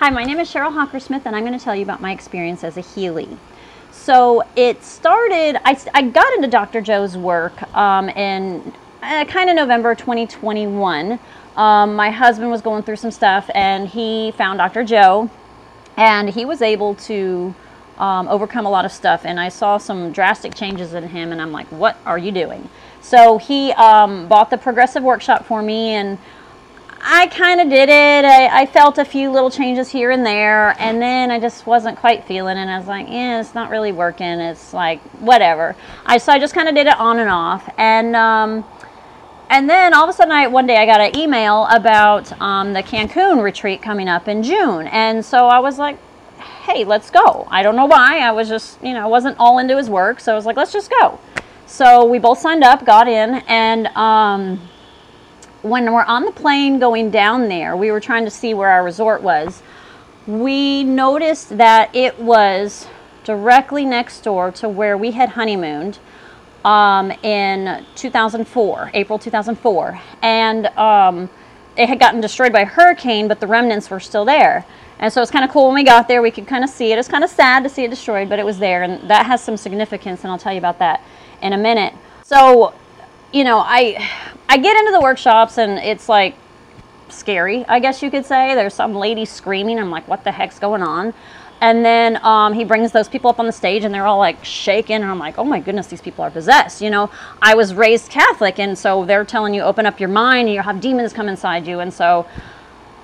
Hi, 0.00 0.10
my 0.10 0.22
name 0.22 0.38
is 0.38 0.48
Cheryl 0.48 0.72
Hockersmith, 0.72 1.22
and 1.24 1.34
I'm 1.34 1.44
going 1.44 1.58
to 1.58 1.64
tell 1.64 1.74
you 1.74 1.82
about 1.82 2.00
my 2.00 2.12
experience 2.12 2.62
as 2.62 2.76
a 2.76 2.80
Healee. 2.82 3.36
So 3.90 4.44
it 4.54 4.84
started, 4.84 5.60
I, 5.64 5.76
I 5.92 6.02
got 6.02 6.32
into 6.34 6.46
Dr. 6.46 6.80
Joe's 6.80 7.16
work 7.16 7.60
um, 7.76 8.08
in 8.10 8.72
uh, 9.02 9.24
kind 9.24 9.50
of 9.50 9.56
November 9.56 9.96
2021. 9.96 11.18
Um, 11.56 11.96
my 11.96 12.10
husband 12.10 12.48
was 12.48 12.62
going 12.62 12.84
through 12.84 12.94
some 12.94 13.10
stuff, 13.10 13.50
and 13.56 13.88
he 13.88 14.30
found 14.36 14.58
Dr. 14.58 14.84
Joe, 14.84 15.28
and 15.96 16.30
he 16.30 16.44
was 16.44 16.62
able 16.62 16.94
to 16.94 17.52
um, 17.98 18.28
overcome 18.28 18.66
a 18.66 18.70
lot 18.70 18.84
of 18.84 18.92
stuff. 18.92 19.22
And 19.24 19.40
I 19.40 19.48
saw 19.48 19.78
some 19.78 20.12
drastic 20.12 20.54
changes 20.54 20.94
in 20.94 21.08
him, 21.08 21.32
and 21.32 21.42
I'm 21.42 21.50
like, 21.50 21.66
what 21.72 21.96
are 22.06 22.18
you 22.18 22.30
doing? 22.30 22.68
So 23.00 23.38
he 23.38 23.72
um, 23.72 24.28
bought 24.28 24.50
the 24.50 24.58
progressive 24.58 25.02
workshop 25.02 25.44
for 25.44 25.60
me, 25.60 25.94
and 25.94 26.18
I 27.00 27.28
kind 27.28 27.60
of 27.60 27.68
did 27.68 27.88
it. 27.88 28.24
I, 28.24 28.62
I, 28.62 28.66
felt 28.66 28.98
a 28.98 29.04
few 29.04 29.30
little 29.30 29.50
changes 29.50 29.88
here 29.88 30.10
and 30.10 30.26
there, 30.26 30.74
and 30.80 31.00
then 31.00 31.30
I 31.30 31.38
just 31.38 31.66
wasn't 31.66 31.96
quite 31.96 32.24
feeling 32.24 32.56
it. 32.56 32.62
And 32.62 32.70
I 32.70 32.78
was 32.78 32.88
like, 32.88 33.08
yeah, 33.08 33.40
it's 33.40 33.54
not 33.54 33.70
really 33.70 33.92
working. 33.92 34.26
It's 34.26 34.72
like 34.72 35.00
whatever. 35.20 35.76
I 36.04 36.18
so 36.18 36.32
I 36.32 36.38
just 36.38 36.54
kind 36.54 36.68
of 36.68 36.74
did 36.74 36.86
it 36.86 36.98
on 36.98 37.20
and 37.20 37.30
off, 37.30 37.72
and 37.78 38.16
um, 38.16 38.64
and 39.48 39.70
then 39.70 39.94
all 39.94 40.04
of 40.04 40.10
a 40.10 40.12
sudden, 40.12 40.32
I 40.32 40.48
one 40.48 40.66
day 40.66 40.76
I 40.76 40.86
got 40.86 41.00
an 41.00 41.16
email 41.16 41.66
about 41.66 42.32
um, 42.40 42.72
the 42.72 42.82
Cancun 42.82 43.42
retreat 43.42 43.80
coming 43.80 44.08
up 44.08 44.26
in 44.26 44.42
June, 44.42 44.88
and 44.88 45.24
so 45.24 45.46
I 45.46 45.60
was 45.60 45.78
like, 45.78 45.98
hey, 46.38 46.84
let's 46.84 47.10
go. 47.10 47.46
I 47.50 47.62
don't 47.62 47.76
know 47.76 47.86
why. 47.86 48.18
I 48.20 48.32
was 48.32 48.48
just 48.48 48.82
you 48.82 48.92
know 48.92 49.04
I 49.04 49.06
wasn't 49.06 49.36
all 49.38 49.58
into 49.58 49.76
his 49.76 49.88
work, 49.88 50.18
so 50.18 50.32
I 50.32 50.34
was 50.34 50.46
like, 50.46 50.56
let's 50.56 50.72
just 50.72 50.90
go. 50.90 51.20
So 51.66 52.04
we 52.04 52.18
both 52.18 52.38
signed 52.38 52.64
up, 52.64 52.84
got 52.84 53.06
in, 53.06 53.36
and. 53.46 53.86
Um, 53.88 54.68
when 55.62 55.92
we're 55.92 56.04
on 56.04 56.24
the 56.24 56.32
plane 56.32 56.78
going 56.78 57.10
down 57.10 57.48
there, 57.48 57.76
we 57.76 57.90
were 57.90 58.00
trying 58.00 58.24
to 58.24 58.30
see 58.30 58.54
where 58.54 58.68
our 58.68 58.84
resort 58.84 59.22
was. 59.22 59.62
We 60.26 60.84
noticed 60.84 61.56
that 61.56 61.94
it 61.94 62.18
was 62.18 62.86
directly 63.24 63.84
next 63.84 64.20
door 64.20 64.50
to 64.52 64.68
where 64.68 64.96
we 64.96 65.10
had 65.10 65.30
honeymooned 65.30 65.98
um, 66.64 67.10
in 67.22 67.84
2004, 67.94 68.90
April 68.94 69.18
2004. 69.18 70.00
And 70.22 70.66
um, 70.78 71.30
it 71.76 71.88
had 71.88 71.98
gotten 71.98 72.20
destroyed 72.20 72.52
by 72.52 72.60
a 72.60 72.66
hurricane, 72.66 73.28
but 73.28 73.40
the 73.40 73.46
remnants 73.46 73.90
were 73.90 74.00
still 74.00 74.24
there. 74.24 74.64
And 75.00 75.12
so 75.12 75.22
it's 75.22 75.30
kind 75.30 75.44
of 75.44 75.50
cool 75.50 75.66
when 75.66 75.74
we 75.74 75.84
got 75.84 76.08
there, 76.08 76.22
we 76.22 76.30
could 76.30 76.46
kind 76.46 76.64
of 76.64 76.70
see 76.70 76.92
it. 76.92 76.98
It's 76.98 77.08
kind 77.08 77.22
of 77.22 77.30
sad 77.30 77.62
to 77.62 77.68
see 77.68 77.84
it 77.84 77.90
destroyed, 77.90 78.28
but 78.28 78.38
it 78.38 78.44
was 78.44 78.58
there. 78.58 78.82
And 78.82 79.08
that 79.08 79.26
has 79.26 79.42
some 79.42 79.56
significance, 79.56 80.22
and 80.24 80.32
I'll 80.32 80.38
tell 80.38 80.52
you 80.52 80.58
about 80.58 80.78
that 80.80 81.02
in 81.40 81.52
a 81.52 81.58
minute. 81.58 81.94
So 82.24 82.74
you 83.32 83.44
know, 83.44 83.58
I 83.58 84.08
I 84.48 84.56
get 84.56 84.76
into 84.76 84.92
the 84.92 85.00
workshops 85.00 85.58
and 85.58 85.78
it's 85.78 86.08
like 86.08 86.34
scary, 87.08 87.64
I 87.66 87.80
guess 87.80 88.02
you 88.02 88.10
could 88.10 88.24
say. 88.24 88.54
There's 88.54 88.74
some 88.74 88.94
lady 88.94 89.24
screaming. 89.24 89.78
I'm 89.78 89.90
like, 89.90 90.08
what 90.08 90.24
the 90.24 90.32
heck's 90.32 90.58
going 90.58 90.82
on? 90.82 91.12
And 91.60 91.84
then 91.84 92.24
um, 92.24 92.52
he 92.52 92.64
brings 92.64 92.92
those 92.92 93.08
people 93.08 93.30
up 93.30 93.40
on 93.40 93.46
the 93.46 93.52
stage 93.52 93.84
and 93.84 93.92
they're 93.92 94.06
all 94.06 94.18
like 94.18 94.44
shaking. 94.44 94.96
And 94.96 95.06
I'm 95.06 95.18
like, 95.18 95.38
oh 95.38 95.44
my 95.44 95.58
goodness, 95.58 95.88
these 95.88 96.00
people 96.00 96.24
are 96.24 96.30
possessed. 96.30 96.80
You 96.80 96.90
know, 96.90 97.10
I 97.42 97.54
was 97.54 97.74
raised 97.74 98.10
Catholic. 98.10 98.60
And 98.60 98.78
so 98.78 99.04
they're 99.04 99.24
telling 99.24 99.54
you, 99.54 99.62
open 99.62 99.84
up 99.84 99.98
your 99.98 100.08
mind 100.08 100.48
and 100.48 100.54
you 100.54 100.62
have 100.62 100.80
demons 100.80 101.12
come 101.12 101.28
inside 101.28 101.66
you. 101.66 101.80
And 101.80 101.92
so 101.92 102.26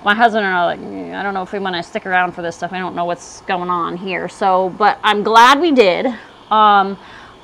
my 0.05 0.15
husband 0.15 0.45
and 0.45 0.55
I 0.55 0.65
like, 0.65 0.79
I 0.79 1.21
don't 1.21 1.33
know 1.33 1.43
if 1.43 1.51
we 1.51 1.59
want 1.59 1.75
to 1.75 1.83
stick 1.83 2.05
around 2.05 2.31
for 2.31 2.41
this 2.41 2.55
stuff. 2.55 2.71
I 2.71 2.79
don't 2.79 2.95
know 2.95 3.05
what's 3.05 3.41
going 3.41 3.69
on 3.69 3.97
here. 3.97 4.29
So, 4.29 4.69
but 4.77 4.99
I'm 5.03 5.21
glad 5.21 5.59
we 5.59 5.71
did. 5.71 6.07
Um, 6.49 6.97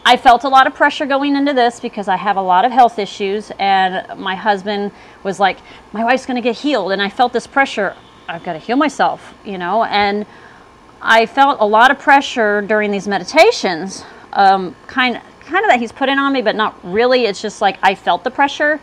I 0.03 0.17
felt 0.17 0.43
a 0.43 0.49
lot 0.49 0.65
of 0.65 0.73
pressure 0.73 1.05
going 1.05 1.35
into 1.35 1.53
this 1.53 1.79
because 1.79 2.07
I 2.07 2.15
have 2.15 2.35
a 2.35 2.41
lot 2.41 2.65
of 2.65 2.71
health 2.71 2.97
issues, 2.97 3.51
and 3.59 4.19
my 4.19 4.33
husband 4.33 4.91
was 5.23 5.39
like, 5.39 5.59
My 5.93 6.03
wife's 6.03 6.25
to 6.25 6.41
get 6.41 6.55
healed. 6.57 6.91
And 6.91 7.01
I 7.01 7.09
felt 7.09 7.33
this 7.33 7.45
pressure. 7.45 7.95
I've 8.27 8.43
got 8.43 8.53
to 8.53 8.59
heal 8.59 8.77
myself, 8.77 9.33
you 9.45 9.57
know? 9.57 9.83
And 9.83 10.25
I 11.01 11.25
felt 11.25 11.59
a 11.59 11.65
lot 11.65 11.91
of 11.91 11.99
pressure 11.99 12.61
during 12.61 12.91
these 12.91 13.07
meditations, 13.07 14.03
um, 14.33 14.75
kind, 14.87 15.21
kind 15.41 15.65
of 15.65 15.69
that 15.69 15.79
he's 15.79 15.91
putting 15.91 16.17
on 16.17 16.33
me, 16.33 16.41
but 16.41 16.55
not 16.55 16.77
really. 16.83 17.25
It's 17.25 17.41
just 17.41 17.61
like 17.61 17.77
I 17.83 17.93
felt 17.93 18.23
the 18.23 18.31
pressure. 18.31 18.79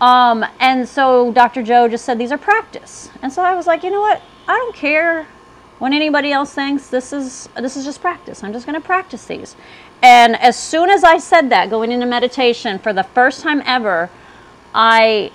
Um, 0.00 0.44
and 0.60 0.88
so 0.88 1.32
Dr. 1.32 1.62
Joe 1.62 1.88
just 1.88 2.04
said, 2.04 2.18
These 2.18 2.30
are 2.30 2.38
practice. 2.38 3.10
And 3.20 3.32
so 3.32 3.42
I 3.42 3.56
was 3.56 3.66
like, 3.66 3.82
You 3.82 3.90
know 3.90 4.00
what? 4.00 4.22
I 4.46 4.56
don't 4.56 4.76
care 4.76 5.26
when 5.78 5.92
anybody 5.92 6.32
else 6.32 6.54
thinks 6.54 6.88
this 6.88 7.12
is 7.12 7.48
this 7.56 7.76
is 7.76 7.84
just 7.84 8.00
practice. 8.00 8.42
I'm 8.42 8.52
just 8.52 8.66
going 8.66 8.80
to 8.80 8.86
practice 8.86 9.24
these. 9.26 9.56
And 10.02 10.36
as 10.36 10.58
soon 10.58 10.90
as 10.90 11.04
I 11.04 11.18
said 11.18 11.50
that, 11.50 11.70
going 11.70 11.90
into 11.90 12.06
meditation 12.06 12.78
for 12.78 12.92
the 12.92 13.02
first 13.02 13.40
time 13.40 13.62
ever, 13.64 14.10
I 14.74 15.32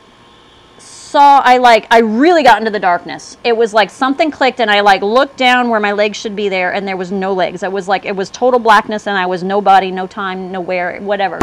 saw 1.11 1.39
I 1.39 1.57
like 1.57 1.87
I 1.91 1.99
really 1.99 2.41
got 2.41 2.59
into 2.59 2.71
the 2.71 2.79
darkness. 2.79 3.37
It 3.43 3.55
was 3.55 3.73
like 3.73 3.89
something 3.89 4.31
clicked 4.31 4.61
and 4.61 4.71
I 4.71 4.79
like 4.79 5.01
looked 5.01 5.35
down 5.35 5.69
where 5.69 5.79
my 5.79 5.91
legs 5.91 6.17
should 6.17 6.35
be 6.35 6.47
there 6.47 6.73
and 6.73 6.87
there 6.87 6.95
was 6.95 7.11
no 7.11 7.33
legs. 7.33 7.63
It 7.63 7.71
was 7.71 7.87
like 7.87 8.05
it 8.05 8.15
was 8.15 8.29
total 8.29 8.59
blackness 8.59 9.07
and 9.07 9.17
I 9.17 9.25
was 9.25 9.43
nobody, 9.43 9.91
no 9.91 10.07
time, 10.07 10.51
nowhere, 10.51 11.01
whatever. 11.01 11.39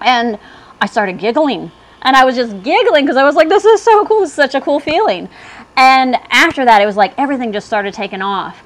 And 0.00 0.38
I 0.80 0.86
started 0.86 1.18
giggling. 1.18 1.72
And 2.02 2.14
I 2.14 2.24
was 2.24 2.36
just 2.36 2.62
giggling 2.62 3.04
because 3.04 3.16
I 3.16 3.24
was 3.24 3.34
like, 3.34 3.48
this 3.48 3.64
is 3.64 3.82
so 3.82 4.04
cool. 4.04 4.20
This 4.20 4.30
is 4.30 4.36
such 4.36 4.54
a 4.54 4.60
cool 4.60 4.78
feeling. 4.78 5.28
And 5.76 6.16
after 6.30 6.64
that, 6.64 6.82
it 6.82 6.86
was 6.86 6.96
like 6.96 7.14
everything 7.18 7.52
just 7.52 7.66
started 7.66 7.94
taking 7.94 8.22
off. 8.22 8.62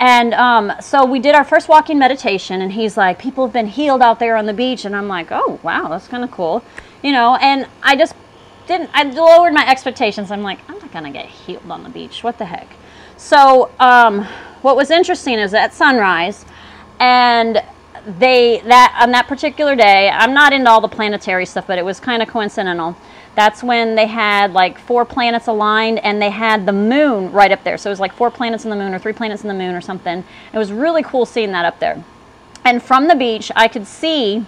And 0.00 0.34
um, 0.34 0.72
so 0.80 1.04
we 1.04 1.18
did 1.18 1.34
our 1.34 1.44
first 1.44 1.68
walking 1.68 1.98
meditation, 1.98 2.60
and 2.60 2.72
he's 2.72 2.96
like, 2.96 3.18
People 3.18 3.46
have 3.46 3.52
been 3.52 3.66
healed 3.66 4.02
out 4.02 4.18
there 4.18 4.36
on 4.36 4.46
the 4.46 4.52
beach. 4.52 4.84
And 4.84 4.94
I'm 4.94 5.08
like, 5.08 5.28
Oh, 5.30 5.60
wow, 5.62 5.88
that's 5.88 6.08
kind 6.08 6.24
of 6.24 6.30
cool. 6.30 6.64
You 7.02 7.12
know, 7.12 7.36
and 7.36 7.66
I 7.82 7.96
just 7.96 8.14
didn't, 8.66 8.90
I 8.94 9.04
lowered 9.04 9.52
my 9.52 9.68
expectations. 9.68 10.30
I'm 10.30 10.42
like, 10.42 10.58
I'm 10.68 10.78
not 10.78 10.92
going 10.92 11.04
to 11.04 11.10
get 11.10 11.26
healed 11.26 11.70
on 11.70 11.82
the 11.82 11.90
beach. 11.90 12.24
What 12.24 12.38
the 12.38 12.46
heck? 12.46 12.68
So, 13.16 13.70
um, 13.78 14.24
what 14.62 14.76
was 14.76 14.90
interesting 14.90 15.38
is 15.38 15.54
at 15.54 15.74
sunrise, 15.74 16.44
and 16.98 17.62
they, 18.18 18.60
that, 18.60 18.98
on 19.00 19.10
that 19.12 19.26
particular 19.28 19.76
day, 19.76 20.08
I'm 20.08 20.34
not 20.34 20.52
into 20.52 20.70
all 20.70 20.80
the 20.80 20.88
planetary 20.88 21.46
stuff, 21.46 21.66
but 21.66 21.78
it 21.78 21.84
was 21.84 22.00
kind 22.00 22.22
of 22.22 22.28
coincidental 22.28 22.96
that's 23.34 23.62
when 23.62 23.94
they 23.94 24.06
had 24.06 24.52
like 24.52 24.78
four 24.78 25.04
planets 25.04 25.48
aligned 25.48 25.98
and 26.00 26.22
they 26.22 26.30
had 26.30 26.66
the 26.66 26.72
moon 26.72 27.32
right 27.32 27.50
up 27.50 27.64
there. 27.64 27.76
So 27.76 27.90
it 27.90 27.92
was 27.92 28.00
like 28.00 28.12
four 28.12 28.30
planets 28.30 28.64
in 28.64 28.70
the 28.70 28.76
moon 28.76 28.94
or 28.94 28.98
three 28.98 29.12
planets 29.12 29.42
in 29.42 29.48
the 29.48 29.54
moon 29.54 29.74
or 29.74 29.80
something. 29.80 30.24
It 30.52 30.58
was 30.58 30.72
really 30.72 31.02
cool 31.02 31.26
seeing 31.26 31.52
that 31.52 31.64
up 31.64 31.80
there. 31.80 32.02
And 32.64 32.82
from 32.82 33.08
the 33.08 33.14
beach, 33.14 33.50
I 33.56 33.68
could 33.68 33.86
see 33.86 34.46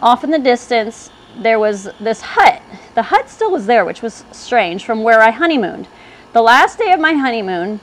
off 0.00 0.24
in 0.24 0.30
the 0.30 0.38
distance 0.38 1.10
there 1.36 1.58
was 1.58 1.88
this 2.00 2.20
hut. 2.20 2.62
The 2.94 3.02
hut 3.02 3.28
still 3.28 3.50
was 3.50 3.66
there, 3.66 3.84
which 3.84 4.02
was 4.02 4.24
strange 4.32 4.84
from 4.84 5.02
where 5.02 5.20
I 5.20 5.30
honeymooned. 5.30 5.88
The 6.32 6.42
last 6.42 6.78
day 6.78 6.92
of 6.92 7.00
my 7.00 7.14
honeymoon, 7.14 7.80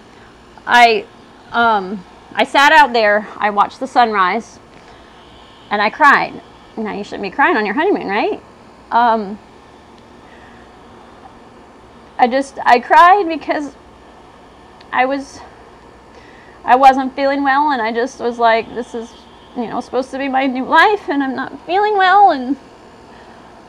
I 0.65 1.05
um, 1.51 2.03
I 2.33 2.43
sat 2.43 2.71
out 2.71 2.91
there, 2.91 3.27
I 3.37 3.49
watched 3.49 3.79
the 3.79 3.87
sunrise, 3.87 4.59
and 5.69 5.81
I 5.81 5.89
cried. 5.89 6.41
Now 6.75 6.93
you 6.93 7.03
shouldn't 7.03 7.23
be 7.23 7.31
crying 7.31 7.55
on 7.55 7.65
your 7.65 7.75
honeymoon, 7.75 8.07
right? 8.07 8.41
Um, 8.91 9.39
I 12.17 12.27
just 12.27 12.57
I 12.65 12.79
cried 12.79 13.27
because 13.27 13.75
I 14.91 15.05
was 15.05 15.39
I 16.63 16.75
wasn't 16.75 17.15
feeling 17.15 17.43
well 17.43 17.71
and 17.71 17.81
I 17.81 17.91
just 17.91 18.19
was 18.19 18.39
like 18.39 18.73
this 18.73 18.95
is 18.95 19.13
you 19.55 19.67
know 19.67 19.81
supposed 19.81 20.11
to 20.11 20.17
be 20.17 20.27
my 20.27 20.47
new 20.47 20.65
life 20.65 21.09
and 21.09 21.21
I'm 21.21 21.35
not 21.35 21.65
feeling 21.65 21.97
well 21.97 22.31
and 22.31 22.57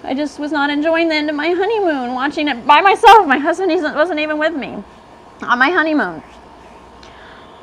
I 0.05 0.15
just 0.15 0.39
was 0.39 0.53
not 0.53 0.71
enjoying 0.71 1.09
the 1.09 1.17
end 1.17 1.29
of 1.31 1.35
my 1.35 1.51
honeymoon 1.51 2.15
watching 2.15 2.47
it 2.47 2.65
by 2.65 2.81
myself. 2.81 3.27
My 3.27 3.39
husband 3.39 3.73
wasn't 3.83 4.21
even 4.21 4.39
with 4.39 4.55
me 4.55 4.83
on 5.43 5.59
my 5.59 5.71
honeymoon. 5.71 6.23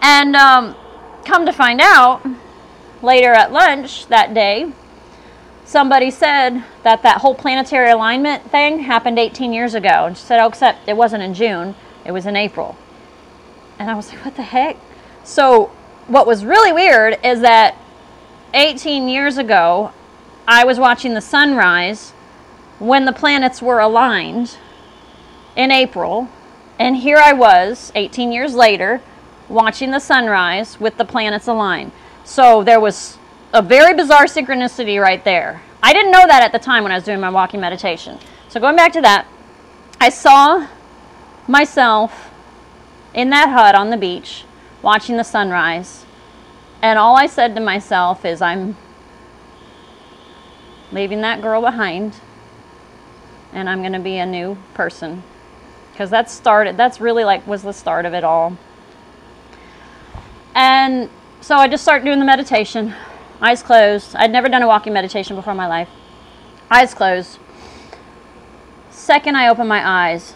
And 0.02 0.36
um, 0.36 0.76
come 1.24 1.46
to 1.46 1.54
find 1.54 1.80
out 1.80 2.22
later 3.02 3.32
at 3.32 3.54
lunch 3.54 4.08
that 4.08 4.34
day 4.34 4.74
somebody 5.74 6.12
said 6.12 6.64
that 6.84 7.02
that 7.02 7.18
whole 7.18 7.34
planetary 7.34 7.90
alignment 7.90 8.50
thing 8.52 8.78
happened 8.78 9.18
18 9.18 9.52
years 9.52 9.74
ago. 9.74 10.06
And 10.06 10.16
she 10.16 10.24
said, 10.24 10.40
oh, 10.40 10.48
except 10.48 10.88
it 10.88 10.96
wasn't 10.96 11.24
in 11.24 11.34
June, 11.34 11.74
it 12.06 12.12
was 12.12 12.28
in 12.28 12.36
April. 12.36 12.78
And 13.80 13.90
I 13.90 13.96
was 13.96 14.10
like, 14.10 14.24
what 14.24 14.36
the 14.36 14.44
heck? 14.44 14.78
So, 15.24 15.72
what 16.06 16.28
was 16.28 16.46
really 16.46 16.72
weird 16.72 17.18
is 17.24 17.42
that 17.42 17.76
18 18.54 19.10
years 19.10 19.40
ago, 19.40 19.92
I 20.48 20.64
was 20.64 20.78
watching 20.78 21.16
the 21.16 21.22
sunrise 21.22 22.12
when 22.78 23.06
the 23.06 23.14
planets 23.14 23.60
were 23.60 23.80
aligned 23.80 24.58
in 25.56 25.72
April. 25.72 26.30
And 26.78 26.98
here 26.98 27.18
I 27.18 27.34
was, 27.34 27.92
18 27.96 28.32
years 28.32 28.54
later, 28.54 29.02
watching 29.50 29.90
the 29.90 30.00
sunrise 30.00 30.80
with 30.80 30.98
the 30.98 31.06
planets 31.06 31.48
aligned. 31.48 31.94
So 32.24 32.64
there 32.64 32.80
was 32.80 33.18
a 33.54 33.62
very 33.62 33.94
bizarre 33.94 34.26
synchronicity 34.26 35.02
right 35.02 35.24
there. 35.24 35.62
I 35.82 35.94
didn't 35.94 36.12
know 36.12 36.26
that 36.26 36.44
at 36.44 36.52
the 36.52 36.60
time 36.60 36.84
when 36.84 36.92
I 36.92 36.96
was 36.96 37.04
doing 37.04 37.20
my 37.20 37.30
walking 37.30 37.62
meditation. 37.62 38.18
So 38.50 38.60
going 38.60 38.76
back 38.76 38.92
to 38.94 39.02
that, 39.02 39.28
I 40.02 40.10
saw 40.10 40.68
myself 41.48 42.32
in 43.14 43.30
that 43.30 43.50
hut 43.50 43.76
on 43.76 43.90
the 43.90 43.98
beach 43.98 44.44
watching 44.82 45.18
the 45.18 45.24
sunrise. 45.24 46.06
And 46.82 46.98
all 47.00 47.16
I 47.16 47.28
said 47.28 47.56
to 47.56 47.62
myself 47.62 48.26
is, 48.26 48.42
I'm 48.42 48.76
leaving 50.92 51.22
that 51.22 51.42
girl 51.42 51.62
behind 51.62 52.16
and 53.54 53.70
I'm 53.70 53.82
going 53.82 53.94
to 53.94 54.00
be 54.00 54.18
a 54.18 54.26
new 54.26 54.58
person. 54.74 55.24
because 55.94 56.10
that 56.10 56.30
started 56.30 56.76
that's 56.76 57.00
really 57.00 57.24
like 57.24 57.46
was 57.46 57.62
the 57.62 57.72
start 57.72 58.06
of 58.06 58.14
it 58.14 58.24
all 58.24 58.58
and 60.56 61.10
so 61.40 61.56
i 61.56 61.68
just 61.68 61.84
started 61.84 62.04
doing 62.04 62.20
the 62.20 62.26
meditation 62.26 62.94
eyes 63.44 63.62
closed 63.62 64.16
i'd 64.16 64.32
never 64.32 64.50
done 64.50 64.64
a 64.64 64.68
walking 64.68 64.94
meditation 64.94 65.36
before 65.36 65.52
in 65.52 65.58
my 65.58 65.68
life 65.68 65.90
eyes 66.72 66.94
closed 66.94 67.38
second 68.90 69.36
i 69.36 69.48
open 69.48 69.68
my 69.68 69.88
eyes 69.88 70.34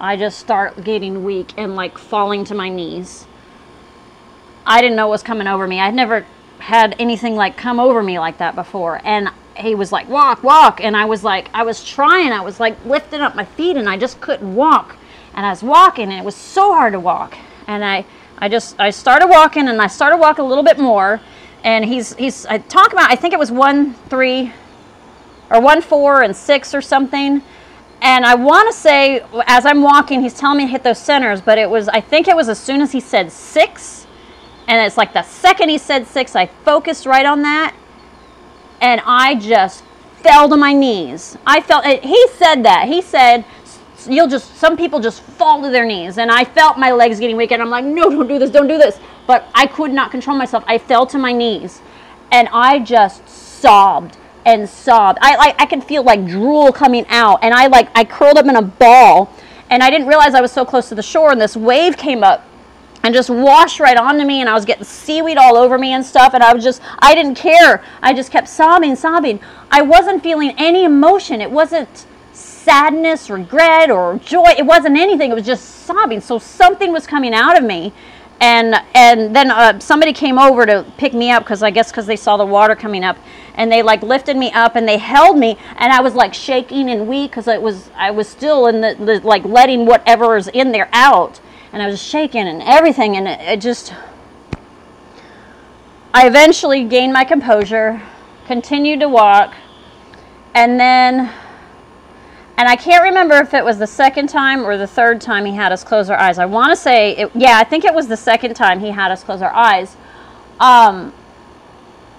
i 0.00 0.16
just 0.16 0.38
start 0.38 0.82
getting 0.82 1.22
weak 1.22 1.52
and 1.56 1.76
like 1.76 1.96
falling 1.96 2.44
to 2.44 2.54
my 2.54 2.68
knees 2.68 3.26
i 4.66 4.80
didn't 4.80 4.96
know 4.96 5.06
what 5.06 5.12
was 5.12 5.22
coming 5.22 5.46
over 5.46 5.66
me 5.66 5.78
i'd 5.78 5.94
never 5.94 6.26
had 6.58 6.96
anything 6.98 7.36
like 7.36 7.56
come 7.56 7.78
over 7.78 8.02
me 8.02 8.18
like 8.18 8.38
that 8.38 8.56
before 8.56 9.00
and 9.04 9.28
he 9.58 9.74
was 9.74 9.92
like, 9.92 10.08
walk, 10.08 10.42
walk. 10.42 10.80
And 10.82 10.96
I 10.96 11.04
was 11.04 11.24
like, 11.24 11.50
I 11.52 11.62
was 11.62 11.84
trying. 11.84 12.32
I 12.32 12.40
was 12.40 12.60
like 12.60 12.82
lifting 12.84 13.20
up 13.20 13.34
my 13.34 13.44
feet 13.44 13.76
and 13.76 13.88
I 13.88 13.96
just 13.96 14.20
couldn't 14.20 14.54
walk. 14.54 14.96
And 15.34 15.44
I 15.44 15.50
was 15.50 15.62
walking 15.62 16.10
and 16.10 16.20
it 16.20 16.24
was 16.24 16.34
so 16.34 16.72
hard 16.72 16.92
to 16.92 17.00
walk. 17.00 17.36
And 17.66 17.84
I, 17.84 18.04
I 18.38 18.48
just, 18.48 18.78
I 18.80 18.90
started 18.90 19.28
walking 19.28 19.68
and 19.68 19.80
I 19.82 19.86
started 19.86 20.18
walking 20.18 20.44
a 20.44 20.48
little 20.48 20.64
bit 20.64 20.78
more. 20.78 21.20
And 21.64 21.84
he's, 21.84 22.14
he's, 22.14 22.46
I 22.46 22.58
talk 22.58 22.92
about, 22.92 23.10
I 23.10 23.16
think 23.16 23.34
it 23.34 23.38
was 23.38 23.50
one, 23.50 23.94
three, 24.08 24.52
or 25.50 25.60
one, 25.60 25.80
four, 25.82 26.22
and 26.22 26.34
six 26.34 26.74
or 26.74 26.80
something. 26.80 27.42
And 28.00 28.24
I 28.24 28.34
want 28.36 28.72
to 28.72 28.78
say, 28.78 29.24
as 29.46 29.66
I'm 29.66 29.82
walking, 29.82 30.20
he's 30.20 30.34
telling 30.34 30.58
me 30.58 30.64
to 30.64 30.70
hit 30.70 30.84
those 30.84 30.98
centers, 30.98 31.40
but 31.40 31.58
it 31.58 31.68
was, 31.68 31.88
I 31.88 32.00
think 32.00 32.28
it 32.28 32.36
was 32.36 32.48
as 32.48 32.58
soon 32.58 32.80
as 32.80 32.92
he 32.92 33.00
said 33.00 33.32
six. 33.32 34.06
And 34.68 34.86
it's 34.86 34.96
like 34.96 35.12
the 35.12 35.22
second 35.22 35.68
he 35.70 35.78
said 35.78 36.06
six, 36.06 36.36
I 36.36 36.46
focused 36.46 37.06
right 37.06 37.26
on 37.26 37.42
that 37.42 37.74
and 38.80 39.00
I 39.04 39.34
just 39.34 39.82
fell 40.22 40.48
to 40.48 40.56
my 40.56 40.72
knees. 40.72 41.36
I 41.46 41.60
felt 41.60 41.84
he 41.84 42.28
said 42.36 42.62
that. 42.64 42.86
He 42.88 43.02
said 43.02 43.44
you'll 44.08 44.28
just 44.28 44.56
some 44.56 44.76
people 44.76 45.00
just 45.00 45.22
fall 45.22 45.62
to 45.62 45.70
their 45.70 45.84
knees 45.84 46.18
and 46.18 46.30
I 46.30 46.44
felt 46.44 46.78
my 46.78 46.92
legs 46.92 47.18
getting 47.18 47.36
weak 47.36 47.52
and 47.52 47.60
I'm 47.60 47.70
like, 47.70 47.84
"No, 47.84 48.10
don't 48.10 48.28
do 48.28 48.38
this. 48.38 48.50
Don't 48.50 48.68
do 48.68 48.78
this." 48.78 48.98
But 49.28 49.46
I 49.54 49.66
could 49.66 49.92
not 49.92 50.10
control 50.10 50.38
myself. 50.38 50.64
I 50.66 50.78
fell 50.78 51.06
to 51.06 51.18
my 51.18 51.32
knees 51.32 51.82
and 52.32 52.48
I 52.50 52.78
just 52.78 53.28
sobbed 53.28 54.16
and 54.46 54.66
sobbed. 54.66 55.18
I 55.20 55.36
like 55.36 55.60
I 55.60 55.66
could 55.66 55.84
feel 55.84 56.02
like 56.02 56.26
drool 56.26 56.72
coming 56.72 57.04
out 57.10 57.40
and 57.42 57.52
I 57.52 57.66
like 57.66 57.90
I 57.94 58.04
curled 58.04 58.38
up 58.38 58.46
in 58.46 58.56
a 58.56 58.62
ball 58.62 59.30
and 59.68 59.82
I 59.82 59.90
didn't 59.90 60.08
realize 60.08 60.34
I 60.34 60.40
was 60.40 60.50
so 60.50 60.64
close 60.64 60.88
to 60.88 60.94
the 60.94 61.02
shore 61.02 61.30
and 61.30 61.38
this 61.38 61.58
wave 61.58 61.98
came 61.98 62.24
up 62.24 62.46
and 63.02 63.12
just 63.12 63.28
washed 63.28 63.80
right 63.80 63.98
onto 63.98 64.24
me 64.24 64.40
and 64.40 64.48
I 64.48 64.54
was 64.54 64.64
getting 64.64 64.84
seaweed 64.84 65.36
all 65.36 65.58
over 65.58 65.76
me 65.76 65.92
and 65.92 66.02
stuff 66.02 66.32
and 66.32 66.42
I 66.42 66.54
was 66.54 66.64
just 66.64 66.80
I 67.00 67.14
didn't 67.14 67.34
care. 67.34 67.84
I 68.02 68.14
just 68.14 68.32
kept 68.32 68.48
sobbing, 68.48 68.96
sobbing. 68.96 69.40
I 69.70 69.82
wasn't 69.82 70.22
feeling 70.22 70.54
any 70.56 70.84
emotion. 70.84 71.42
It 71.42 71.50
wasn't 71.50 72.06
sadness, 72.32 73.28
regret 73.28 73.90
or 73.90 74.18
joy. 74.24 74.54
It 74.56 74.64
wasn't 74.64 74.96
anything. 74.96 75.30
It 75.30 75.34
was 75.34 75.44
just 75.44 75.84
sobbing. 75.84 76.22
So 76.22 76.38
something 76.38 76.92
was 76.92 77.06
coming 77.06 77.34
out 77.34 77.58
of 77.58 77.64
me. 77.64 77.92
And 78.40 78.76
and 78.94 79.34
then 79.34 79.50
uh, 79.50 79.80
somebody 79.80 80.12
came 80.12 80.38
over 80.38 80.64
to 80.64 80.84
pick 80.96 81.12
me 81.12 81.30
up 81.30 81.42
because 81.42 81.62
I 81.62 81.70
guess 81.70 81.90
because 81.90 82.06
they 82.06 82.16
saw 82.16 82.36
the 82.36 82.46
water 82.46 82.76
coming 82.76 83.02
up, 83.02 83.18
and 83.54 83.70
they 83.70 83.82
like 83.82 84.02
lifted 84.02 84.36
me 84.36 84.52
up 84.52 84.76
and 84.76 84.86
they 84.86 84.98
held 84.98 85.36
me, 85.36 85.58
and 85.76 85.92
I 85.92 86.00
was 86.00 86.14
like 86.14 86.34
shaking 86.34 86.88
and 86.88 87.08
weak 87.08 87.32
because 87.32 87.48
it 87.48 87.60
was 87.60 87.90
I 87.96 88.12
was 88.12 88.28
still 88.28 88.68
in 88.68 88.80
the, 88.80 88.94
the 88.94 89.20
like 89.26 89.44
letting 89.44 89.86
whatever 89.86 90.36
is 90.36 90.46
in 90.48 90.70
there 90.70 90.88
out 90.92 91.40
and 91.72 91.82
I 91.82 91.86
was 91.86 92.02
shaking 92.02 92.48
and 92.48 92.62
everything, 92.62 93.16
and 93.16 93.28
it, 93.28 93.40
it 93.40 93.60
just. 93.60 93.92
I 96.14 96.26
eventually 96.26 96.84
gained 96.84 97.12
my 97.12 97.24
composure, 97.24 98.02
continued 98.46 99.00
to 99.00 99.08
walk, 99.08 99.54
and 100.54 100.78
then. 100.80 101.30
And 102.58 102.68
I 102.68 102.74
can't 102.74 103.04
remember 103.04 103.36
if 103.36 103.54
it 103.54 103.64
was 103.64 103.78
the 103.78 103.86
second 103.86 104.28
time 104.28 104.66
or 104.66 104.76
the 104.76 104.86
third 104.88 105.20
time 105.20 105.44
he 105.44 105.54
had 105.54 105.70
us 105.70 105.84
close 105.84 106.10
our 106.10 106.18
eyes. 106.18 106.38
I 106.38 106.46
want 106.46 106.72
to 106.72 106.76
say, 106.76 107.12
it, 107.12 107.30
yeah, 107.32 107.56
I 107.56 107.62
think 107.62 107.84
it 107.84 107.94
was 107.94 108.08
the 108.08 108.16
second 108.16 108.54
time 108.54 108.80
he 108.80 108.90
had 108.90 109.12
us 109.12 109.22
close 109.22 109.42
our 109.42 109.52
eyes. 109.52 109.96
Um, 110.58 111.14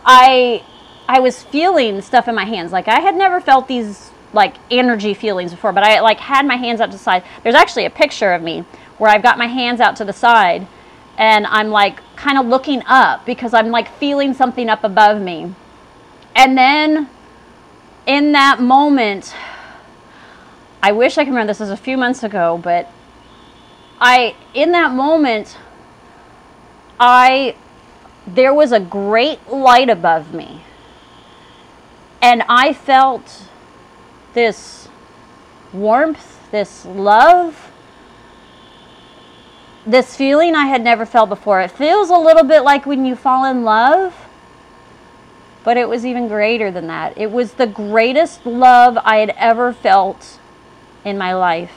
I 0.05 0.63
I 1.09 1.19
was 1.19 1.43
feeling 1.43 2.01
stuff 2.01 2.29
in 2.29 2.35
my 2.35 2.45
hands. 2.45 2.71
Like 2.71 2.87
I 2.87 3.01
had 3.01 3.15
never 3.15 3.41
felt 3.41 3.67
these 3.67 4.11
like 4.31 4.55
energy 4.71 5.13
feelings 5.13 5.51
before, 5.51 5.73
but 5.73 5.83
I 5.83 5.99
like 5.99 6.21
had 6.21 6.45
my 6.45 6.55
hands 6.55 6.79
out 6.79 6.85
to 6.91 6.97
the 6.97 7.03
side. 7.03 7.23
There's 7.43 7.55
actually 7.55 7.85
a 7.85 7.89
picture 7.89 8.31
of 8.31 8.41
me 8.41 8.63
where 8.97 9.11
I've 9.11 9.23
got 9.23 9.37
my 9.37 9.47
hands 9.47 9.81
out 9.81 9.97
to 9.97 10.05
the 10.05 10.13
side 10.13 10.67
and 11.17 11.47
I'm 11.47 11.69
like 11.69 11.99
kind 12.15 12.37
of 12.37 12.45
looking 12.45 12.81
up 12.85 13.25
because 13.25 13.53
I'm 13.53 13.71
like 13.71 13.93
feeling 13.97 14.33
something 14.33 14.69
up 14.69 14.85
above 14.85 15.21
me. 15.21 15.53
And 16.33 16.57
then 16.57 17.09
in 18.05 18.31
that 18.31 18.61
moment, 18.61 19.33
I 20.81 20.91
wish 20.91 21.17
I 21.17 21.23
could 21.23 21.31
remember 21.31 21.51
this 21.51 21.59
was 21.59 21.69
a 21.69 21.77
few 21.77 21.97
months 21.97 22.23
ago, 22.23 22.59
but 22.61 22.89
I 23.99 24.35
in 24.53 24.71
that 24.71 24.91
moment 24.91 25.57
I 26.99 27.55
there 28.25 28.53
was 28.53 28.71
a 28.71 28.79
great 28.79 29.49
light 29.49 29.89
above 29.89 30.33
me. 30.33 30.63
And 32.21 32.43
I 32.49 32.73
felt 32.73 33.43
this 34.33 34.87
warmth, 35.73 36.49
this 36.51 36.85
love, 36.85 37.71
this 39.85 40.15
feeling 40.15 40.55
I 40.55 40.65
had 40.65 40.83
never 40.83 41.05
felt 41.05 41.29
before. 41.29 41.61
It 41.61 41.71
feels 41.71 42.09
a 42.09 42.17
little 42.17 42.43
bit 42.43 42.61
like 42.61 42.85
when 42.85 43.05
you 43.05 43.15
fall 43.15 43.45
in 43.45 43.63
love, 43.63 44.15
but 45.63 45.77
it 45.77 45.87
was 45.87 46.05
even 46.05 46.27
greater 46.27 46.71
than 46.71 46.87
that. 46.87 47.17
It 47.17 47.31
was 47.31 47.53
the 47.53 47.67
greatest 47.67 48.45
love 48.45 48.97
I 49.03 49.17
had 49.17 49.33
ever 49.37 49.73
felt 49.73 50.39
in 51.05 51.17
my 51.17 51.33
life. 51.33 51.71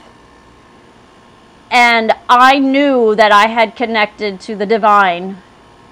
And 1.70 2.12
I 2.28 2.58
knew 2.58 3.14
that 3.16 3.32
I 3.32 3.46
had 3.46 3.76
connected 3.76 4.40
to 4.40 4.54
the 4.54 4.66
divine 4.66 5.38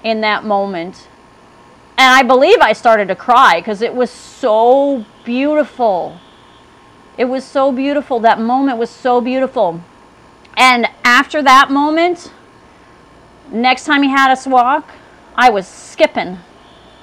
in 0.03 0.21
that 0.21 0.43
moment. 0.43 1.07
And 1.97 2.13
I 2.13 2.23
believe 2.23 2.59
I 2.61 2.73
started 2.73 3.07
to 3.07 3.15
cry 3.15 3.59
because 3.59 3.81
it 3.81 3.93
was 3.93 4.11
so 4.11 5.05
beautiful. 5.23 6.19
It 7.17 7.25
was 7.25 7.43
so 7.43 7.71
beautiful. 7.71 8.19
That 8.19 8.39
moment 8.39 8.77
was 8.77 8.89
so 8.89 9.21
beautiful. 9.21 9.81
And 10.55 10.87
after 11.03 11.41
that 11.41 11.71
moment, 11.71 12.31
next 13.51 13.85
time 13.85 14.03
he 14.03 14.09
had 14.09 14.31
us 14.31 14.45
walk, 14.45 14.89
I 15.35 15.49
was 15.49 15.67
skipping. 15.67 16.37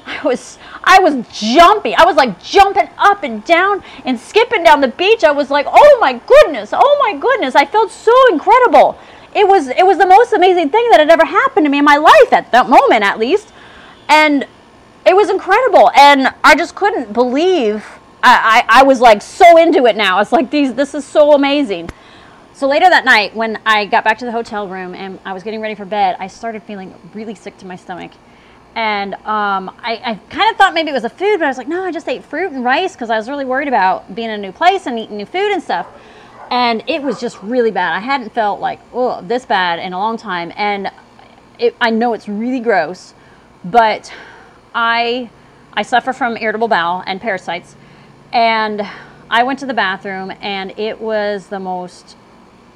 I 0.09 0.23
was 0.23 0.59
I 0.85 0.99
was 1.01 1.27
jumping. 1.33 1.95
I 1.97 2.05
was 2.05 2.17
like 2.17 2.43
jumping 2.43 2.89
up 2.99 3.23
and 3.23 3.45
down 3.45 3.83
and 4.05 4.19
skipping 4.19 4.65
down 4.65 4.81
the 4.81 4.89
beach. 4.89 5.23
I 5.25 5.31
was 5.31 5.51
like, 5.51 5.67
"Oh 5.69 5.99
my 6.01 6.15
goodness. 6.27 6.71
Oh 6.73 6.97
my 7.01 7.19
goodness. 7.19 7.55
I 7.55 7.65
felt 7.65 7.91
so 7.91 8.15
incredible." 8.33 8.99
It 9.35 9.47
was 9.47 9.69
it 9.69 9.85
was 9.85 9.99
the 9.99 10.07
most 10.07 10.33
amazing 10.33 10.71
thing 10.71 10.89
that 10.91 11.01
had 11.01 11.11
ever 11.11 11.25
happened 11.25 11.67
to 11.67 11.71
me 11.71 11.79
in 11.79 11.85
my 11.85 11.97
life 11.97 12.33
at 12.33 12.51
that 12.53 12.69
moment 12.69 13.05
at 13.05 13.19
least. 13.19 13.53
And 14.09 14.47
it 15.05 15.15
was 15.15 15.31
incredible 15.31 15.91
and 15.95 16.29
I 16.43 16.57
just 16.57 16.75
couldn't 16.75 17.13
believe 17.13 17.85
I, 18.23 18.65
I, 18.69 18.81
I 18.81 18.83
was 18.83 19.01
like 19.01 19.23
so 19.23 19.57
into 19.57 19.87
it 19.87 19.97
now. 19.97 20.21
It's 20.21 20.33
like 20.33 20.51
these 20.51 20.75
this 20.75 20.95
is 20.95 21.05
so 21.05 21.33
amazing. 21.35 21.91
So 22.55 22.67
later 22.67 22.91
that 22.91 23.05
night, 23.05 23.37
when 23.37 23.61
I 23.65 23.87
got 23.87 24.03
back 24.03 24.19
to 24.19 24.25
the 24.25 24.33
hotel 24.33 24.67
room 24.67 24.95
and 24.95 25.21
I 25.25 25.33
was 25.33 25.45
getting 25.45 25.61
ready 25.61 25.77
for 25.77 25.85
bed, 25.85 26.17
I 26.19 26.27
started 26.27 26.63
feeling 26.65 26.93
really 27.15 27.37
sick 27.37 27.57
to 27.59 27.67
my 27.67 27.77
stomach. 27.77 28.11
And 28.79 29.15
um, 29.15 29.75
I, 29.83 30.01
I 30.05 30.15
kind 30.31 30.49
of 30.53 30.57
thought 30.57 30.73
maybe 30.73 30.91
it 30.91 30.93
was 30.93 31.03
a 31.03 31.11
food, 31.11 31.41
but 31.41 31.47
I 31.47 31.49
was 31.49 31.59
like, 31.59 31.67
no, 31.67 31.83
I 31.83 31.91
just 31.91 32.09
ate 32.09 32.23
fruit 32.23 32.53
and 32.53 32.65
rice 32.65 32.93
because 32.93 33.11
I 33.11 33.17
was 33.17 33.29
really 33.29 33.45
worried 33.45 33.67
about 33.67 34.15
being 34.15 34.31
in 34.31 34.39
a 34.39 34.39
new 34.41 34.53
place 34.53 34.87
and 34.87 34.97
eating 34.97 35.17
new 35.17 35.27
food 35.27 35.51
and 35.51 35.61
stuff. 35.61 35.89
And 36.49 36.85
it 36.87 37.03
was 37.03 37.21
just 37.21 37.43
really 37.43 37.73
bad. 37.73 37.93
I 37.93 37.99
hadn't 37.99 38.33
felt 38.33 38.61
like, 38.61 38.79
oh, 38.93 39.21
this 39.21 39.45
bad 39.45 39.81
in 39.81 39.95
a 39.95 39.99
long 39.99 40.17
time. 40.17 40.53
And 40.57 40.93
it, 41.59 41.75
I 41.81 41.91
know 41.91 42.13
it's 42.13 42.29
really 42.29 42.61
gross, 42.61 43.15
but 43.65 44.13
I, 44.77 45.29
I 45.73 45.83
suffer 45.83 46.13
from 46.13 46.37
irritable 46.37 46.69
bowel 46.69 47.03
and 47.05 47.21
parasites. 47.21 47.75
And 48.33 48.89
I 49.29 49.43
went 49.43 49.59
to 49.59 49.67
the 49.67 49.75
bathroom 49.75 50.31
and 50.41 50.73
it 50.79 51.01
was 51.01 51.49
the 51.49 51.59
most 51.59 52.17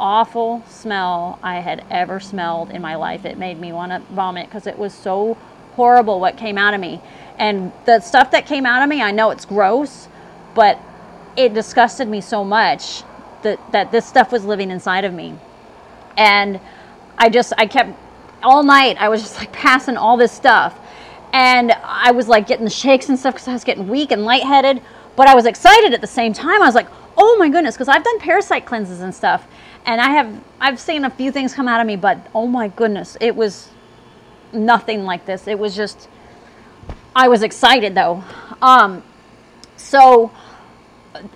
awful 0.00 0.64
smell 0.66 1.38
I 1.44 1.60
had 1.60 1.84
ever 1.92 2.18
smelled 2.18 2.70
in 2.70 2.82
my 2.82 2.96
life. 2.96 3.24
It 3.24 3.38
made 3.38 3.60
me 3.60 3.72
want 3.72 3.92
to 3.92 4.00
vomit 4.12 4.48
because 4.48 4.66
it 4.66 4.76
was 4.76 4.92
so 4.92 5.38
horrible 5.74 6.20
what 6.20 6.36
came 6.36 6.58
out 6.58 6.74
of 6.74 6.80
me. 6.80 7.00
And 7.38 7.72
the 7.86 8.00
stuff 8.00 8.30
that 8.32 8.46
came 8.46 8.66
out 8.66 8.82
of 8.82 8.88
me, 8.88 9.02
I 9.02 9.10
know 9.10 9.30
it's 9.30 9.44
gross, 9.44 10.08
but 10.54 10.78
it 11.36 11.54
disgusted 11.54 12.08
me 12.08 12.20
so 12.20 12.44
much 12.44 13.02
that, 13.42 13.58
that 13.72 13.90
this 13.90 14.06
stuff 14.06 14.32
was 14.32 14.44
living 14.44 14.70
inside 14.70 15.04
of 15.04 15.12
me. 15.12 15.34
And 16.16 16.60
I 17.18 17.28
just, 17.28 17.52
I 17.58 17.66
kept, 17.66 17.98
all 18.42 18.62
night, 18.62 18.96
I 18.98 19.08
was 19.08 19.22
just 19.22 19.38
like 19.38 19.52
passing 19.52 19.96
all 19.96 20.16
this 20.16 20.32
stuff. 20.32 20.78
And 21.32 21.72
I 21.72 22.10
was 22.12 22.28
like 22.28 22.46
getting 22.46 22.64
the 22.64 22.70
shakes 22.70 23.08
and 23.08 23.18
stuff 23.18 23.34
because 23.34 23.48
I 23.48 23.52
was 23.54 23.64
getting 23.64 23.88
weak 23.88 24.12
and 24.12 24.24
lightheaded. 24.24 24.82
But 25.16 25.28
I 25.28 25.34
was 25.34 25.46
excited 25.46 25.94
at 25.94 26.00
the 26.00 26.06
same 26.06 26.32
time. 26.32 26.62
I 26.62 26.66
was 26.66 26.74
like, 26.74 26.88
oh 27.16 27.36
my 27.38 27.48
goodness, 27.48 27.74
because 27.74 27.88
I've 27.88 28.04
done 28.04 28.18
parasite 28.20 28.66
cleanses 28.66 29.00
and 29.00 29.14
stuff 29.14 29.46
and 29.86 30.00
I 30.00 30.10
have 30.10 30.44
I've 30.60 30.80
seen 30.80 31.04
a 31.04 31.10
few 31.10 31.32
things 31.32 31.54
come 31.54 31.68
out 31.68 31.80
of 31.80 31.86
me, 31.86 31.96
but 31.96 32.18
oh 32.34 32.46
my 32.46 32.68
goodness, 32.68 33.16
it 33.20 33.34
was 33.34 33.68
nothing 34.52 35.04
like 35.04 35.26
this. 35.26 35.48
It 35.48 35.58
was 35.58 35.74
just 35.76 36.08
I 37.14 37.28
was 37.28 37.42
excited 37.42 37.94
though. 37.94 38.24
Um, 38.60 39.02
so 39.76 40.30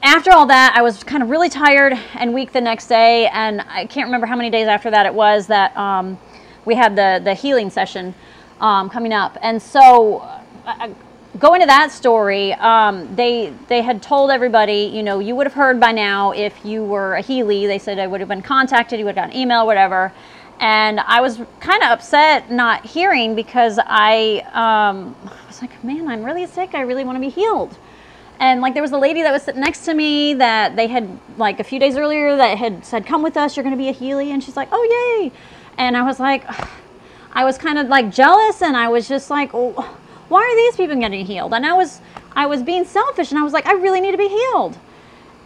after 0.03 0.33
all 0.33 0.47
that, 0.47 0.75
I 0.77 0.83
was 0.83 1.05
kind 1.05 1.23
of 1.23 1.31
really 1.31 1.49
tired 1.49 1.93
and 2.15 2.33
weak 2.33 2.53
the 2.53 2.61
next 2.61 2.87
day, 2.87 3.27
and 3.29 3.61
I 3.63 3.87
can't 3.87 4.07
remember 4.07 4.27
how 4.27 4.37
many 4.37 4.51
days 4.51 4.69
after 4.69 4.91
that 4.91 5.07
it 5.07 5.15
was 5.15 5.47
that 5.49 5.77
um, 5.77 6.19
we 6.65 6.75
had 6.75 6.97
the 6.97 7.21
the 7.23 7.35
healing 7.35 7.71
session 7.71 8.15
um, 8.61 8.89
coming 8.89 9.13
up. 9.13 9.37
And 9.43 9.61
so, 9.61 10.19
uh, 10.65 10.89
going 11.39 11.61
to 11.61 11.67
that 11.67 11.93
story, 11.93 12.55
um, 12.55 13.15
they 13.15 13.53
they 13.69 13.83
had 13.83 14.03
told 14.03 14.31
everybody, 14.31 14.91
you 14.93 15.03
know, 15.03 15.19
you 15.19 15.35
would 15.37 15.47
have 15.47 15.55
heard 15.55 15.79
by 15.79 15.93
now 15.93 16.33
if 16.33 16.65
you 16.65 16.85
were 16.85 17.17
a 17.17 17.23
Healee. 17.23 17.67
They 17.67 17.79
said 17.79 17.99
I 17.99 18.07
would 18.07 18.21
have 18.21 18.29
been 18.29 18.43
contacted, 18.43 18.99
you 18.99 19.05
would 19.05 19.17
have 19.17 19.27
got 19.27 19.35
an 19.35 19.41
email, 19.41 19.67
whatever. 19.67 20.13
And 20.59 21.01
I 21.01 21.21
was 21.21 21.41
kind 21.61 21.83
of 21.83 21.91
upset 21.91 22.51
not 22.51 22.85
hearing 22.87 23.35
because 23.35 23.79
I 23.85 24.43
um, 24.55 25.15
was 25.47 25.61
like, 25.61 25.85
man, 25.85 26.09
I'm 26.09 26.25
really 26.25 26.47
sick. 26.47 26.75
I 26.75 26.81
really 26.81 27.05
want 27.05 27.17
to 27.17 27.21
be 27.21 27.29
healed. 27.29 27.77
And 28.39 28.61
like 28.61 28.75
there 28.75 28.83
was 28.83 28.93
a 28.93 28.99
lady 28.99 29.23
that 29.23 29.33
was 29.33 29.43
sitting 29.43 29.63
next 29.63 29.85
to 29.87 29.95
me 29.95 30.35
that 30.35 30.77
they 30.77 30.87
had 30.87 31.19
like 31.39 31.59
a 31.59 31.65
few 31.65 31.79
days 31.79 31.97
earlier 31.97 32.37
that 32.37 32.59
had 32.59 32.85
said 32.85 33.07
come 33.07 33.23
with 33.23 33.37
us. 33.37 33.57
You're 33.57 33.65
going 33.65 33.77
to 33.77 33.79
be 33.79 33.89
a 33.89 33.95
healee 33.95 34.29
and 34.29 34.43
she's 34.43 34.57
like 34.57 34.69
oh 34.73 35.21
yay. 35.23 35.33
And 35.79 35.97
i 35.97 36.03
was 36.03 36.21
like 36.21 36.45
i 37.33 37.45
was 37.45 37.57
kind 37.59 37.79
of 37.79 37.89
like 37.89 38.13
jealous 38.13 38.63
and 38.63 38.77
i 38.77 38.89
was 38.89 39.09
just 39.09 39.31
like 39.31 39.51
oh, 39.55 39.99
why 40.29 40.41
are 40.41 40.57
these 40.57 40.77
people 40.77 40.97
getting 40.97 41.25
healed? 41.25 41.55
And 41.55 41.65
i 41.65 41.73
was 41.73 42.01
i 42.33 42.47
was 42.47 42.63
being 42.63 42.85
selfish 42.85 43.31
and 43.31 43.39
i 43.39 43.43
was 43.43 43.55
like 43.55 43.67
i 43.67 43.73
really 43.73 44.01
need 44.01 44.13
to 44.13 44.19
be 44.19 44.29
healed. 44.29 44.79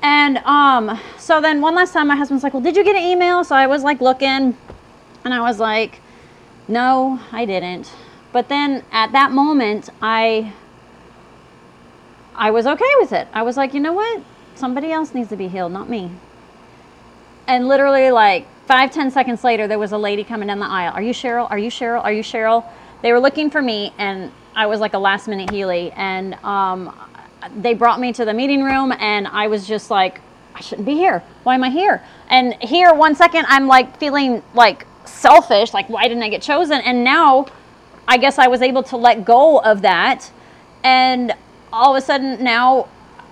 And 0.03 0.39
um 0.39 1.01
so 1.17 1.41
then 1.41 1.61
one 1.61 1.77
last 1.77 1.93
time 1.93 2.09
my 2.09 2.17
husband's 2.17 2.43
like 2.43 2.55
well 2.55 2.63
did 2.63 2.77
you 2.77 2.83
get 2.83 2.97
an 2.97 3.03
email? 3.03 3.45
So 3.45 3.55
i 3.55 3.69
was 3.69 3.85
like 3.85 4.01
looking 4.01 4.57
and 5.25 5.35
i 5.35 5.41
was 5.41 5.59
like 5.59 6.01
no 6.69 7.21
i 7.33 7.45
didn't 7.45 7.93
but 8.33 8.49
then 8.49 8.85
at 8.93 9.13
that 9.13 9.31
moment 9.33 9.89
i 10.01 10.53
I 12.41 12.51
was 12.51 12.67
okay 12.67 12.93
with 13.01 13.13
it. 13.13 13.29
I 13.35 13.43
was 13.43 13.59
like, 13.59 13.75
you 13.75 13.81
know 13.81 13.93
what? 13.93 14.23
Somebody 14.55 14.91
else 14.93 15.13
needs 15.15 15.29
to 15.29 15.37
be 15.37 15.47
healed, 15.47 15.73
not 15.73 15.91
me. 15.91 16.11
And 17.47 17.69
literally, 17.69 18.11
like 18.11 18.47
five, 18.67 18.91
ten 18.91 19.11
seconds 19.11 19.45
later, 19.45 19.69
there 19.69 19.79
was 19.79 19.93
a 19.93 19.99
lady 19.99 20.25
coming 20.25 20.47
down 20.49 20.59
the 20.59 20.67
aisle. 20.67 20.95
Are 20.95 21.03
you 21.03 21.13
Cheryl? 21.13 21.51
Are 21.51 21.59
you 21.59 21.71
Cheryl? 21.71 22.03
Are 22.03 22.13
you 22.13 22.23
Cheryl? 22.23 22.65
They 23.03 23.13
were 23.13 23.21
looking 23.21 23.51
for 23.51 23.61
me, 23.61 23.93
and 23.99 24.33
I 24.55 24.67
was 24.67 24.81
like 24.81 24.95
a 24.95 24.99
last 24.99 25.29
minute 25.29 25.51
Healee. 25.51 25.93
And 25.97 26.35
um, 26.37 26.99
they 27.57 27.75
brought 27.75 28.01
me 28.01 28.11
to 28.15 28.25
the 28.25 28.33
meeting 28.33 28.63
room, 28.63 28.93
and 28.99 29.29
I 29.29 29.49
was 29.49 29.67
just 29.69 29.91
like, 29.91 30.23
I 30.55 30.61
shouldn't 30.61 30.87
be 30.87 30.95
here. 30.95 31.23
Why 31.43 31.57
am 31.57 31.63
I 31.63 31.69
here? 31.69 32.03
And 32.31 32.55
here, 32.63 32.95
one 32.95 33.15
second, 33.15 33.45
I'm 33.49 33.67
like 33.67 33.99
feeling 33.99 34.43
like 34.55 34.87
selfish, 35.05 35.73
like, 35.75 35.89
why 35.89 36.09
didn't 36.09 36.23
I 36.23 36.29
get 36.29 36.43
chosen? 36.43 36.81
And 36.81 37.05
now, 37.05 37.47
I 38.07 38.17
guess 38.17 38.39
I 38.39 38.49
was 38.49 38.63
able 38.63 38.83
to 38.85 38.97
let 38.97 39.25
go 39.25 39.59
of 39.59 39.83
that. 39.83 40.31
And 40.83 41.33
all 41.73 41.95
of 41.95 42.03
a 42.03 42.05
sudden 42.05 42.43
now 42.43 42.89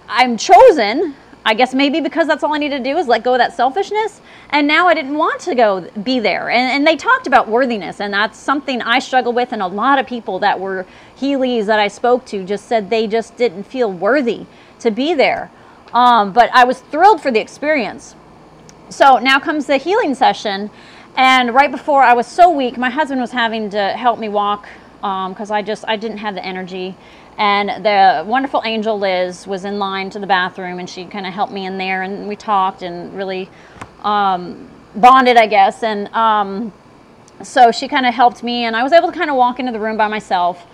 I'm 0.08 0.36
chosen. 0.36 1.14
I 1.44 1.54
guess 1.54 1.72
maybe 1.72 2.00
because 2.00 2.26
that's 2.26 2.44
all 2.44 2.54
I 2.54 2.58
need 2.58 2.70
to 2.70 2.78
do 2.78 2.96
is 2.98 3.06
let 3.06 3.24
go 3.24 3.32
of 3.34 3.38
that 3.38 3.54
selfishness. 3.54 4.20
And 4.50 4.66
now 4.66 4.86
I 4.86 4.94
didn't 4.94 5.16
want 5.16 5.40
to 5.42 5.54
go 5.54 5.88
be 6.02 6.20
there. 6.20 6.50
And, 6.50 6.70
and 6.70 6.86
they 6.86 6.94
talked 6.94 7.26
about 7.26 7.48
worthiness, 7.48 8.00
and 8.00 8.12
that's 8.12 8.38
something 8.38 8.82
I 8.82 8.98
struggle 8.98 9.32
with. 9.32 9.52
And 9.52 9.62
a 9.62 9.66
lot 9.66 9.98
of 9.98 10.06
people 10.06 10.38
that 10.40 10.60
were 10.60 10.86
Healees 11.18 11.66
that 11.66 11.80
I 11.80 11.88
spoke 11.88 12.24
to 12.26 12.44
just 12.44 12.66
said 12.66 12.90
they 12.90 13.06
just 13.06 13.36
didn't 13.36 13.64
feel 13.64 13.90
worthy 13.90 14.46
to 14.80 14.90
be 14.90 15.14
there. 15.14 15.50
Um, 15.92 16.32
but 16.32 16.50
I 16.52 16.64
was 16.64 16.80
thrilled 16.80 17.22
for 17.22 17.30
the 17.30 17.40
experience. 17.40 18.14
So 18.90 19.18
now 19.18 19.38
comes 19.38 19.66
the 19.66 19.78
healing 19.78 20.14
session. 20.14 20.70
And 21.18 21.52
right 21.52 21.68
before 21.68 22.04
I 22.04 22.12
was 22.12 22.28
so 22.28 22.48
weak, 22.48 22.78
my 22.78 22.90
husband 22.90 23.20
was 23.20 23.32
having 23.32 23.70
to 23.70 23.88
help 23.88 24.20
me 24.20 24.28
walk 24.28 24.68
because 25.00 25.50
um, 25.50 25.56
I 25.56 25.62
just 25.62 25.84
I 25.88 25.96
didn't 25.96 26.18
have 26.18 26.36
the 26.36 26.46
energy. 26.46 26.94
And 27.36 27.84
the 27.84 28.24
wonderful 28.24 28.62
angel 28.64 28.96
Liz 28.96 29.44
was 29.44 29.64
in 29.64 29.80
line 29.80 30.10
to 30.10 30.20
the 30.20 30.28
bathroom, 30.28 30.78
and 30.78 30.88
she 30.88 31.06
kind 31.06 31.26
of 31.26 31.34
helped 31.34 31.52
me 31.52 31.66
in 31.66 31.76
there, 31.76 32.02
and 32.02 32.28
we 32.28 32.36
talked 32.36 32.82
and 32.82 33.12
really 33.16 33.50
um, 34.04 34.70
bonded, 34.94 35.36
I 35.36 35.48
guess. 35.48 35.82
And 35.82 36.06
um, 36.14 36.72
so 37.42 37.72
she 37.72 37.88
kind 37.88 38.06
of 38.06 38.14
helped 38.14 38.44
me, 38.44 38.64
and 38.64 38.76
I 38.76 38.84
was 38.84 38.92
able 38.92 39.10
to 39.10 39.18
kind 39.18 39.28
of 39.28 39.34
walk 39.34 39.58
into 39.58 39.72
the 39.72 39.80
room 39.80 39.96
by 39.96 40.06
myself. 40.06 40.68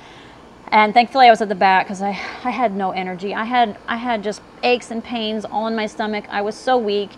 And 0.69 0.93
thankfully, 0.93 1.27
I 1.27 1.31
was 1.31 1.41
at 1.41 1.49
the 1.49 1.55
back 1.55 1.87
because 1.87 2.03
I, 2.03 2.11
I 2.11 2.51
had 2.51 2.75
no 2.75 2.91
energy. 2.91 3.35
I 3.35 3.45
had 3.45 3.79
I 3.87 3.97
had 3.97 4.23
just 4.23 4.43
aches 4.63 4.91
and 4.91 5.03
pains 5.05 5.45
all 5.45 5.67
in 5.67 5.77
my 5.77 5.87
stomach. 5.87 6.25
I 6.29 6.43
was 6.43 6.57
so 6.57 6.77
weak. 6.79 7.11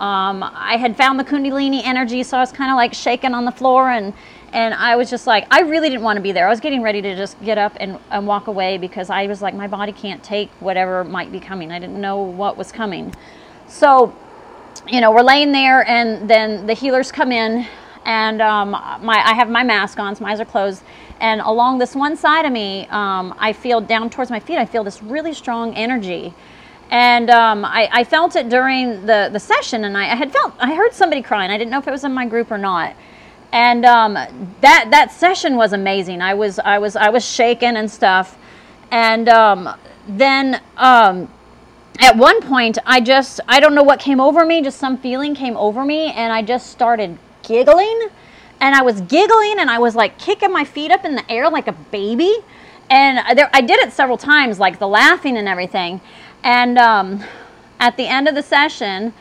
Um, 0.00 0.42
I 0.42 0.76
had 0.76 0.96
found 0.96 1.20
the 1.20 1.24
Kundalini 1.24 1.80
energy, 1.84 2.24
so 2.24 2.36
I 2.36 2.40
was 2.40 2.50
kind 2.50 2.70
of 2.70 2.76
like 2.76 2.92
shaking 2.92 3.32
on 3.32 3.44
the 3.44 3.52
floor 3.52 3.90
and 3.90 4.12
and 4.54 4.72
I 4.72 4.94
was 4.94 5.10
just 5.10 5.26
like, 5.26 5.46
I 5.50 5.62
really 5.62 5.88
didn't 5.90 6.04
want 6.04 6.16
to 6.16 6.22
be 6.22 6.30
there. 6.30 6.46
I 6.46 6.50
was 6.50 6.60
getting 6.60 6.80
ready 6.80 7.02
to 7.02 7.16
just 7.16 7.42
get 7.42 7.58
up 7.58 7.76
and, 7.80 7.98
and 8.12 8.24
walk 8.24 8.46
away 8.46 8.78
because 8.78 9.10
I 9.10 9.26
was 9.26 9.42
like, 9.42 9.52
my 9.52 9.66
body 9.66 9.90
can't 9.90 10.22
take 10.22 10.48
whatever 10.60 11.02
might 11.02 11.32
be 11.32 11.40
coming. 11.40 11.72
I 11.72 11.80
didn't 11.80 12.00
know 12.00 12.18
what 12.22 12.56
was 12.56 12.70
coming. 12.70 13.12
So, 13.66 14.14
you 14.86 15.00
know, 15.00 15.10
we're 15.10 15.22
laying 15.22 15.50
there, 15.50 15.84
and 15.88 16.30
then 16.30 16.68
the 16.68 16.72
healers 16.72 17.10
come 17.10 17.32
in, 17.32 17.66
and 18.04 18.40
um, 18.40 18.70
my 18.70 19.20
I 19.24 19.34
have 19.34 19.50
my 19.50 19.64
mask 19.64 19.98
on, 19.98 20.14
so 20.14 20.22
my 20.22 20.30
eyes 20.30 20.40
are 20.40 20.44
closed. 20.44 20.84
And 21.20 21.40
along 21.40 21.78
this 21.78 21.94
one 21.94 22.16
side 22.16 22.44
of 22.44 22.52
me, 22.52 22.86
um, 22.88 23.34
I 23.38 23.52
feel 23.52 23.80
down 23.80 24.10
towards 24.10 24.30
my 24.30 24.40
feet, 24.40 24.58
I 24.58 24.66
feel 24.66 24.84
this 24.84 25.02
really 25.02 25.32
strong 25.32 25.74
energy. 25.74 26.34
And 26.90 27.30
um, 27.30 27.64
I, 27.64 27.88
I, 27.90 28.04
felt 28.04 28.36
it 28.36 28.50
during 28.50 29.06
the, 29.06 29.30
the 29.32 29.40
session, 29.40 29.84
and 29.84 29.96
I, 29.96 30.12
I 30.12 30.14
had 30.14 30.30
felt, 30.32 30.54
I 30.58 30.74
heard 30.74 30.92
somebody 30.92 31.22
crying. 31.22 31.50
I 31.50 31.56
didn't 31.56 31.70
know 31.70 31.78
if 31.78 31.88
it 31.88 31.90
was 31.90 32.04
in 32.04 32.12
my 32.12 32.26
group 32.26 32.50
or 32.50 32.58
not 32.58 32.94
and 33.54 33.84
um, 33.84 34.14
that 34.60 34.88
that 34.90 35.12
session 35.12 35.54
was 35.54 35.72
amazing. 35.72 36.20
I 36.20 36.34
was 36.34 36.58
I 36.58 36.78
was 36.78 36.96
I 36.96 37.08
was 37.08 37.24
shaken 37.24 37.76
and 37.76 37.88
stuff, 37.88 38.36
and 38.90 39.28
um, 39.28 39.78
then 40.08 40.60
um, 40.76 41.28
at 42.00 42.16
one 42.16 42.42
point 42.42 42.78
I 42.84 43.00
just 43.00 43.38
I 43.46 43.60
don't 43.60 43.76
know 43.76 43.84
what 43.84 44.00
came 44.00 44.20
over 44.20 44.44
me, 44.44 44.60
just 44.60 44.78
some 44.78 44.98
feeling 44.98 45.36
came 45.36 45.56
over 45.56 45.84
me, 45.84 46.10
and 46.12 46.32
I 46.32 46.42
just 46.42 46.72
started 46.72 47.16
giggling, 47.44 48.08
and 48.64 48.74
I 48.74 48.80
was 48.80 49.02
giggling, 49.02 49.58
and 49.58 49.70
I 49.70 49.78
was 49.78 49.94
like 49.94 50.16
kicking 50.18 50.50
my 50.50 50.64
feet 50.64 50.90
up 50.90 51.04
in 51.04 51.14
the 51.14 51.30
air 51.30 51.50
like 51.50 51.68
a 51.68 51.72
baby, 51.72 52.34
and 52.88 53.36
there, 53.36 53.50
I 53.52 53.60
did 53.60 53.78
it 53.80 53.92
several 53.92 54.16
times, 54.16 54.58
like 54.58 54.78
the 54.78 54.88
laughing 54.88 55.36
and 55.36 55.46
everything, 55.46 56.00
and 56.42 56.78
um, 56.78 57.22
at 57.78 57.98
the 57.98 58.06
end 58.06 58.26
of 58.26 58.34
the 58.34 58.42
session 58.42 59.12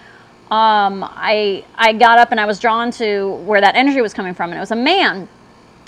um, 0.50 1.04
I 1.04 1.66
I 1.76 1.92
got 1.92 2.20
up 2.20 2.32
and 2.32 2.40
I 2.40 2.46
was 2.46 2.58
drawn 2.58 2.90
to 2.92 3.34
where 3.48 3.60
that 3.60 3.76
energy 3.76 4.00
was 4.00 4.14
coming 4.14 4.34
from, 4.34 4.52
and 4.52 4.58
it 4.58 4.62
was 4.62 4.72
a 4.72 4.78
man, 4.78 5.28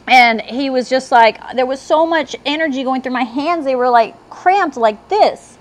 and 0.06 0.42
he 0.42 0.70
was 0.70 0.90
just 0.90 1.10
like 1.10 1.40
there 1.56 1.66
was 1.66 1.80
so 1.80 2.06
much 2.06 2.36
energy 2.46 2.84
going 2.84 3.02
through 3.02 3.14
my 3.14 3.24
hands; 3.24 3.64
they 3.64 3.78
were 3.78 3.90
like 3.90 4.16
cramped 4.30 4.76
like 4.76 5.08
this, 5.08 5.58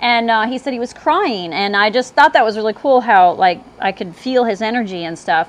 and 0.00 0.32
uh, 0.32 0.46
he 0.46 0.58
said 0.58 0.72
he 0.72 0.80
was 0.80 0.92
crying, 0.92 1.52
and 1.52 1.76
I 1.76 1.90
just 1.90 2.14
thought 2.14 2.32
that 2.32 2.44
was 2.44 2.56
really 2.56 2.72
cool 2.72 3.02
how 3.02 3.34
like 3.34 3.60
I 3.78 3.92
could 3.92 4.16
feel 4.16 4.42
his 4.42 4.62
energy 4.62 5.04
and 5.04 5.16
stuff. 5.16 5.48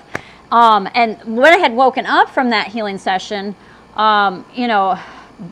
Um, 0.52 0.90
and 0.94 1.18
when 1.38 1.54
I 1.54 1.58
had 1.58 1.74
woken 1.74 2.06
up 2.06 2.30
from 2.30 2.50
that 2.52 2.68
healing 2.68 2.98
session, 2.98 3.56
um, 3.96 4.46
you 4.54 4.68
know, 4.68 4.98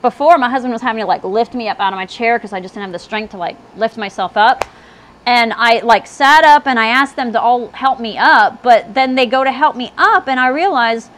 before 0.01 0.37
my 0.37 0.49
husband 0.49 0.73
was 0.73 0.81
having 0.81 1.01
to 1.01 1.07
like 1.07 1.23
lift 1.23 1.53
me 1.53 1.67
up 1.67 1.79
out 1.79 1.93
of 1.93 1.97
my 1.97 2.05
chair 2.05 2.37
because 2.37 2.53
I 2.53 2.59
just 2.59 2.73
didn't 2.73 2.85
have 2.85 2.93
the 2.93 2.99
strength 2.99 3.31
to 3.31 3.37
like 3.37 3.57
lift 3.75 3.97
myself 3.97 4.35
up 4.37 4.65
and 5.25 5.53
I 5.53 5.79
like 5.79 6.07
sat 6.07 6.43
up 6.43 6.67
and 6.67 6.79
I 6.79 6.87
asked 6.87 7.15
them 7.15 7.33
to 7.33 7.41
all 7.41 7.67
help 7.69 7.99
me 7.99 8.17
up, 8.17 8.61
but 8.61 8.93
then 8.93 9.15
they 9.15 9.25
go 9.25 9.43
to 9.43 9.51
help 9.51 9.75
me 9.75 9.91
up 9.97 10.27
and 10.27 10.39
I 10.39 10.49
realized 10.49 11.09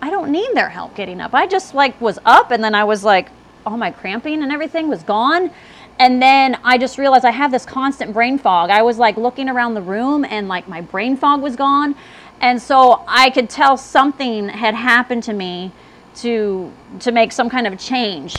I 0.00 0.10
don't 0.10 0.30
need 0.30 0.50
their 0.54 0.68
help 0.68 0.94
getting 0.94 1.20
up. 1.20 1.34
I 1.34 1.46
just 1.46 1.74
like 1.74 2.00
was 2.00 2.18
up 2.24 2.50
and 2.50 2.62
then 2.62 2.74
I 2.74 2.84
was 2.84 3.02
like 3.02 3.30
all 3.64 3.76
my 3.76 3.90
cramping 3.90 4.42
and 4.42 4.52
everything 4.52 4.88
was 4.88 5.02
gone. 5.02 5.50
And 5.98 6.20
then 6.20 6.58
I 6.62 6.78
just 6.78 6.98
realized 6.98 7.24
I 7.24 7.30
have 7.30 7.50
this 7.50 7.64
constant 7.64 8.12
brain 8.12 8.38
fog. 8.38 8.70
I 8.70 8.82
was 8.82 8.98
like 8.98 9.16
looking 9.16 9.48
around 9.48 9.74
the 9.74 9.82
room 9.82 10.24
and 10.24 10.46
like 10.46 10.68
my 10.68 10.80
brain 10.80 11.16
fog 11.16 11.40
was 11.40 11.56
gone. 11.56 11.96
And 12.40 12.60
so 12.60 13.04
I 13.08 13.30
could 13.30 13.48
tell 13.48 13.76
something 13.76 14.48
had 14.48 14.74
happened 14.74 15.22
to 15.24 15.32
me 15.32 15.72
to 16.16 16.72
to 17.00 17.12
make 17.12 17.32
some 17.32 17.50
kind 17.50 17.66
of 17.66 17.78
change. 17.78 18.36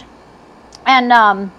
And 0.85 1.11
um 1.11 1.51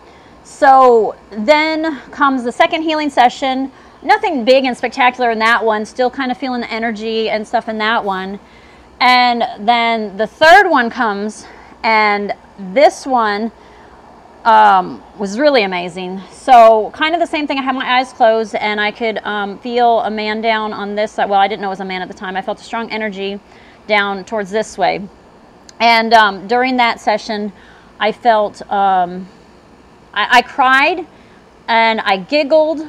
so 0.45 1.15
then 1.31 2.01
comes 2.11 2.45
the 2.45 2.53
second 2.53 2.83
healing 2.83 3.11
session. 3.11 3.71
Nothing 4.03 4.45
big 4.45 4.65
and 4.65 4.77
spectacular 4.77 5.31
in 5.31 5.39
that 5.41 5.65
one, 5.65 5.85
still 5.85 6.11
kind 6.11 6.31
of 6.31 6.39
feeling 6.39 6.61
the 6.61 6.73
energy 6.73 7.29
and 7.29 7.47
stuff 7.47 7.69
in 7.69 7.79
that 7.79 8.05
one. 8.05 8.39
And 9.01 9.45
then 9.67 10.17
the 10.17 10.27
third 10.27 10.69
one 10.69 10.89
comes, 10.91 11.47
and 11.83 12.33
this 12.59 13.07
one 13.07 13.53
um, 14.45 15.03
was 15.19 15.39
really 15.39 15.63
amazing. 15.63 16.21
So, 16.31 16.91
kind 16.95 17.15
of 17.15 17.21
the 17.21 17.27
same 17.27 17.47
thing. 17.47 17.59
I 17.59 17.63
had 17.63 17.75
my 17.75 17.99
eyes 17.99 18.13
closed, 18.13 18.55
and 18.55 18.81
I 18.81 18.91
could 18.91 19.19
um, 19.19 19.59
feel 19.59 20.01
a 20.01 20.11
man 20.11 20.41
down 20.41 20.73
on 20.73 20.95
this 20.95 21.13
side. 21.13 21.29
Well, 21.29 21.41
I 21.41 21.49
didn't 21.49 21.63
know 21.63 21.69
it 21.69 21.71
was 21.71 21.81
a 21.81 21.85
man 21.85 22.03
at 22.03 22.09
the 22.09 22.15
time. 22.15 22.37
I 22.37 22.43
felt 22.43 22.61
a 22.61 22.65
strong 22.65 22.91
energy 22.91 23.41
down 23.87 24.25
towards 24.25 24.51
this 24.51 24.79
way. 24.79 25.09
And 25.81 26.13
um, 26.13 26.47
during 26.47 26.77
that 26.77 27.01
session, 27.01 27.53
I 28.01 28.13
felt 28.13 28.63
um, 28.71 29.29
I, 30.13 30.39
I 30.39 30.43
cried 30.43 31.07
and 31.69 32.01
I 32.01 32.17
giggled 32.17 32.81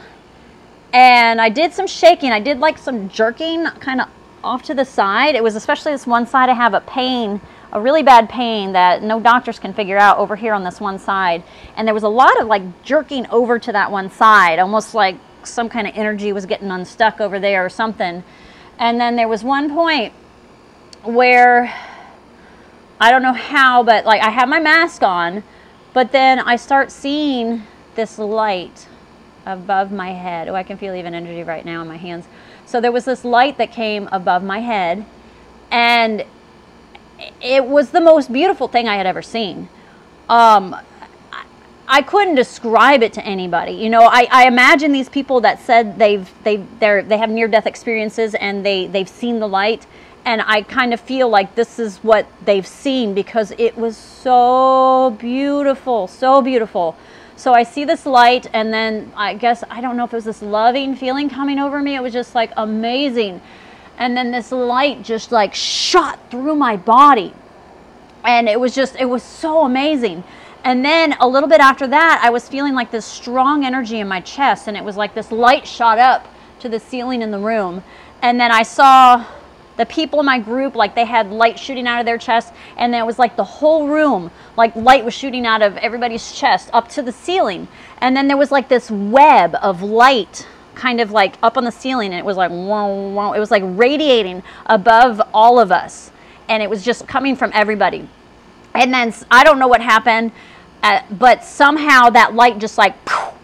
and 0.93 1.39
I 1.39 1.49
did 1.49 1.73
some 1.73 1.87
shaking. 1.87 2.31
I 2.31 2.39
did 2.39 2.59
like 2.59 2.77
some 2.77 3.09
jerking 3.09 3.65
kind 3.79 4.01
of 4.01 4.09
off 4.43 4.63
to 4.63 4.73
the 4.73 4.85
side. 4.85 5.35
It 5.35 5.43
was 5.43 5.55
especially 5.55 5.91
this 5.91 6.07
one 6.07 6.25
side 6.25 6.49
I 6.49 6.53
have 6.53 6.73
a 6.73 6.81
pain, 6.81 7.41
a 7.71 7.79
really 7.79 8.03
bad 8.03 8.29
pain 8.29 8.73
that 8.73 9.03
no 9.03 9.19
doctors 9.19 9.59
can 9.59 9.73
figure 9.73 9.97
out 9.97 10.17
over 10.17 10.35
here 10.35 10.53
on 10.53 10.63
this 10.63 10.79
one 10.79 10.97
side. 10.97 11.43
And 11.75 11.87
there 11.87 11.93
was 11.93 12.03
a 12.03 12.09
lot 12.09 12.39
of 12.41 12.47
like 12.47 12.83
jerking 12.83 13.27
over 13.27 13.59
to 13.59 13.71
that 13.71 13.91
one 13.91 14.09
side, 14.09 14.59
almost 14.59 14.93
like 14.93 15.17
some 15.43 15.69
kind 15.69 15.87
of 15.87 15.95
energy 15.95 16.33
was 16.33 16.45
getting 16.45 16.71
unstuck 16.71 17.21
over 17.21 17.39
there 17.39 17.63
or 17.65 17.69
something. 17.69 18.23
And 18.77 18.99
then 18.99 19.15
there 19.15 19.27
was 19.27 19.43
one 19.43 19.69
point 19.69 20.13
where 21.03 21.73
I 22.99 23.11
don't 23.11 23.21
know 23.21 23.33
how, 23.33 23.83
but 23.83 24.05
like 24.05 24.21
I 24.21 24.29
have 24.29 24.49
my 24.49 24.59
mask 24.59 25.03
on, 25.03 25.43
but 25.93 26.11
then 26.11 26.39
I 26.39 26.55
start 26.55 26.91
seeing 26.91 27.63
this 27.95 28.17
light 28.17 28.87
above 29.45 29.91
my 29.91 30.11
head. 30.11 30.47
Oh, 30.47 30.55
I 30.55 30.63
can 30.63 30.77
feel 30.77 30.93
even 30.95 31.13
energy 31.13 31.43
right 31.43 31.65
now 31.65 31.81
in 31.81 31.87
my 31.87 31.97
hands. 31.97 32.25
So 32.65 32.81
there 32.81 32.91
was 32.91 33.05
this 33.05 33.25
light 33.25 33.57
that 33.57 33.71
came 33.71 34.07
above 34.11 34.43
my 34.43 34.59
head, 34.59 35.05
and 35.71 36.23
it 37.41 37.65
was 37.65 37.91
the 37.91 38.01
most 38.01 38.31
beautiful 38.31 38.67
thing 38.67 38.87
I 38.87 38.95
had 38.95 39.05
ever 39.05 39.21
seen. 39.21 39.69
Um, 40.27 40.75
I 41.91 42.03
couldn't 42.03 42.35
describe 42.35 43.01
it 43.01 43.13
to 43.13 43.25
anybody. 43.25 43.71
You 43.71 43.89
know, 43.89 44.03
I, 44.03 44.27
I 44.31 44.45
imagine 44.45 44.91
these 44.91 45.09
people 45.09 45.41
that 45.41 45.59
said 45.59 45.97
they've 45.97 46.31
they 46.43 46.57
they 46.79 47.01
they 47.01 47.17
have 47.17 47.31
near 47.31 47.47
death 47.47 47.65
experiences 47.65 48.35
and 48.35 48.63
they 48.63 48.85
they've 48.85 49.09
seen 49.09 49.39
the 49.39 49.47
light, 49.47 49.87
and 50.23 50.43
I 50.45 50.61
kind 50.61 50.93
of 50.93 50.99
feel 50.99 51.29
like 51.29 51.55
this 51.55 51.79
is 51.79 51.97
what 51.97 52.27
they've 52.45 52.67
seen 52.67 53.15
because 53.15 53.53
it 53.57 53.75
was 53.75 53.97
so 53.97 55.15
beautiful, 55.19 56.07
so 56.07 56.43
beautiful. 56.43 56.95
So 57.35 57.53
I 57.53 57.63
see 57.63 57.85
this 57.85 58.05
light, 58.05 58.45
and 58.53 58.71
then 58.71 59.11
I 59.15 59.33
guess 59.33 59.63
I 59.69 59.81
don't 59.81 59.97
know 59.97 60.03
if 60.03 60.13
it 60.13 60.17
was 60.17 60.25
this 60.25 60.43
loving 60.43 60.95
feeling 60.95 61.27
coming 61.27 61.57
over 61.57 61.81
me. 61.81 61.95
It 61.95 62.03
was 62.03 62.13
just 62.13 62.35
like 62.35 62.51
amazing. 62.55 63.41
And 63.99 64.17
then 64.17 64.31
this 64.31 64.51
light 64.51 65.03
just 65.03 65.31
like 65.31 65.53
shot 65.53 66.19
through 66.31 66.55
my 66.55 66.77
body. 66.77 67.33
And 68.23 68.49
it 68.49 68.59
was 68.59 68.73
just, 68.73 68.95
it 68.95 69.05
was 69.05 69.21
so 69.21 69.65
amazing. 69.65 70.23
And 70.63 70.83
then 70.83 71.13
a 71.19 71.27
little 71.27 71.47
bit 71.47 71.61
after 71.61 71.87
that, 71.87 72.21
I 72.23 72.31
was 72.31 72.47
feeling 72.49 72.73
like 72.73 72.91
this 72.91 73.05
strong 73.05 73.65
energy 73.65 73.99
in 73.99 74.07
my 74.07 74.21
chest, 74.21 74.67
and 74.67 74.75
it 74.75 74.83
was 74.83 74.97
like 74.97 75.13
this 75.13 75.31
light 75.31 75.67
shot 75.67 75.99
up 75.99 76.27
to 76.59 76.67
the 76.67 76.79
ceiling 76.79 77.21
in 77.21 77.31
the 77.31 77.39
room. 77.39 77.83
And 78.21 78.39
then 78.39 78.51
I 78.51 78.63
saw 78.63 79.25
the 79.77 79.85
people 79.85 80.19
in 80.19 80.25
my 80.25 80.39
group 80.39 80.75
like 80.75 80.93
they 80.93 81.05
had 81.05 81.31
light 81.31 81.57
shooting 81.57 81.87
out 81.87 82.01
of 82.01 82.05
their 82.05 82.17
chest 82.17 82.53
and 82.75 82.93
it 82.93 83.05
was 83.05 83.17
like 83.17 83.37
the 83.37 83.43
whole 83.45 83.87
room 83.87 84.29
like 84.57 84.75
light 84.75 85.05
was 85.05 85.13
shooting 85.13 85.45
out 85.45 85.61
of 85.61 85.77
everybody's 85.77 86.33
chest 86.33 86.69
up 86.73 86.89
to 86.89 87.01
the 87.01 87.13
ceiling 87.13 87.65
and 88.01 88.13
then 88.13 88.27
there 88.27 88.35
was 88.35 88.51
like 88.51 88.67
this 88.67 88.91
web 88.91 89.55
of 89.61 89.81
light 89.81 90.45
kind 90.79 91.01
of 91.01 91.11
like 91.11 91.35
up 91.43 91.57
on 91.57 91.65
the 91.65 91.71
ceiling 91.71 92.11
and 92.11 92.19
it 92.19 92.25
was 92.25 92.37
like 92.37 92.51
it 92.51 93.39
was 93.39 93.51
like 93.51 93.63
radiating 93.65 94.41
above 94.67 95.21
all 95.33 95.59
of 95.59 95.71
us 95.71 96.11
and 96.47 96.63
it 96.63 96.69
was 96.69 96.83
just 96.83 97.07
coming 97.07 97.35
from 97.35 97.51
everybody. 97.53 98.07
And 98.73 98.93
then 98.93 99.13
i 99.29 99.43
don't 99.43 99.59
know 99.59 99.67
what 99.67 99.81
happened 99.81 100.31
uh, 100.83 101.01
but 101.11 101.43
somehow 101.43 102.09
that 102.09 102.33
light 102.33 102.59
just 102.59 102.77
like 102.77 102.95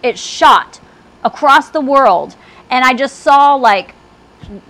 it 0.01 0.17
shot 0.17 0.79
across 1.23 1.69
the 1.69 1.81
world 1.81 2.35
and 2.69 2.85
i 2.85 2.93
just 2.93 3.19
saw 3.19 3.55
like 3.55 3.95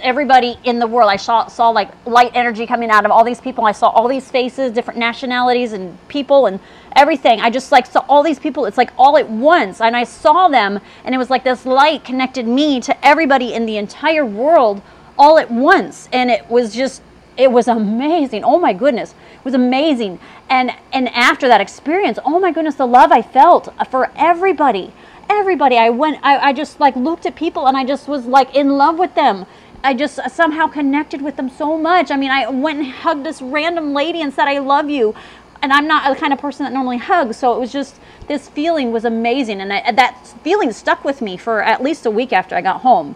everybody 0.02 0.58
in 0.64 0.80
the 0.80 0.88
world. 0.88 1.10
I 1.10 1.16
saw 1.16 1.48
saw 1.48 1.70
like 1.70 1.90
light 2.06 2.32
energy 2.34 2.66
coming 2.66 2.90
out 2.90 3.06
of 3.06 3.12
all 3.12 3.24
these 3.24 3.42
people. 3.42 3.66
I 3.66 3.72
saw 3.72 3.90
all 3.90 4.08
these 4.08 4.30
faces, 4.30 4.72
different 4.72 5.00
nationalities 5.00 5.74
and 5.74 5.98
people 6.08 6.46
and 6.46 6.60
everything. 6.96 7.42
I 7.42 7.50
just 7.50 7.72
like 7.72 7.86
saw 7.86 8.06
all 8.08 8.24
these 8.24 8.40
people. 8.40 8.66
It's 8.66 8.78
like 8.78 8.92
all 8.98 9.18
at 9.18 9.30
once, 9.30 9.82
and 9.82 9.96
I 9.96 10.04
saw 10.04 10.48
them, 10.48 10.80
and 11.04 11.16
it 11.16 11.18
was 11.18 11.30
like 11.30 11.44
this 11.44 11.66
light 11.66 12.04
connected 12.04 12.48
me 12.48 12.80
to 12.82 13.06
everybody 13.06 13.54
in 13.54 13.66
the 13.66 13.78
entire 13.78 14.26
world 14.26 14.82
all 15.18 15.38
at 15.38 15.52
once, 15.52 16.10
and 16.12 16.30
it 16.30 16.50
was 16.50 16.76
just 16.76 17.02
it 17.38 17.52
was 17.52 17.68
amazing. 17.68 18.44
Oh 18.44 18.60
my 18.60 18.74
goodness, 18.74 19.12
it 19.12 19.46
was 19.46 19.54
amazing. 19.54 20.20
And 20.50 20.72
and 20.94 21.10
after 21.10 21.48
that 21.48 21.62
experience, 21.62 22.20
oh 22.26 22.40
my 22.40 22.52
goodness, 22.52 22.76
the 22.76 22.88
love 22.88 23.12
I 23.12 23.22
felt 23.22 23.74
for 23.90 24.12
everybody 24.16 24.94
everybody 25.30 25.78
i 25.78 25.90
went 25.90 26.20
I, 26.24 26.38
I 26.38 26.54
just 26.54 26.80
like 26.80 26.96
looked 26.96 27.26
at 27.26 27.36
people 27.36 27.68
and 27.68 27.76
i 27.76 27.84
just 27.84 28.08
was 28.08 28.26
like 28.26 28.56
in 28.56 28.70
love 28.78 29.00
with 29.00 29.16
them 29.16 29.46
I 29.86 29.94
just 29.94 30.20
somehow 30.32 30.68
connected 30.68 31.22
with 31.22 31.36
them 31.36 31.50
so 31.50 31.78
much. 31.78 32.10
I 32.10 32.18
mean, 32.18 32.32
I 32.32 32.50
went 32.50 32.80
and 32.80 32.92
hugged 32.92 33.24
this 33.24 33.42
random 33.42 33.94
lady 33.94 34.22
and 34.22 34.34
said, 34.34 34.48
I 34.48 34.58
love 34.58 34.90
you. 34.90 35.14
And 35.62 35.72
I'm 35.72 35.88
not 35.88 36.12
the 36.12 36.20
kind 36.20 36.34
of 36.34 36.40
person 36.40 36.64
that 36.64 36.74
normally 36.74 36.98
hugs. 36.98 37.38
So 37.38 37.56
it 37.56 37.60
was 37.60 37.72
just, 37.72 38.00
this 38.28 38.50
feeling 38.50 38.92
was 38.92 39.06
amazing. 39.06 39.62
And 39.62 39.72
I, 39.72 39.92
that 39.92 40.28
feeling 40.44 40.72
stuck 40.72 41.06
with 41.06 41.22
me 41.22 41.38
for 41.38 41.62
at 41.62 41.84
least 41.84 42.06
a 42.06 42.12
week 42.12 42.34
after 42.34 42.56
I 42.56 42.62
got 42.62 42.82
home. 42.82 43.16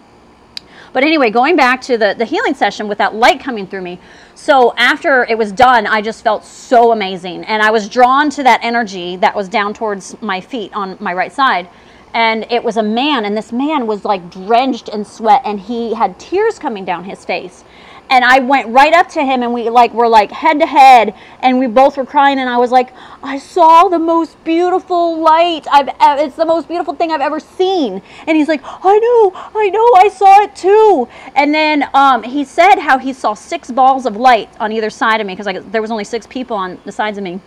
But 0.93 1.03
anyway, 1.03 1.29
going 1.29 1.55
back 1.55 1.81
to 1.81 1.97
the, 1.97 2.15
the 2.17 2.25
healing 2.25 2.55
session 2.55 2.87
with 2.87 2.97
that 2.97 3.13
light 3.13 3.39
coming 3.39 3.67
through 3.67 3.81
me. 3.81 3.99
So 4.33 4.73
after 4.77 5.25
it 5.25 5.37
was 5.37 5.51
done, 5.51 5.85
I 5.85 6.01
just 6.01 6.23
felt 6.23 6.45
so 6.45 6.91
amazing. 6.91 7.43
And 7.45 7.61
I 7.61 7.71
was 7.71 7.89
drawn 7.89 8.29
to 8.31 8.43
that 8.43 8.59
energy 8.63 9.15
that 9.17 9.35
was 9.35 9.49
down 9.49 9.73
towards 9.73 10.19
my 10.21 10.41
feet 10.41 10.73
on 10.73 10.97
my 10.99 11.13
right 11.13 11.31
side 11.31 11.69
and 12.13 12.45
it 12.51 12.63
was 12.63 12.77
a 12.77 12.83
man 12.83 13.25
and 13.25 13.37
this 13.37 13.51
man 13.51 13.85
was 13.87 14.05
like 14.05 14.29
drenched 14.31 14.89
in 14.89 15.05
sweat 15.05 15.41
and 15.45 15.59
he 15.59 15.93
had 15.93 16.19
tears 16.19 16.57
coming 16.57 16.85
down 16.85 17.03
his 17.03 17.25
face. 17.25 17.63
And 18.11 18.25
I 18.25 18.39
went 18.39 18.69
right 18.69 18.91
up 18.91 19.07
to 19.09 19.23
him 19.23 19.43
and 19.43 19.53
we 19.53 19.69
like 19.69 19.93
were 19.93 20.07
like 20.07 20.31
head 20.31 20.59
to 20.61 20.65
head 20.65 21.13
and 21.41 21.59
we 21.59 21.67
both 21.67 21.95
were 21.95 22.05
crying 22.05 22.39
and 22.39 22.49
I 22.49 22.57
was 22.57 22.71
like 22.71 22.91
I 23.21 23.37
saw 23.37 23.87
the 23.87 23.99
most 23.99 24.43
beautiful 24.43 25.21
light 25.21 25.67
I've 25.71 25.89
it's 26.19 26.35
the 26.35 26.45
most 26.45 26.67
beautiful 26.67 26.95
thing 26.95 27.11
I've 27.11 27.21
ever 27.21 27.39
seen. 27.39 28.01
And 28.25 28.35
he's 28.35 28.47
like 28.47 28.61
I 28.63 28.97
know 28.97 29.31
I 29.35 29.69
know 29.69 29.93
I 29.95 30.09
saw 30.09 30.41
it 30.41 30.55
too. 30.55 31.07
And 31.35 31.53
then 31.53 31.87
um, 31.93 32.23
he 32.23 32.43
said 32.43 32.79
how 32.79 32.97
he 32.97 33.13
saw 33.13 33.35
six 33.35 33.69
balls 33.69 34.07
of 34.07 34.17
light 34.17 34.49
on 34.59 34.71
either 34.71 34.89
side 34.89 35.21
of 35.21 35.27
me 35.27 35.33
because 35.33 35.45
like 35.45 35.71
there 35.71 35.81
was 35.81 35.91
only 35.91 36.03
six 36.03 36.25
people 36.25 36.57
on 36.57 36.79
the 36.85 36.91
sides 36.91 37.19
of 37.19 37.23
me 37.23 37.39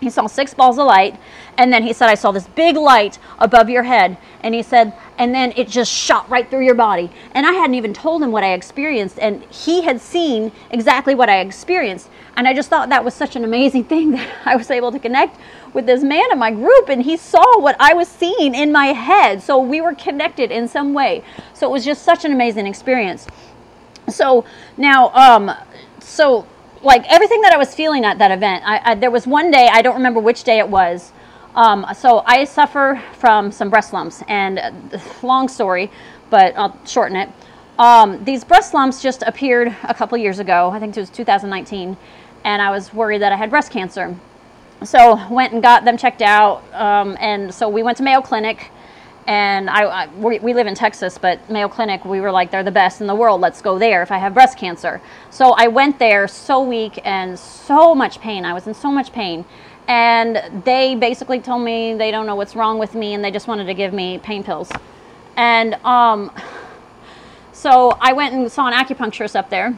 he 0.00 0.08
saw 0.08 0.26
six 0.26 0.54
balls 0.54 0.78
of 0.78 0.86
light 0.86 1.18
and 1.58 1.72
then 1.72 1.82
he 1.82 1.92
said 1.92 2.08
i 2.08 2.14
saw 2.14 2.32
this 2.32 2.48
big 2.48 2.76
light 2.76 3.18
above 3.38 3.68
your 3.68 3.82
head. 3.82 4.16
And 4.42 4.54
he 4.54 4.62
said 4.62 4.94
and 5.18 5.34
then 5.34 5.52
it 5.54 5.68
just 5.68 5.92
shot 5.92 6.28
right 6.30 6.48
through 6.48 6.64
your 6.64 6.74
body. 6.74 7.10
And 7.32 7.46
i 7.46 7.52
hadn't 7.52 7.74
even 7.74 7.92
told 7.92 8.22
him 8.22 8.32
what 8.32 8.42
i 8.42 8.52
experienced 8.52 9.18
and 9.18 9.42
he 9.44 9.82
had 9.82 10.00
seen 10.00 10.52
exactly 10.70 11.14
what 11.14 11.28
i 11.28 11.40
experienced. 11.40 12.08
And 12.36 12.48
i 12.48 12.54
just 12.54 12.70
thought 12.70 12.88
that 12.88 13.04
was 13.04 13.14
such 13.14 13.36
an 13.36 13.44
amazing 13.44 13.84
thing 13.92 14.12
that 14.12 14.28
i 14.46 14.56
was 14.56 14.70
able 14.70 14.90
to 14.92 14.98
connect 14.98 15.38
with 15.74 15.86
this 15.86 16.02
man 16.02 16.32
in 16.32 16.38
my 16.38 16.50
group 16.50 16.88
and 16.88 17.02
he 17.02 17.16
saw 17.16 17.60
what 17.60 17.76
i 17.78 17.92
was 17.92 18.08
seeing 18.08 18.54
in 18.54 18.72
my 18.72 18.86
head. 18.86 19.42
So 19.42 19.58
we 19.58 19.80
were 19.80 19.94
connected 19.94 20.50
in 20.50 20.66
some 20.66 20.94
way. 20.94 21.22
So 21.52 21.68
it 21.68 21.72
was 21.72 21.84
just 21.84 22.02
such 22.02 22.24
an 22.24 22.32
amazing 22.32 22.66
experience. 22.66 23.26
So 24.08 24.44
now 24.76 25.10
um 25.10 25.54
so 26.00 26.46
like 26.82 27.04
everything 27.10 27.40
that 27.42 27.52
I 27.52 27.56
was 27.56 27.74
feeling 27.74 28.04
at 28.04 28.18
that 28.18 28.30
event. 28.30 28.62
I, 28.66 28.92
I, 28.92 28.94
there 28.94 29.10
was 29.10 29.26
one 29.26 29.50
day 29.50 29.68
I 29.70 29.82
don't 29.82 29.96
remember 29.96 30.20
which 30.20 30.44
day 30.44 30.58
it 30.58 30.68
was. 30.68 31.12
Um, 31.54 31.84
so 31.96 32.22
I 32.26 32.44
suffer 32.44 33.02
from 33.14 33.50
some 33.50 33.70
breast 33.70 33.92
lumps, 33.92 34.22
and 34.28 34.58
uh, 34.58 34.98
long 35.22 35.48
story, 35.48 35.90
but 36.30 36.56
I'll 36.56 36.78
shorten 36.86 37.16
it. 37.16 37.28
Um, 37.78 38.24
these 38.24 38.44
breast 38.44 38.72
lumps 38.72 39.02
just 39.02 39.22
appeared 39.22 39.74
a 39.82 39.94
couple 39.94 40.16
years 40.16 40.38
ago. 40.38 40.70
I 40.70 40.78
think 40.78 40.96
it 40.96 41.00
was 41.00 41.10
2019, 41.10 41.96
and 42.44 42.62
I 42.62 42.70
was 42.70 42.94
worried 42.94 43.22
that 43.22 43.32
I 43.32 43.36
had 43.36 43.50
breast 43.50 43.72
cancer. 43.72 44.16
So 44.84 45.20
went 45.28 45.52
and 45.52 45.62
got 45.62 45.84
them 45.84 45.96
checked 45.96 46.22
out, 46.22 46.62
um, 46.72 47.16
and 47.20 47.52
so 47.52 47.68
we 47.68 47.82
went 47.82 47.98
to 47.98 48.04
Mayo 48.04 48.20
Clinic 48.20 48.70
and 49.26 49.70
I, 49.70 49.82
I 49.84 50.06
we, 50.16 50.38
we, 50.38 50.54
live 50.54 50.66
in 50.66 50.74
Texas, 50.74 51.18
but 51.18 51.48
Mayo 51.50 51.68
Clinic, 51.68 52.04
we 52.04 52.20
were 52.20 52.30
like, 52.30 52.50
they're 52.50 52.62
the 52.62 52.70
best 52.70 53.00
in 53.00 53.06
the 53.06 53.14
world. 53.14 53.40
Let's 53.40 53.62
go 53.62 53.78
there 53.78 54.02
if 54.02 54.10
I 54.10 54.18
have 54.18 54.34
breast 54.34 54.58
cancer. 54.58 55.00
So 55.30 55.52
I 55.52 55.68
went 55.68 55.98
there 55.98 56.26
so 56.26 56.62
weak 56.62 57.00
and 57.04 57.38
so 57.38 57.94
much 57.94 58.20
pain. 58.20 58.44
I 58.44 58.52
was 58.52 58.66
in 58.66 58.74
so 58.74 58.90
much 58.90 59.12
pain. 59.12 59.44
And 59.88 60.64
they 60.64 60.94
basically 60.94 61.40
told 61.40 61.62
me 61.62 61.94
they 61.94 62.10
don't 62.10 62.26
know 62.26 62.36
what's 62.36 62.54
wrong 62.54 62.78
with 62.78 62.94
me 62.94 63.14
and 63.14 63.24
they 63.24 63.30
just 63.30 63.48
wanted 63.48 63.64
to 63.64 63.74
give 63.74 63.92
me 63.92 64.18
pain 64.18 64.44
pills. 64.44 64.70
And 65.36 65.74
um, 65.84 66.30
so 67.52 67.96
I 68.00 68.12
went 68.12 68.34
and 68.34 68.50
saw 68.50 68.68
an 68.68 68.72
acupuncturist 68.72 69.36
up 69.36 69.50
there. 69.50 69.76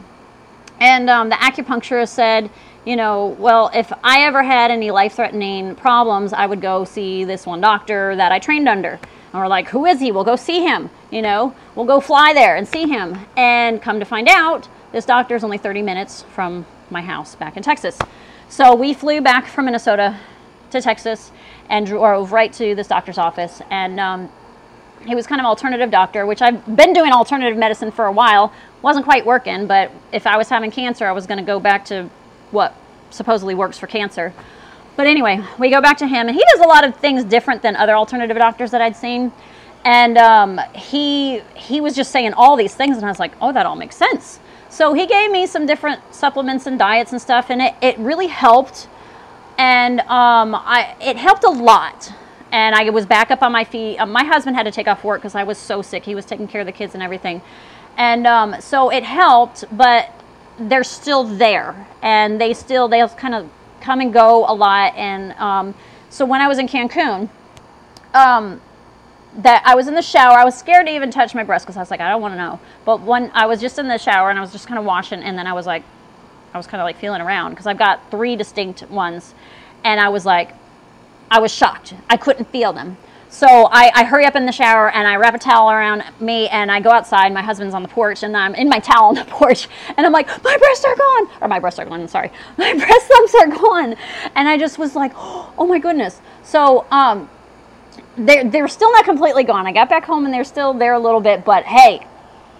And 0.79 1.09
um, 1.09 1.29
the 1.29 1.35
acupuncturist 1.35 2.09
said, 2.09 2.49
you 2.85 2.95
know, 2.95 3.35
well, 3.39 3.71
if 3.73 3.91
I 4.03 4.23
ever 4.23 4.43
had 4.43 4.69
any 4.69 4.91
life 4.91 5.13
threatening 5.13 5.75
problems, 5.75 6.33
I 6.33 6.45
would 6.45 6.61
go 6.61 6.83
see 6.83 7.23
this 7.23 7.45
one 7.45 7.61
doctor 7.61 8.15
that 8.15 8.31
I 8.31 8.39
trained 8.39 8.67
under. 8.67 8.99
And 9.33 9.41
we're 9.41 9.47
like, 9.47 9.67
who 9.69 9.85
is 9.85 9.99
he? 9.99 10.11
We'll 10.11 10.23
go 10.23 10.35
see 10.35 10.61
him. 10.61 10.91
You 11.09 11.23
know, 11.23 11.55
we'll 11.73 11.87
go 11.87 11.99
fly 11.99 12.33
there 12.33 12.55
and 12.55 12.67
see 12.67 12.87
him. 12.87 13.17
And 13.35 13.81
come 13.81 13.99
to 13.99 14.05
find 14.05 14.29
out, 14.29 14.69
this 14.91 15.05
doctor 15.05 15.35
is 15.35 15.43
only 15.43 15.57
30 15.57 15.81
minutes 15.81 16.21
from 16.21 16.67
my 16.91 17.01
house 17.01 17.35
back 17.35 17.57
in 17.57 17.63
Texas. 17.63 17.97
So 18.47 18.75
we 18.75 18.93
flew 18.93 19.21
back 19.21 19.47
from 19.47 19.65
Minnesota 19.65 20.19
to 20.69 20.81
Texas 20.81 21.31
and 21.67 21.87
drove 21.87 22.31
right 22.31 22.53
to 22.53 22.75
this 22.75 22.87
doctor's 22.87 23.17
office. 23.17 23.59
And 23.71 23.99
um, 23.99 24.29
he 25.03 25.15
was 25.15 25.25
kind 25.25 25.41
of 25.41 25.45
alternative 25.45 25.89
doctor, 25.89 26.27
which 26.27 26.43
I've 26.43 26.63
been 26.75 26.93
doing 26.93 27.11
alternative 27.11 27.57
medicine 27.57 27.89
for 27.89 28.05
a 28.05 28.11
while. 28.11 28.53
Wasn't 28.83 29.03
quite 29.03 29.25
working, 29.25 29.65
but 29.65 29.91
if 30.11 30.27
I 30.27 30.37
was 30.37 30.49
having 30.49 30.69
cancer, 30.69 31.07
I 31.07 31.11
was 31.11 31.25
going 31.25 31.39
to 31.39 31.43
go 31.43 31.59
back 31.59 31.85
to 31.85 32.07
what 32.51 32.75
supposedly 33.09 33.55
works 33.55 33.79
for 33.79 33.87
cancer. 33.87 34.31
But 34.95 35.07
anyway, 35.07 35.41
we 35.59 35.69
go 35.69 35.81
back 35.81 35.97
to 35.97 36.07
him, 36.07 36.27
and 36.27 36.35
he 36.35 36.43
does 36.53 36.61
a 36.65 36.67
lot 36.67 36.83
of 36.83 36.95
things 36.97 37.23
different 37.23 37.61
than 37.61 37.75
other 37.75 37.95
alternative 37.95 38.37
doctors 38.37 38.71
that 38.71 38.81
I'd 38.81 38.95
seen. 38.95 39.31
And 39.85 40.17
um, 40.17 40.59
he 40.75 41.41
he 41.55 41.81
was 41.81 41.95
just 41.95 42.11
saying 42.11 42.33
all 42.33 42.55
these 42.55 42.75
things, 42.75 42.97
and 42.97 43.05
I 43.05 43.09
was 43.09 43.19
like, 43.19 43.33
oh, 43.41 43.51
that 43.53 43.65
all 43.65 43.75
makes 43.75 43.95
sense. 43.95 44.39
So 44.69 44.93
he 44.93 45.05
gave 45.07 45.31
me 45.31 45.45
some 45.47 45.65
different 45.65 46.01
supplements 46.13 46.67
and 46.67 46.79
diets 46.79 47.11
and 47.11 47.21
stuff, 47.21 47.49
and 47.49 47.61
it, 47.61 47.73
it 47.81 47.97
really 47.99 48.27
helped. 48.27 48.87
And 49.57 49.99
um, 50.01 50.55
I 50.55 50.95
it 51.01 51.17
helped 51.17 51.43
a 51.43 51.49
lot. 51.49 52.11
and 52.53 52.75
I 52.75 52.89
was 52.91 53.05
back 53.07 53.31
up 53.31 53.41
on 53.41 53.51
my 53.51 53.63
feet. 53.63 53.97
Um, 53.97 54.11
my 54.11 54.23
husband 54.23 54.55
had 54.55 54.63
to 54.63 54.71
take 54.71 54.87
off 54.87 55.03
work 55.03 55.21
because 55.21 55.33
I 55.35 55.43
was 55.43 55.57
so 55.57 55.81
sick. 55.81 56.05
He 56.05 56.13
was 56.15 56.23
taking 56.23 56.47
care 56.47 56.61
of 56.61 56.67
the 56.67 56.71
kids 56.71 56.93
and 56.93 57.01
everything. 57.03 57.41
And 57.97 58.27
um, 58.27 58.61
so 58.61 58.91
it 58.91 59.03
helped, 59.03 59.65
but 59.75 60.11
they're 60.59 60.83
still 60.83 61.23
there. 61.23 61.87
And 62.03 62.39
they 62.39 62.53
still, 62.53 62.87
they 62.87 63.05
kind 63.17 63.33
of 63.33 63.49
come 63.83 63.99
and 63.99 64.11
go 64.11 64.45
a 64.47 64.53
lot. 64.53 64.95
And 64.95 65.33
um, 65.33 65.75
so 66.09 66.25
when 66.25 66.41
I 66.41 66.47
was 66.47 66.57
in 66.57 66.67
Cancun, 66.67 67.29
um, 68.13 68.61
that 69.37 69.63
I 69.65 69.75
was 69.75 69.87
in 69.87 69.95
the 69.95 70.01
shower. 70.01 70.37
I 70.37 70.45
was 70.45 70.57
scared 70.57 70.85
to 70.85 70.93
even 70.93 71.11
touch 71.11 71.33
my 71.33 71.43
breast 71.43 71.65
because 71.65 71.77
I 71.77 71.79
was 71.79 71.91
like, 71.91 71.99
I 71.99 72.09
don't 72.09 72.21
want 72.21 72.33
to 72.33 72.37
know. 72.37 72.59
But 72.85 73.01
when 73.01 73.31
I 73.33 73.45
was 73.45 73.59
just 73.59 73.79
in 73.79 73.87
the 73.87 73.97
shower 73.97 74.29
and 74.29 74.37
I 74.37 74.41
was 74.41 74.51
just 74.51 74.67
kind 74.67 74.79
of 74.79 74.85
washing, 74.85 75.21
and 75.21 75.37
then 75.37 75.47
I 75.47 75.53
was 75.53 75.65
like, 75.65 75.83
I 76.53 76.57
was 76.57 76.67
kind 76.67 76.81
of 76.81 76.85
like 76.85 76.97
feeling 76.97 77.21
around 77.21 77.51
because 77.51 77.65
I've 77.65 77.79
got 77.79 78.11
three 78.11 78.35
distinct 78.35 78.89
ones, 78.89 79.33
and 79.83 79.99
I 79.99 80.09
was 80.09 80.25
like, 80.25 80.51
I 81.31 81.39
was 81.39 81.51
shocked. 81.51 81.95
I 82.09 82.17
couldn't 82.17 82.45
feel 82.45 82.73
them. 82.73 82.97
So 83.33 83.47
I, 83.71 83.91
I, 83.95 84.03
hurry 84.03 84.27
up 84.27 84.35
in 84.35 84.45
the 84.45 84.51
shower 84.51 84.91
and 84.91 85.07
I 85.07 85.15
wrap 85.15 85.33
a 85.33 85.39
towel 85.39 85.71
around 85.71 86.03
me 86.19 86.47
and 86.49 86.71
I 86.71 86.79
go 86.79 86.91
outside. 86.91 87.33
My 87.33 87.41
husband's 87.41 87.73
on 87.73 87.81
the 87.81 87.87
porch 87.87 88.21
and 88.21 88.37
I'm 88.37 88.53
in 88.53 88.69
my 88.69 88.77
towel 88.77 89.05
on 89.05 89.15
the 89.15 89.25
porch 89.27 89.67
and 89.97 90.05
I'm 90.05 90.11
like, 90.11 90.27
my 90.43 90.55
breasts 90.55 90.85
are 90.85 90.95
gone. 90.95 91.29
Or 91.41 91.47
my 91.47 91.57
breasts 91.57 91.79
are 91.79 91.85
gone, 91.85 92.07
sorry. 92.07 92.29
My 92.59 92.75
breast 92.75 93.09
lumps 93.09 93.33
are 93.33 93.47
gone. 93.47 93.95
And 94.35 94.47
I 94.47 94.55
just 94.59 94.77
was 94.77 94.95
like, 94.95 95.13
oh 95.15 95.65
my 95.67 95.79
goodness. 95.79 96.21
So 96.43 96.85
um, 96.91 97.27
they're, 98.17 98.47
they're 98.47 98.67
still 98.67 98.91
not 98.91 99.03
completely 99.03 99.43
gone. 99.43 99.65
I 99.65 99.71
got 99.71 99.89
back 99.89 100.05
home 100.05 100.25
and 100.25 100.33
they're 100.33 100.43
still 100.43 100.75
there 100.75 100.93
a 100.93 100.99
little 100.99 101.19
bit, 101.19 101.43
but 101.43 101.63
hey, 101.63 102.05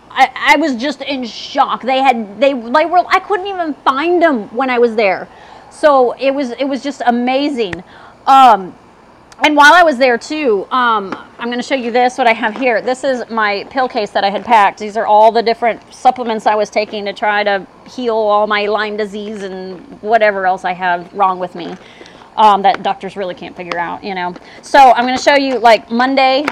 I, 0.10 0.32
I 0.36 0.56
was 0.56 0.76
just 0.76 1.04
in 1.04 1.24
shock. 1.24 1.84
They 1.84 2.00
had, 2.00 2.40
they, 2.40 2.54
they 2.54 2.86
were, 2.88 3.06
I 3.10 3.20
couldn't 3.20 3.46
even 3.46 3.76
find 3.76 4.20
them 4.20 4.48
when 4.48 4.72
I 4.72 4.80
was 4.80 4.96
there. 4.96 5.28
So 5.70 6.14
it 6.14 6.32
was, 6.32 6.50
it 6.50 6.66
was 6.66 6.82
just 6.82 7.04
amazing. 7.06 7.84
Um, 8.26 8.76
and 9.39 9.56
while 9.56 9.74
I 9.74 9.84
was 9.84 9.98
there 9.98 10.17
too, 10.17 10.67
um, 10.69 11.15
I'm 11.39 11.48
going 11.48 11.58
to 11.58 11.63
show 11.63 11.76
you 11.76 11.91
this, 11.91 12.17
what 12.17 12.28
I 12.28 12.34
have 12.34 12.56
here. 12.56 12.82
This 12.82 13.04
is 13.04 13.28
my 13.30 13.65
pill 13.72 13.89
case 13.89 14.12
that 14.12 14.24
I 14.24 14.30
had 14.30 14.46
packed. 14.46 14.80
These 14.80 14.96
are 14.96 15.08
all 15.08 15.32
the 15.32 15.41
different 15.41 15.93
supplements 15.93 16.46
I 16.46 16.56
was 16.56 16.69
taking 16.69 17.06
to 17.06 17.13
try 17.13 17.43
to 17.43 17.65
heal 17.88 18.15
all 18.15 18.46
my 18.46 18.65
Lyme 18.67 18.96
disease 18.96 19.41
and 19.41 19.80
whatever 20.02 20.46
else 20.46 20.65
I 20.65 20.74
have 20.74 21.12
wrong 21.13 21.39
with 21.39 21.56
me 21.56 21.76
um, 22.38 22.62
that 22.62 22.84
doctors 22.84 23.17
really 23.17 23.36
can't 23.36 23.56
figure 23.56 23.80
out, 23.80 24.04
you 24.04 24.13
know. 24.13 24.36
So 24.62 24.80
I'm 24.80 25.06
going 25.06 25.17
to 25.17 25.24
show 25.24 25.36
you 25.36 25.58
like 25.60 25.89
Monday, 25.89 26.46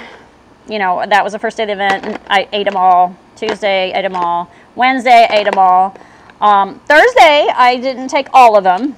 you 0.68 0.80
know, 0.80 1.04
that 1.08 1.24
was 1.24 1.34
the 1.34 1.40
first 1.40 1.58
day 1.58 1.64
of 1.64 1.68
the 1.68 1.74
event. 1.74 2.22
I 2.28 2.48
ate 2.52 2.66
them 2.66 2.76
all. 2.76 3.16
Tuesday, 3.36 3.92
ate 3.94 4.04
them 4.04 4.16
all. 4.16 4.52
Wednesday, 4.76 5.28
ate 5.30 5.46
them 5.46 5.58
all. 5.58 5.96
Um, 6.42 6.80
Thursday, 6.82 7.48
I 7.56 7.78
didn't 7.78 8.08
take 8.08 8.28
all 8.34 8.58
of 8.58 8.64
them. 8.64 8.96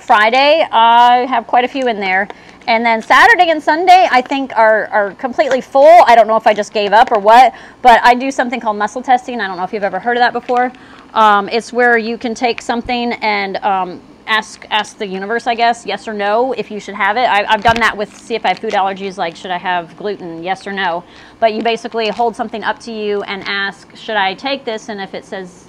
Friday, 0.00 0.66
I 0.70 1.24
have 1.26 1.46
quite 1.46 1.64
a 1.64 1.68
few 1.68 1.88
in 1.88 1.98
there. 1.98 2.28
And 2.68 2.84
then 2.84 3.00
Saturday 3.00 3.50
and 3.50 3.62
Sunday, 3.62 4.06
I 4.10 4.20
think, 4.20 4.54
are, 4.54 4.88
are 4.88 5.14
completely 5.14 5.62
full. 5.62 6.02
I 6.06 6.14
don't 6.14 6.28
know 6.28 6.36
if 6.36 6.46
I 6.46 6.52
just 6.52 6.70
gave 6.70 6.92
up 6.92 7.10
or 7.10 7.18
what, 7.18 7.54
but 7.80 7.98
I 8.04 8.14
do 8.14 8.30
something 8.30 8.60
called 8.60 8.76
muscle 8.76 9.00
testing. 9.00 9.40
I 9.40 9.46
don't 9.46 9.56
know 9.56 9.64
if 9.64 9.72
you've 9.72 9.82
ever 9.82 9.98
heard 9.98 10.18
of 10.18 10.20
that 10.20 10.34
before. 10.34 10.70
Um, 11.14 11.48
it's 11.48 11.72
where 11.72 11.96
you 11.96 12.18
can 12.18 12.34
take 12.34 12.60
something 12.60 13.14
and 13.14 13.56
um, 13.64 14.02
ask 14.26 14.66
ask 14.68 14.98
the 14.98 15.06
universe, 15.06 15.46
I 15.46 15.54
guess, 15.54 15.86
yes 15.86 16.06
or 16.06 16.12
no, 16.12 16.52
if 16.52 16.70
you 16.70 16.78
should 16.78 16.94
have 16.94 17.16
it. 17.16 17.26
I, 17.26 17.50
have 17.50 17.62
done 17.62 17.76
that 17.76 17.96
with 17.96 18.14
see 18.14 18.34
if 18.34 18.44
I 18.44 18.48
have 18.48 18.58
food 18.58 18.74
allergies, 18.74 19.16
like 19.16 19.34
should 19.34 19.50
I 19.50 19.56
have 19.56 19.96
gluten, 19.96 20.42
yes 20.42 20.66
or 20.66 20.72
no. 20.72 21.04
But 21.40 21.54
you 21.54 21.62
basically 21.62 22.08
hold 22.08 22.36
something 22.36 22.62
up 22.62 22.78
to 22.80 22.92
you 22.92 23.22
and 23.22 23.42
ask, 23.44 23.96
should 23.96 24.16
I 24.16 24.34
take 24.34 24.66
this? 24.66 24.90
And 24.90 25.00
if 25.00 25.14
it 25.14 25.24
says 25.24 25.67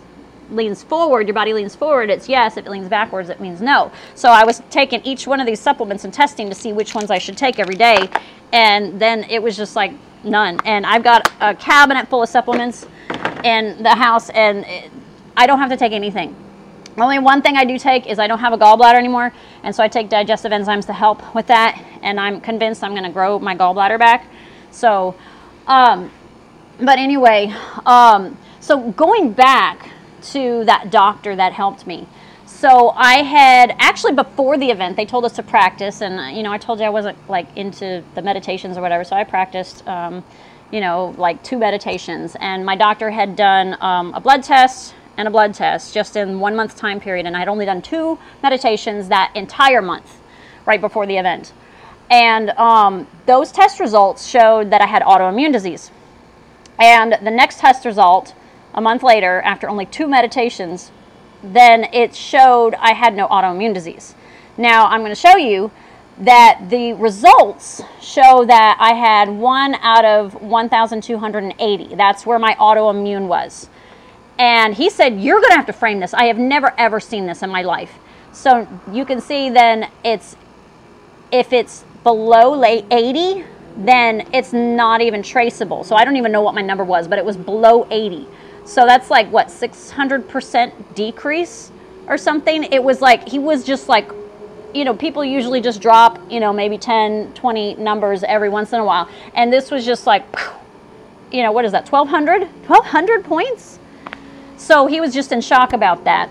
leans 0.51 0.83
forward, 0.83 1.27
your 1.27 1.33
body 1.33 1.53
leans 1.53 1.75
forward, 1.75 2.09
it's 2.09 2.27
yes. 2.27 2.57
If 2.57 2.65
it 2.65 2.69
leans 2.69 2.89
backwards, 2.89 3.29
it 3.29 3.39
means 3.39 3.61
no. 3.61 3.91
So 4.15 4.29
I 4.29 4.43
was 4.43 4.61
taking 4.69 5.01
each 5.03 5.27
one 5.27 5.39
of 5.39 5.45
these 5.45 5.59
supplements 5.59 6.03
and 6.05 6.13
testing 6.13 6.49
to 6.49 6.55
see 6.55 6.73
which 6.73 6.95
ones 6.95 7.11
I 7.11 7.17
should 7.17 7.37
take 7.37 7.59
every 7.59 7.75
day. 7.75 8.09
And 8.51 8.99
then 8.99 9.25
it 9.25 9.41
was 9.41 9.55
just 9.55 9.75
like 9.75 9.93
none. 10.23 10.59
And 10.65 10.85
I've 10.85 11.03
got 11.03 11.31
a 11.39 11.55
cabinet 11.55 12.07
full 12.07 12.23
of 12.23 12.29
supplements 12.29 12.87
in 13.43 13.81
the 13.83 13.95
house, 13.95 14.29
and 14.29 14.65
it, 14.65 14.91
I 15.37 15.47
don't 15.47 15.59
have 15.59 15.69
to 15.69 15.77
take 15.77 15.93
anything. 15.93 16.35
Only 16.97 17.19
one 17.19 17.41
thing 17.41 17.55
I 17.55 17.63
do 17.63 17.77
take 17.79 18.07
is 18.07 18.19
I 18.19 18.27
don't 18.27 18.39
have 18.39 18.51
a 18.51 18.57
gallbladder 18.57 18.95
anymore, 18.95 19.31
and 19.63 19.73
so 19.73 19.83
I 19.83 19.87
take 19.87 20.09
digestive 20.09 20.51
enzymes 20.51 20.85
to 20.87 20.93
help 20.93 21.33
with 21.33 21.47
that. 21.47 21.81
And 22.01 22.19
I'm 22.19 22.41
convinced 22.41 22.83
I'm 22.83 22.91
going 22.91 23.03
to 23.03 23.11
grow 23.11 23.39
my 23.39 23.55
gallbladder 23.55 23.97
back. 23.97 24.25
So, 24.71 25.15
um, 25.67 26.11
but 26.79 26.99
anyway, 26.99 27.53
um, 27.85 28.37
so 28.59 28.91
going 28.91 29.31
back 29.31 29.89
to 30.23 30.63
that 30.65 30.91
doctor 30.91 31.35
that 31.35 31.53
helped 31.53 31.87
me. 31.87 32.07
So 32.45 32.89
I 32.89 33.23
had 33.23 33.75
actually 33.79 34.13
before 34.13 34.57
the 34.57 34.71
event, 34.71 34.95
they 34.95 35.05
told 35.05 35.23
us 35.23 35.33
to 35.33 35.43
practice, 35.43 36.01
and 36.01 36.35
you 36.35 36.43
know, 36.43 36.51
I 36.51 36.57
told 36.57 36.79
you 36.79 36.85
I 36.85 36.89
wasn't 36.89 37.17
like 37.29 37.47
into 37.55 38.03
the 38.15 38.21
meditations 38.21 38.77
or 38.77 38.81
whatever, 38.81 39.03
so 39.03 39.15
I 39.15 39.23
practiced. 39.23 39.87
Um, 39.87 40.23
you 40.71 40.81
know, 40.81 41.15
like 41.17 41.41
two 41.43 41.57
meditations, 41.57 42.35
and 42.39 42.63
my 42.63 42.75
doctor 42.75 43.09
had 43.09 43.35
done 43.35 43.75
um, 43.81 44.13
a 44.13 44.19
blood 44.19 44.43
test 44.43 44.93
and 45.19 45.27
a 45.27 45.31
blood 45.31 45.53
test 45.53 45.93
just 45.93 46.15
in 46.15 46.39
one 46.39 46.55
month 46.55 46.77
time 46.77 46.99
period. 46.99 47.25
And 47.25 47.35
I 47.35 47.39
had 47.39 47.49
only 47.49 47.65
done 47.65 47.81
two 47.81 48.17
meditations 48.41 49.09
that 49.09 49.31
entire 49.35 49.81
month 49.81 50.17
right 50.65 50.79
before 50.79 51.05
the 51.05 51.17
event. 51.17 51.51
And 52.09 52.51
um, 52.51 53.05
those 53.25 53.51
test 53.51 53.81
results 53.81 54.25
showed 54.25 54.71
that 54.71 54.81
I 54.81 54.85
had 54.85 55.03
autoimmune 55.03 55.51
disease. 55.51 55.91
And 56.79 57.17
the 57.21 57.31
next 57.31 57.59
test 57.59 57.85
result, 57.85 58.33
a 58.73 58.81
month 58.81 59.03
later, 59.03 59.41
after 59.41 59.69
only 59.69 59.85
two 59.85 60.07
meditations, 60.07 60.91
then 61.43 61.85
it 61.93 62.15
showed 62.15 62.75
I 62.75 62.93
had 62.93 63.15
no 63.15 63.27
autoimmune 63.27 63.73
disease. 63.73 64.15
Now, 64.57 64.87
I'm 64.87 65.01
going 65.01 65.11
to 65.11 65.15
show 65.15 65.37
you 65.37 65.71
that 66.19 66.69
the 66.69 66.93
results 66.93 67.81
show 68.01 68.43
that 68.45 68.77
I 68.79 68.93
had 68.93 69.29
one 69.29 69.75
out 69.75 70.03
of 70.03 70.41
1,280. 70.41 71.95
That's 71.95 72.25
where 72.25 72.37
my 72.37 72.55
autoimmune 72.55 73.27
was. 73.27 73.69
And 74.37 74.73
he 74.73 74.89
said, 74.89 75.19
You're 75.19 75.39
going 75.39 75.51
to 75.51 75.57
have 75.57 75.65
to 75.67 75.73
frame 75.73 75.99
this. 75.99 76.13
I 76.13 76.25
have 76.25 76.37
never, 76.37 76.73
ever 76.77 76.99
seen 76.99 77.25
this 77.25 77.41
in 77.41 77.49
my 77.49 77.61
life. 77.61 77.93
So 78.31 78.67
you 78.91 79.05
can 79.05 79.21
see 79.21 79.49
then 79.49 79.89
it's, 80.03 80.35
if 81.31 81.53
it's 81.53 81.83
below 82.03 82.53
late 82.53 82.85
80, 82.91 83.45
then 83.77 84.27
it's 84.33 84.53
not 84.53 85.01
even 85.01 85.23
traceable. 85.23 85.83
So 85.83 85.95
I 85.95 86.03
don't 86.03 86.17
even 86.17 86.31
know 86.31 86.41
what 86.41 86.53
my 86.53 86.61
number 86.61 86.83
was, 86.83 87.07
but 87.07 87.17
it 87.17 87.25
was 87.25 87.37
below 87.37 87.87
80. 87.89 88.27
So 88.65 88.85
that's 88.85 89.09
like 89.09 89.29
what, 89.31 89.47
600% 89.47 90.95
decrease 90.95 91.71
or 92.07 92.17
something? 92.17 92.63
It 92.63 92.83
was 92.83 93.01
like, 93.01 93.27
he 93.27 93.39
was 93.39 93.63
just 93.63 93.89
like, 93.89 94.09
you 94.73 94.85
know, 94.85 94.95
people 94.95 95.25
usually 95.25 95.61
just 95.61 95.81
drop, 95.81 96.19
you 96.31 96.39
know, 96.39 96.53
maybe 96.53 96.77
10, 96.77 97.33
20 97.33 97.75
numbers 97.75 98.23
every 98.23 98.49
once 98.49 98.73
in 98.73 98.79
a 98.79 98.85
while. 98.85 99.09
And 99.33 99.51
this 99.51 99.71
was 99.71 99.85
just 99.85 100.05
like, 100.05 100.23
you 101.31 101.43
know, 101.43 101.51
what 101.51 101.65
is 101.65 101.71
that, 101.71 101.91
1,200? 101.91 102.41
1,200 102.41 103.23
points? 103.23 103.79
So 104.57 104.87
he 104.87 105.01
was 105.01 105.13
just 105.13 105.31
in 105.31 105.41
shock 105.41 105.73
about 105.73 106.03
that. 106.03 106.29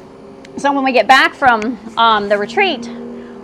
So 0.56 0.72
when 0.72 0.84
we 0.84 0.92
get 0.92 1.06
back 1.06 1.34
from 1.34 1.78
um, 1.96 2.28
the 2.28 2.36
retreat, 2.36 2.88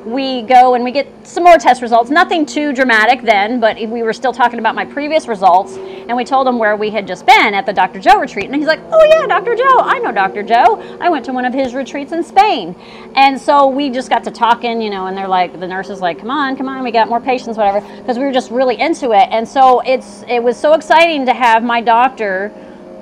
we 0.04 0.42
go 0.42 0.74
and 0.74 0.84
we 0.84 0.90
get 0.90 1.08
some 1.26 1.44
more 1.44 1.56
test 1.56 1.82
results. 1.82 2.10
Nothing 2.10 2.44
too 2.44 2.72
dramatic 2.72 3.22
then, 3.22 3.60
but 3.60 3.76
we 3.76 4.02
were 4.02 4.12
still 4.12 4.32
talking 4.32 4.58
about 4.58 4.74
my 4.74 4.84
previous 4.84 5.26
results. 5.26 5.76
And 5.76 6.16
we 6.16 6.24
told 6.24 6.46
him 6.46 6.58
where 6.58 6.76
we 6.76 6.90
had 6.90 7.06
just 7.06 7.26
been 7.26 7.54
at 7.54 7.66
the 7.66 7.72
Dr. 7.72 8.00
Joe 8.00 8.18
retreat. 8.18 8.46
And 8.46 8.54
he's 8.54 8.66
like, 8.66 8.80
Oh, 8.90 9.04
yeah, 9.04 9.26
Dr. 9.26 9.54
Joe. 9.56 9.78
I 9.80 9.98
know 9.98 10.12
Dr. 10.12 10.42
Joe. 10.42 10.98
I 11.00 11.08
went 11.08 11.24
to 11.26 11.32
one 11.32 11.44
of 11.44 11.54
his 11.54 11.74
retreats 11.74 12.12
in 12.12 12.22
Spain. 12.22 12.74
And 13.14 13.40
so 13.40 13.68
we 13.68 13.90
just 13.90 14.10
got 14.10 14.24
to 14.24 14.30
talking, 14.30 14.82
you 14.82 14.90
know, 14.90 15.06
and 15.06 15.16
they're 15.16 15.28
like, 15.28 15.58
the 15.58 15.66
nurse 15.66 15.90
is 15.90 16.00
like, 16.00 16.18
Come 16.18 16.30
on, 16.30 16.56
come 16.56 16.68
on, 16.68 16.84
we 16.84 16.90
got 16.90 17.08
more 17.08 17.20
patients, 17.20 17.56
whatever, 17.56 17.80
because 17.98 18.18
we 18.18 18.24
were 18.24 18.32
just 18.32 18.50
really 18.50 18.78
into 18.80 19.12
it. 19.12 19.28
And 19.30 19.48
so 19.48 19.80
it's 19.80 20.24
it 20.28 20.42
was 20.42 20.58
so 20.58 20.74
exciting 20.74 21.26
to 21.26 21.34
have 21.34 21.62
my 21.62 21.80
doctor 21.80 22.52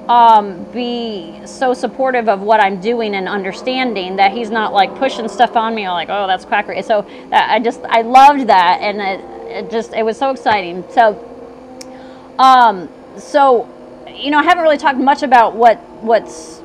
um, 0.09 0.65
be 0.73 1.41
so 1.47 1.75
supportive 1.75 2.29
of 2.29 2.41
what 2.41 2.61
I'm 2.61 2.81
doing 2.81 3.15
and 3.15 3.29
understanding 3.29 4.17
that 4.17 4.33
he's 4.33 4.51
not 4.51 4.73
like 4.73 4.95
pushing 4.97 5.29
stuff 5.29 5.57
on 5.57 5.75
me 5.75 5.87
or 5.87 5.91
like, 5.91 6.09
oh, 6.11 6.27
that's 6.27 6.45
quackery. 6.45 6.83
So 6.83 7.07
I 7.33 7.61
just, 7.61 7.81
I 7.85 8.03
loved 8.03 8.49
that. 8.49 8.81
And 8.81 9.01
it, 9.01 9.67
it 9.67 9.71
just, 9.71 9.93
it 9.93 10.03
was 10.03 10.19
so 10.19 10.31
exciting. 10.31 10.85
So, 10.91 11.29
um, 12.38 12.88
so, 13.17 13.69
you 14.09 14.31
know, 14.31 14.38
I 14.38 14.43
haven't 14.43 14.62
really 14.65 14.79
talked 14.79 14.99
much 14.99 15.23
about 15.23 15.55
what, 15.55 15.79
what's 16.03 16.62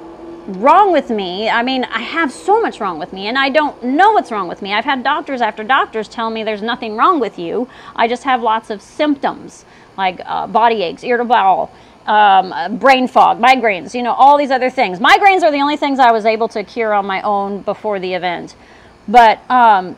wrong 0.48 0.92
with 0.92 1.10
me. 1.10 1.50
I 1.50 1.62
mean, 1.62 1.84
I 1.84 2.00
have 2.00 2.32
so 2.32 2.62
much 2.62 2.80
wrong 2.80 3.00
with 3.00 3.12
me, 3.12 3.28
and 3.28 3.38
I 3.38 3.50
don't 3.50 3.84
know 3.84 4.14
what's 4.14 4.32
wrong 4.32 4.48
with 4.48 4.62
me. 4.62 4.74
I've 4.74 4.86
had 4.86 5.04
doctors 5.04 5.42
after 5.42 5.64
doctors 5.64 6.08
tell 6.08 6.30
me 6.30 6.44
there's 6.44 6.62
nothing 6.62 6.96
wrong 6.96 7.20
with 7.20 7.38
you. 7.38 7.68
I 7.96 8.08
just 8.08 8.24
have 8.24 8.42
lots 8.42 8.70
of 8.70 8.82
symptoms 8.82 9.66
like 9.98 10.22
uh, 10.26 10.48
body 10.48 10.84
aches, 10.84 11.04
irritable 11.04 11.36
bowel, 11.36 11.72
um, 12.08 12.78
brain 12.78 13.08
fog, 13.08 13.40
migraines, 13.40 13.94
you 13.94 14.02
know, 14.02 14.14
all 14.14 14.38
these 14.38 14.52
other 14.52 14.70
things. 14.70 15.00
Migraines 15.00 15.44
are 15.44 15.52
the 15.52 15.60
only 15.60 15.78
things 15.78 16.00
I 16.00 16.12
was 16.12 16.26
able 16.26 16.48
to 16.50 16.64
cure 16.64 16.94
on 16.94 17.06
my 17.06 17.22
own 17.22 17.62
before 17.62 18.00
the 18.00 18.14
event. 18.14 18.56
But 19.08 19.40
um, 19.50 19.96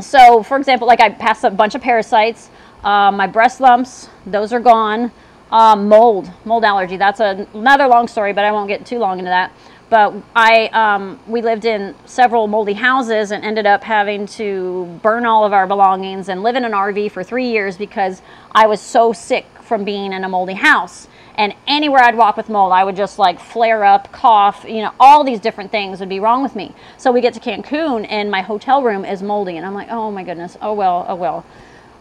so, 0.00 0.42
for 0.42 0.56
example, 0.56 0.86
like 0.86 1.00
I 1.00 1.10
passed 1.10 1.44
a 1.44 1.50
bunch 1.50 1.74
of 1.74 1.82
parasites. 1.82 2.48
Uh, 2.82 3.12
my 3.12 3.26
breast 3.26 3.60
lumps, 3.60 4.08
those 4.26 4.52
are 4.52 4.60
gone. 4.60 5.12
Um, 5.50 5.88
mold, 5.88 6.30
mold 6.44 6.64
allergy. 6.64 6.96
That's 6.96 7.20
a, 7.20 7.46
another 7.52 7.86
long 7.86 8.08
story, 8.08 8.32
but 8.32 8.44
I 8.44 8.52
won't 8.52 8.68
get 8.68 8.86
too 8.86 8.98
long 8.98 9.18
into 9.18 9.28
that. 9.28 9.52
but 9.90 10.14
I 10.34 10.68
um, 10.68 11.20
we 11.26 11.42
lived 11.42 11.66
in 11.66 11.94
several 12.06 12.46
moldy 12.46 12.72
houses 12.72 13.30
and 13.32 13.44
ended 13.44 13.66
up 13.66 13.84
having 13.84 14.26
to 14.38 14.98
burn 15.02 15.26
all 15.26 15.44
of 15.44 15.52
our 15.52 15.66
belongings 15.66 16.30
and 16.30 16.42
live 16.42 16.56
in 16.56 16.64
an 16.64 16.72
RV 16.72 17.10
for 17.10 17.22
three 17.22 17.50
years 17.50 17.76
because 17.76 18.22
I 18.54 18.66
was 18.66 18.80
so 18.80 19.12
sick 19.12 19.44
from 19.62 19.84
being 19.84 20.12
in 20.12 20.24
a 20.24 20.28
moldy 20.28 20.54
house. 20.54 21.08
And 21.36 21.54
anywhere 21.66 22.02
I'd 22.02 22.16
walk 22.16 22.36
with 22.36 22.48
mold, 22.48 22.72
I 22.72 22.84
would 22.84 22.96
just 22.96 23.18
like 23.18 23.40
flare 23.40 23.84
up, 23.84 24.12
cough, 24.12 24.64
you 24.68 24.82
know, 24.82 24.92
all 25.00 25.24
these 25.24 25.40
different 25.40 25.70
things 25.70 26.00
would 26.00 26.08
be 26.08 26.20
wrong 26.20 26.42
with 26.42 26.54
me. 26.54 26.74
So 26.98 27.10
we 27.10 27.20
get 27.20 27.32
to 27.34 27.40
Cancun 27.40 28.06
and 28.08 28.30
my 28.30 28.42
hotel 28.42 28.82
room 28.82 29.04
is 29.04 29.22
moldy. 29.22 29.56
And 29.56 29.64
I'm 29.64 29.74
like, 29.74 29.88
oh 29.90 30.10
my 30.10 30.24
goodness, 30.24 30.56
oh 30.60 30.74
well, 30.74 31.06
oh 31.08 31.14
well. 31.14 31.46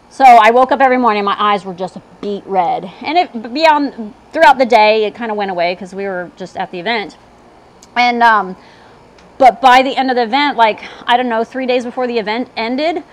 So 0.10 0.26
I 0.26 0.52
woke 0.52 0.74
up 0.74 0.82
every 0.82 0.98
morning, 0.98 1.24
my 1.24 1.38
eyes 1.40 1.64
were 1.64 1.74
just 1.74 1.98
beet 2.20 2.44
red. 2.46 2.92
And 3.02 3.18
it 3.18 3.54
beyond 3.54 4.14
throughout 4.34 4.58
the 4.58 4.66
day, 4.66 5.06
it 5.06 5.16
kind 5.16 5.32
of 5.32 5.38
went 5.38 5.52
away 5.52 5.74
because 5.74 5.96
we 5.96 6.04
were 6.04 6.30
just 6.36 6.58
at 6.58 6.70
the 6.72 6.80
event. 6.80 7.16
And 7.96 8.22
um, 8.22 8.58
but 9.38 9.62
by 9.62 9.82
the 9.82 9.96
end 9.96 10.10
of 10.10 10.18
the 10.18 10.24
event, 10.24 10.58
like 10.58 10.82
I 11.08 11.16
don't 11.16 11.30
know, 11.30 11.46
three 11.46 11.66
days 11.66 11.86
before 11.86 12.08
the 12.08 12.20
event 12.20 12.50
ended, 12.58 13.04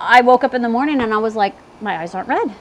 I 0.00 0.20
woke 0.20 0.44
up 0.44 0.54
in 0.54 0.62
the 0.62 0.68
morning 0.68 1.00
and 1.00 1.12
I 1.12 1.18
was 1.18 1.34
like, 1.34 1.56
my 1.80 1.98
eyes 1.98 2.14
aren't 2.14 2.28
red. 2.28 2.54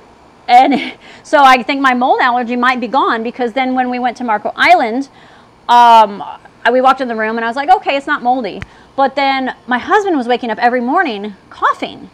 And 0.47 0.97
so 1.23 1.43
I 1.43 1.63
think 1.63 1.81
my 1.81 1.93
mold 1.93 2.19
allergy 2.21 2.55
might 2.55 2.79
be 2.79 2.87
gone 2.87 3.23
because 3.23 3.53
then 3.53 3.75
when 3.75 3.89
we 3.89 3.99
went 3.99 4.17
to 4.17 4.23
Marco 4.23 4.51
Island, 4.55 5.09
um, 5.69 6.23
we 6.71 6.81
walked 6.81 7.01
in 7.01 7.07
the 7.07 7.15
room 7.15 7.37
and 7.37 7.45
I 7.45 7.47
was 7.47 7.55
like, 7.55 7.69
okay, 7.69 7.95
it's 7.95 8.07
not 8.07 8.23
moldy. 8.23 8.61
But 8.95 9.15
then 9.15 9.55
my 9.67 9.77
husband 9.77 10.17
was 10.17 10.27
waking 10.27 10.49
up 10.49 10.57
every 10.57 10.81
morning 10.81 11.35
coughing. 11.49 12.09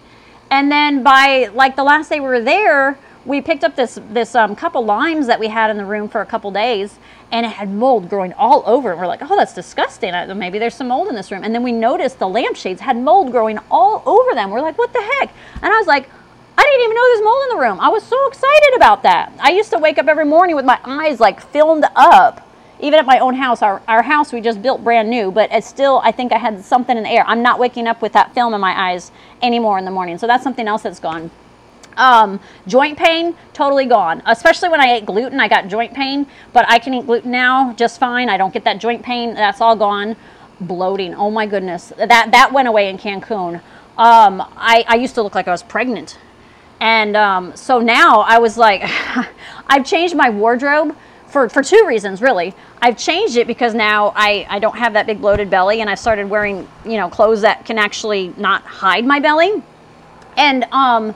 And 0.49 0.71
then 0.71 1.03
by 1.03 1.47
like 1.53 1.75
the 1.75 1.83
last 1.83 2.09
day 2.09 2.19
we 2.19 2.27
were 2.27 2.41
there, 2.41 2.97
we 3.23 3.39
picked 3.39 3.63
up 3.63 3.75
this 3.75 3.99
this 4.09 4.33
um, 4.35 4.55
couple 4.55 4.83
limes 4.83 5.27
that 5.27 5.39
we 5.39 5.47
had 5.47 5.69
in 5.69 5.77
the 5.77 5.85
room 5.85 6.09
for 6.09 6.21
a 6.21 6.25
couple 6.25 6.49
days, 6.51 6.97
and 7.31 7.45
it 7.45 7.49
had 7.49 7.69
mold 7.69 8.09
growing 8.09 8.33
all 8.33 8.63
over. 8.65 8.91
And 8.91 8.99
we're 8.99 9.07
like, 9.07 9.21
oh, 9.21 9.35
that's 9.37 9.53
disgusting. 9.53 10.11
Maybe 10.37 10.57
there's 10.57 10.75
some 10.75 10.87
mold 10.87 11.07
in 11.07 11.15
this 11.15 11.31
room. 11.31 11.43
And 11.43 11.53
then 11.53 11.63
we 11.63 11.71
noticed 11.71 12.19
the 12.19 12.27
lampshades 12.27 12.81
had 12.81 12.97
mold 12.97 13.31
growing 13.31 13.59
all 13.69 14.01
over 14.05 14.33
them. 14.33 14.49
We're 14.49 14.61
like, 14.61 14.77
what 14.77 14.91
the 14.91 15.01
heck? 15.01 15.31
And 15.61 15.71
I 15.71 15.77
was 15.77 15.87
like, 15.87 16.09
I 16.57 16.63
didn't 16.63 16.83
even 16.83 16.95
know 16.95 17.07
there's 17.07 17.23
mold 17.23 17.43
in 17.43 17.57
the 17.57 17.61
room. 17.63 17.79
I 17.79 17.89
was 17.89 18.03
so 18.03 18.27
excited 18.27 18.75
about 18.75 19.03
that. 19.03 19.31
I 19.39 19.51
used 19.51 19.71
to 19.71 19.79
wake 19.79 19.97
up 19.97 20.07
every 20.07 20.25
morning 20.25 20.55
with 20.55 20.65
my 20.65 20.79
eyes 20.83 21.19
like 21.19 21.41
filmed 21.41 21.85
up. 21.95 22.47
Even 22.79 22.99
at 22.99 23.05
my 23.05 23.19
own 23.19 23.35
house, 23.35 23.61
our, 23.61 23.81
our 23.87 24.01
house 24.01 24.33
we 24.33 24.41
just 24.41 24.61
built 24.61 24.83
brand 24.83 25.09
new, 25.09 25.31
but 25.31 25.51
it's 25.51 25.67
still, 25.67 26.01
I 26.03 26.11
think 26.11 26.31
I 26.31 26.39
had 26.39 26.63
something 26.65 26.97
in 26.97 27.03
the 27.03 27.09
air. 27.09 27.23
I'm 27.27 27.43
not 27.43 27.59
waking 27.59 27.87
up 27.87 28.01
with 28.01 28.13
that 28.13 28.33
film 28.33 28.53
in 28.55 28.61
my 28.61 28.89
eyes 28.89 29.11
anymore 29.41 29.77
in 29.77 29.85
the 29.85 29.91
morning. 29.91 30.17
So 30.17 30.25
that's 30.25 30.43
something 30.43 30.67
else 30.67 30.81
that's 30.81 30.99
gone. 30.99 31.29
Um, 31.97 32.39
joint 32.67 32.97
pain, 32.97 33.35
totally 33.53 33.85
gone. 33.85 34.23
Especially 34.25 34.69
when 34.69 34.81
I 34.81 34.93
ate 34.93 35.05
gluten, 35.05 35.39
I 35.39 35.47
got 35.47 35.67
joint 35.67 35.93
pain, 35.93 36.25
but 36.53 36.65
I 36.67 36.79
can 36.79 36.93
eat 36.93 37.05
gluten 37.05 37.31
now 37.31 37.73
just 37.73 37.99
fine. 37.99 38.29
I 38.29 38.37
don't 38.37 38.53
get 38.53 38.63
that 38.63 38.79
joint 38.79 39.03
pain. 39.03 39.35
That's 39.35 39.61
all 39.61 39.75
gone. 39.75 40.15
Bloating, 40.59 41.13
oh 41.13 41.29
my 41.29 41.45
goodness. 41.45 41.93
That, 41.97 42.31
that 42.31 42.51
went 42.51 42.67
away 42.67 42.89
in 42.89 42.97
Cancun. 42.97 43.61
Um, 43.97 44.41
I, 44.55 44.85
I 44.87 44.95
used 44.95 45.15
to 45.15 45.21
look 45.21 45.35
like 45.35 45.47
I 45.47 45.51
was 45.51 45.63
pregnant. 45.63 46.17
And 46.81 47.15
um, 47.15 47.55
so 47.55 47.79
now 47.79 48.21
I 48.21 48.39
was 48.39 48.57
like, 48.57 48.81
I've 49.67 49.85
changed 49.85 50.15
my 50.15 50.31
wardrobe 50.31 50.97
for, 51.27 51.47
for 51.47 51.63
two 51.63 51.85
reasons, 51.87 52.23
really. 52.23 52.55
I've 52.81 52.97
changed 52.97 53.37
it 53.37 53.45
because 53.45 53.75
now 53.75 54.11
I, 54.15 54.47
I 54.49 54.57
don't 54.57 54.75
have 54.75 54.93
that 54.93 55.05
big 55.05 55.21
bloated 55.21 55.49
belly 55.49 55.81
and 55.81 55.89
I've 55.89 55.99
started 55.99 56.27
wearing, 56.27 56.67
you 56.83 56.97
know, 56.97 57.07
clothes 57.07 57.41
that 57.41 57.65
can 57.65 57.77
actually 57.77 58.33
not 58.35 58.63
hide 58.63 59.05
my 59.05 59.19
belly. 59.19 59.61
And 60.37 60.63
um, 60.71 61.13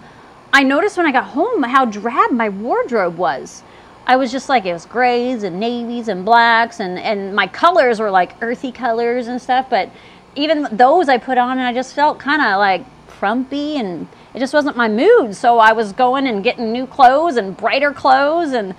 I 0.54 0.62
noticed 0.62 0.98
when 0.98 1.08
I 1.08 1.12
got 1.12 1.26
home 1.26 1.64
how 1.64 1.86
drab 1.86 2.32
my 2.32 2.50
wardrobe 2.50 3.18
was. 3.18 3.64
I 4.06 4.18
was 4.18 4.32
just 4.32 4.50
like, 4.50 4.66
it 4.66 4.74
was 4.74 4.86
grays 4.86 5.42
and 5.42 5.60
navies 5.60 6.10
and 6.10 6.24
blacks, 6.24 6.80
and, 6.80 7.00
and 7.00 7.36
my 7.36 7.48
colors 7.48 8.00
were 8.00 8.12
like 8.12 8.34
earthy 8.40 8.72
colors 8.72 9.28
and 9.28 9.42
stuff. 9.42 9.68
But 9.68 9.90
even 10.36 10.68
those 10.72 11.10
I 11.10 11.18
put 11.18 11.40
on, 11.40 11.58
and 11.58 11.66
I 11.66 11.74
just 11.74 11.96
felt 11.96 12.20
kind 12.20 12.40
of 12.40 12.60
like 12.60 12.86
frumpy, 13.20 13.78
and 13.78 14.08
it 14.34 14.40
just 14.40 14.54
wasn't 14.54 14.78
my 14.78 14.88
mood. 14.88 15.36
So 15.36 15.60
I 15.60 15.74
was 15.74 15.94
going 15.94 16.28
and 16.28 16.44
getting 16.44 16.72
new 16.72 16.88
clothes 16.88 17.38
and 17.38 17.56
brighter 17.56 17.94
clothes, 17.94 18.54
and 18.54 18.76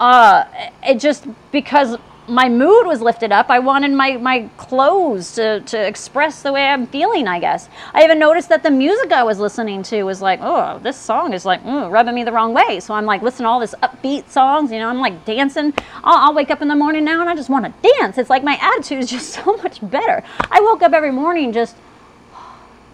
uh, 0.00 0.44
it 0.82 1.00
just 1.00 1.26
because 1.52 1.96
my 2.28 2.48
mood 2.48 2.86
was 2.86 3.00
lifted 3.00 3.32
up. 3.32 3.50
I 3.50 3.58
wanted 3.58 3.92
my, 3.92 4.16
my 4.16 4.48
clothes 4.56 5.34
to, 5.34 5.60
to 5.60 5.86
express 5.86 6.42
the 6.42 6.52
way 6.52 6.66
I'm 6.66 6.86
feeling, 6.86 7.28
I 7.28 7.38
guess. 7.38 7.68
I 7.94 8.04
even 8.04 8.18
noticed 8.18 8.48
that 8.48 8.62
the 8.62 8.70
music 8.70 9.12
I 9.12 9.22
was 9.22 9.38
listening 9.38 9.82
to 9.84 10.02
was 10.04 10.20
like, 10.20 10.40
oh, 10.42 10.78
this 10.80 10.96
song 10.96 11.32
is 11.32 11.44
like 11.44 11.62
mm, 11.64 11.90
rubbing 11.90 12.14
me 12.14 12.24
the 12.24 12.32
wrong 12.32 12.52
way. 12.52 12.80
So 12.80 12.94
I'm 12.94 13.06
like 13.06 13.22
listening 13.22 13.44
to 13.44 13.48
all 13.48 13.60
this 13.60 13.74
upbeat 13.82 14.28
songs, 14.28 14.72
you 14.72 14.78
know, 14.78 14.88
I'm 14.88 15.00
like 15.00 15.24
dancing. 15.24 15.72
I'll, 16.04 16.28
I'll 16.28 16.34
wake 16.34 16.50
up 16.50 16.62
in 16.62 16.68
the 16.68 16.76
morning 16.76 17.04
now 17.04 17.20
and 17.20 17.30
I 17.30 17.34
just 17.34 17.50
want 17.50 17.64
to 17.64 17.90
dance. 17.98 18.18
It's 18.18 18.30
like 18.30 18.42
my 18.42 18.58
attitude 18.60 18.98
is 18.98 19.10
just 19.10 19.30
so 19.44 19.56
much 19.56 19.78
better. 19.88 20.22
I 20.50 20.60
woke 20.60 20.82
up 20.82 20.92
every 20.92 21.12
morning 21.12 21.52
just 21.52 21.76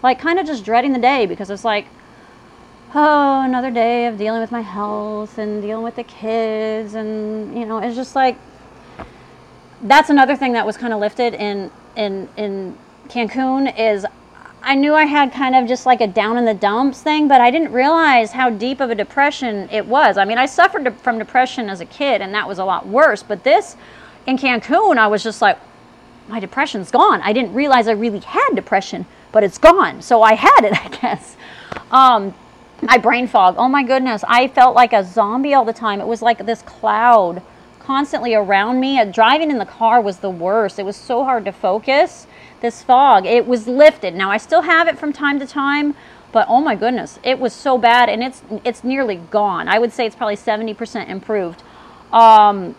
like 0.03 0.19
kind 0.19 0.39
of 0.39 0.47
just 0.47 0.65
dreading 0.65 0.93
the 0.93 0.99
day 0.99 1.27
because 1.27 1.51
it's 1.51 1.65
like, 1.65 1.87
oh, 2.95 3.43
another 3.43 3.71
day 3.71 4.07
of 4.07 4.19
dealing 4.19 4.41
with 4.41 4.53
my 4.53 4.61
health 4.61 5.39
and 5.39 5.63
dealing 5.63 5.85
with 5.85 5.97
the 5.97 6.05
kids. 6.05 6.95
And, 6.95 7.57
you 7.57 7.65
know, 7.65 7.79
it's 7.79 7.97
just 7.97 8.15
like, 8.15 8.37
that's 9.83 10.11
another 10.11 10.37
thing 10.37 10.53
that 10.53 10.65
was 10.65 10.77
kind 10.77 10.93
of 10.93 11.01
lifted 11.01 11.35
in 11.35 11.71
in 11.97 12.29
in 12.37 12.79
Cancun 13.09 13.77
is 13.79 14.07
I 14.63 14.77
knew 14.77 14.95
I 14.95 15.07
had 15.07 15.33
kind 15.33 15.57
of 15.57 15.67
just 15.67 15.87
like 15.87 16.01
a 16.01 16.07
down 16.07 16.39
in 16.39 16.45
the 16.45 16.55
dumps 16.55 17.03
thing, 17.03 17.27
but 17.27 17.41
I 17.41 17.51
didn't 17.51 17.73
realize 17.73 18.31
how 18.31 18.49
deep 18.49 18.81
of 18.81 18.91
a 18.91 18.95
depression 18.95 19.69
it 19.71 19.87
was. 19.87 20.17
I 20.17 20.25
mean, 20.25 20.39
I 20.39 20.47
suffered 20.47 20.97
from 20.99 21.19
depression 21.19 21.69
as 21.69 21.81
a 21.81 21.85
kid, 21.85 22.21
and 22.21 22.33
that 22.35 22.47
was 22.47 22.61
a 22.61 22.65
lot 22.65 22.87
worse. 22.87 23.25
But 23.25 23.43
this 23.43 23.77
in 24.27 24.39
Cancun, 24.39 24.99
I 24.99 25.09
was 25.09 25.25
just 25.25 25.43
like, 25.43 25.59
my 26.29 26.39
depression's 26.39 26.93
gone. 26.93 27.21
I 27.23 27.33
didn't 27.33 27.55
realize 27.55 27.89
I 27.89 27.93
really 27.93 28.21
had 28.21 28.51
depression, 28.55 29.05
but 29.33 29.43
it's 29.43 29.59
gone. 29.59 30.03
So 30.03 30.23
I 30.23 30.35
had 30.35 30.61
it, 30.65 30.73
I 30.85 30.89
guess. 30.89 31.37
Um, 31.91 32.35
my 32.83 32.99
brain 32.99 33.27
fog. 33.27 33.55
Oh 33.59 33.69
my 33.69 33.83
goodness, 33.83 34.25
I 34.27 34.49
felt 34.49 34.75
like 34.75 34.93
a 34.93 35.05
zombie 35.05 35.55
all 35.55 35.65
the 35.65 35.73
time. 35.73 36.01
It 36.01 36.07
was 36.07 36.21
like 36.21 36.45
this 36.45 36.63
cloud 36.63 37.43
constantly 37.79 38.35
around 38.35 38.81
me. 38.81 38.99
Uh, 38.99 39.05
driving 39.05 39.51
in 39.51 39.59
the 39.59 39.67
car 39.67 40.01
was 40.01 40.19
the 40.19 40.31
worst. 40.31 40.79
It 40.79 40.85
was 40.85 40.97
so 40.97 41.25
hard 41.25 41.45
to 41.45 41.53
focus. 41.53 42.27
This 42.61 42.83
fog, 42.83 43.27
it 43.27 43.47
was 43.47 43.67
lifted. 43.67 44.15
Now 44.15 44.31
I 44.31 44.37
still 44.37 44.63
have 44.63 44.87
it 44.87 44.99
from 44.99 45.13
time 45.13 45.41
to 45.41 45.47
time, 45.47 45.95
but 46.31 46.47
oh 46.49 46.61
my 46.61 46.77
goodness, 46.77 47.19
it 47.25 47.39
was 47.39 47.53
so 47.53 47.77
bad, 47.77 48.09
and 48.09 48.23
it's 48.23 48.43
it's 48.65 48.85
nearly 48.85 49.17
gone. 49.17 49.69
I 49.69 49.79
would 49.79 49.93
say 49.93 50.07
it's 50.07 50.17
probably 50.17 50.37
seventy 50.37 50.73
percent 50.75 51.11
improved. 51.11 51.63
Um, 52.13 52.77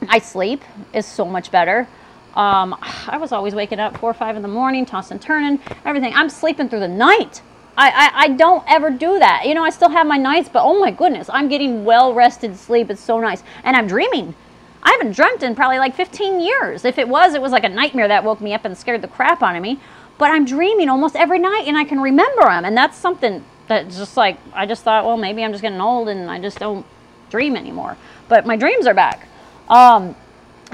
my 0.00 0.18
sleep 0.18 0.62
is 0.92 1.06
so 1.06 1.24
much 1.24 1.50
better. 1.50 1.88
Um, 2.36 2.76
I 3.08 3.16
was 3.16 3.32
always 3.32 3.54
waking 3.54 3.80
up 3.80 3.96
four 3.96 4.10
or 4.10 4.14
five 4.14 4.36
in 4.36 4.42
the 4.42 4.48
morning, 4.48 4.84
tossing, 4.84 5.14
and 5.14 5.22
turning, 5.22 5.58
everything. 5.86 6.12
I'm 6.14 6.28
sleeping 6.28 6.68
through 6.68 6.80
the 6.80 6.88
night. 6.88 7.40
I, 7.78 7.88
I, 7.88 8.24
I, 8.24 8.28
don't 8.28 8.62
ever 8.68 8.90
do 8.90 9.18
that. 9.18 9.46
You 9.46 9.54
know, 9.54 9.64
I 9.64 9.70
still 9.70 9.88
have 9.88 10.06
my 10.06 10.16
nights, 10.16 10.48
but 10.50 10.62
oh 10.62 10.78
my 10.78 10.90
goodness, 10.90 11.28
I'm 11.32 11.48
getting 11.48 11.84
well 11.84 12.14
rested 12.14 12.56
sleep. 12.56 12.90
It's 12.90 13.02
so 13.02 13.20
nice. 13.20 13.42
And 13.64 13.76
I'm 13.76 13.86
dreaming. 13.86 14.34
I 14.82 14.92
haven't 14.92 15.16
dreamt 15.16 15.42
in 15.42 15.54
probably 15.54 15.78
like 15.78 15.94
15 15.94 16.40
years. 16.40 16.84
If 16.84 16.98
it 16.98 17.08
was, 17.08 17.34
it 17.34 17.40
was 17.42 17.52
like 17.52 17.64
a 17.64 17.68
nightmare 17.68 18.08
that 18.08 18.22
woke 18.22 18.40
me 18.40 18.54
up 18.54 18.64
and 18.64 18.76
scared 18.76 19.02
the 19.02 19.08
crap 19.08 19.42
out 19.42 19.56
of 19.56 19.62
me. 19.62 19.80
But 20.18 20.30
I'm 20.30 20.44
dreaming 20.44 20.88
almost 20.88 21.16
every 21.16 21.38
night 21.38 21.64
and 21.66 21.76
I 21.76 21.84
can 21.84 22.00
remember 22.00 22.44
them. 22.44 22.64
And 22.64 22.76
that's 22.76 22.96
something 22.96 23.44
that 23.68 23.88
just 23.88 24.16
like, 24.16 24.38
I 24.54 24.64
just 24.64 24.82
thought, 24.82 25.04
well, 25.04 25.16
maybe 25.16 25.42
I'm 25.42 25.52
just 25.52 25.62
getting 25.62 25.80
old 25.80 26.08
and 26.08 26.30
I 26.30 26.38
just 26.38 26.58
don't 26.58 26.86
dream 27.30 27.56
anymore. 27.56 27.96
But 28.28 28.46
my 28.46 28.56
dreams 28.56 28.86
are 28.86 28.94
back. 28.94 29.26
Um, 29.68 30.14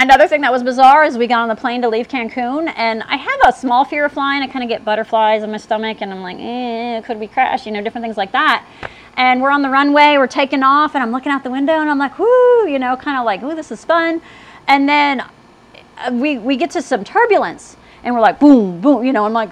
Another 0.03 0.27
thing 0.27 0.41
that 0.41 0.51
was 0.51 0.65
bizarre 0.65 1.05
is 1.05 1.17
we 1.17 1.29
got 1.29 1.43
on 1.43 1.49
the 1.49 1.55
plane 1.55 1.81
to 1.83 1.88
leave 1.88 2.09
Cancun, 2.09 2.73
and 2.75 3.05
I 3.05 3.15
have 3.15 3.38
a 3.47 3.53
small 3.53 3.85
fear 3.85 4.07
of 4.07 4.11
flying. 4.11 4.43
I 4.43 4.49
kind 4.49 4.65
of 4.65 4.69
get 4.69 4.85
butterflies 4.85 5.45
in 5.45 5.53
my 5.53 5.59
stomach, 5.59 5.99
and 6.01 6.12
I'm 6.12 6.23
like, 6.23 6.38
eh, 6.41 7.03
could 7.03 7.21
we 7.21 7.29
crash? 7.29 7.67
You 7.67 7.71
know, 7.71 7.81
different 7.81 8.05
things 8.05 8.17
like 8.17 8.33
that. 8.33 8.67
And 9.17 9.41
we're 9.41 9.53
on 9.53 9.62
the 9.62 9.71
runway, 9.71 10.17
we're 10.19 10.27
taking 10.27 10.65
off, 10.65 10.97
and 10.97 11.05
I'm 11.05 11.12
looking 11.12 11.31
out 11.31 11.45
the 11.45 11.53
window, 11.53 11.75
and 11.75 11.88
I'm 11.88 12.01
like, 12.01 12.19
whoo, 12.19 12.67
you 12.67 12.81
know, 12.81 12.97
kind 12.97 13.17
of 13.17 13.25
like, 13.25 13.45
ooh, 13.45 13.55
this 13.55 13.71
is 13.71 13.85
fun. 13.85 14.21
And 14.67 14.88
then 14.88 15.21
uh, 15.21 16.11
we, 16.12 16.37
we 16.37 16.57
get 16.57 16.73
to 16.73 16.83
some 16.83 17.05
turbulence, 17.05 17.77
and 18.03 18.12
we're 18.12 18.23
like, 18.23 18.41
boom, 18.41 18.81
boom, 18.81 19.05
you 19.05 19.12
know, 19.12 19.25
I'm 19.25 19.33
like, 19.33 19.51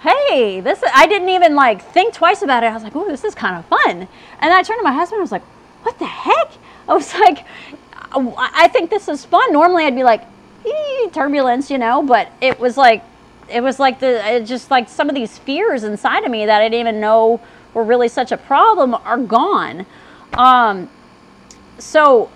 hey, 0.00 0.60
this 0.60 0.78
is, 0.78 0.88
I 0.94 1.06
didn't 1.06 1.28
even 1.28 1.54
like 1.54 1.82
think 1.92 2.14
twice 2.14 2.40
about 2.40 2.62
it. 2.62 2.68
I 2.68 2.72
was 2.72 2.82
like, 2.82 2.96
ooh, 2.96 3.08
this 3.08 3.24
is 3.24 3.34
kind 3.34 3.56
of 3.56 3.66
fun. 3.66 4.08
And 4.40 4.54
I 4.54 4.62
turned 4.62 4.78
to 4.78 4.84
my 4.84 4.92
husband, 4.92 5.18
I 5.18 5.20
was 5.20 5.32
like, 5.32 5.44
what 5.82 5.98
the 5.98 6.06
heck? 6.06 6.50
I 6.88 6.94
was 6.94 7.12
like, 7.20 7.44
I 8.14 8.68
think 8.68 8.90
this 8.90 9.08
is 9.08 9.24
fun. 9.24 9.52
Normally 9.52 9.84
I'd 9.84 9.94
be 9.94 10.04
like, 10.04 10.22
turbulence, 11.12 11.70
you 11.70 11.78
know, 11.78 12.02
but 12.02 12.30
it 12.40 12.58
was 12.58 12.76
like, 12.76 13.02
it 13.48 13.60
was 13.62 13.78
like 13.78 14.00
the, 14.00 14.36
it 14.36 14.44
just 14.44 14.70
like 14.70 14.88
some 14.88 15.08
of 15.08 15.14
these 15.14 15.38
fears 15.38 15.84
inside 15.84 16.24
of 16.24 16.30
me 16.30 16.46
that 16.46 16.60
I 16.60 16.68
didn't 16.68 16.80
even 16.80 17.00
know 17.00 17.40
were 17.74 17.84
really 17.84 18.08
such 18.08 18.32
a 18.32 18.36
problem 18.36 18.94
are 18.94 19.18
gone. 19.18 19.86
Um, 20.34 20.88
so 21.78 22.30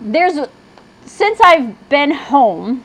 there's, 0.00 0.48
since 1.04 1.40
I've 1.40 1.88
been 1.88 2.10
home, 2.10 2.84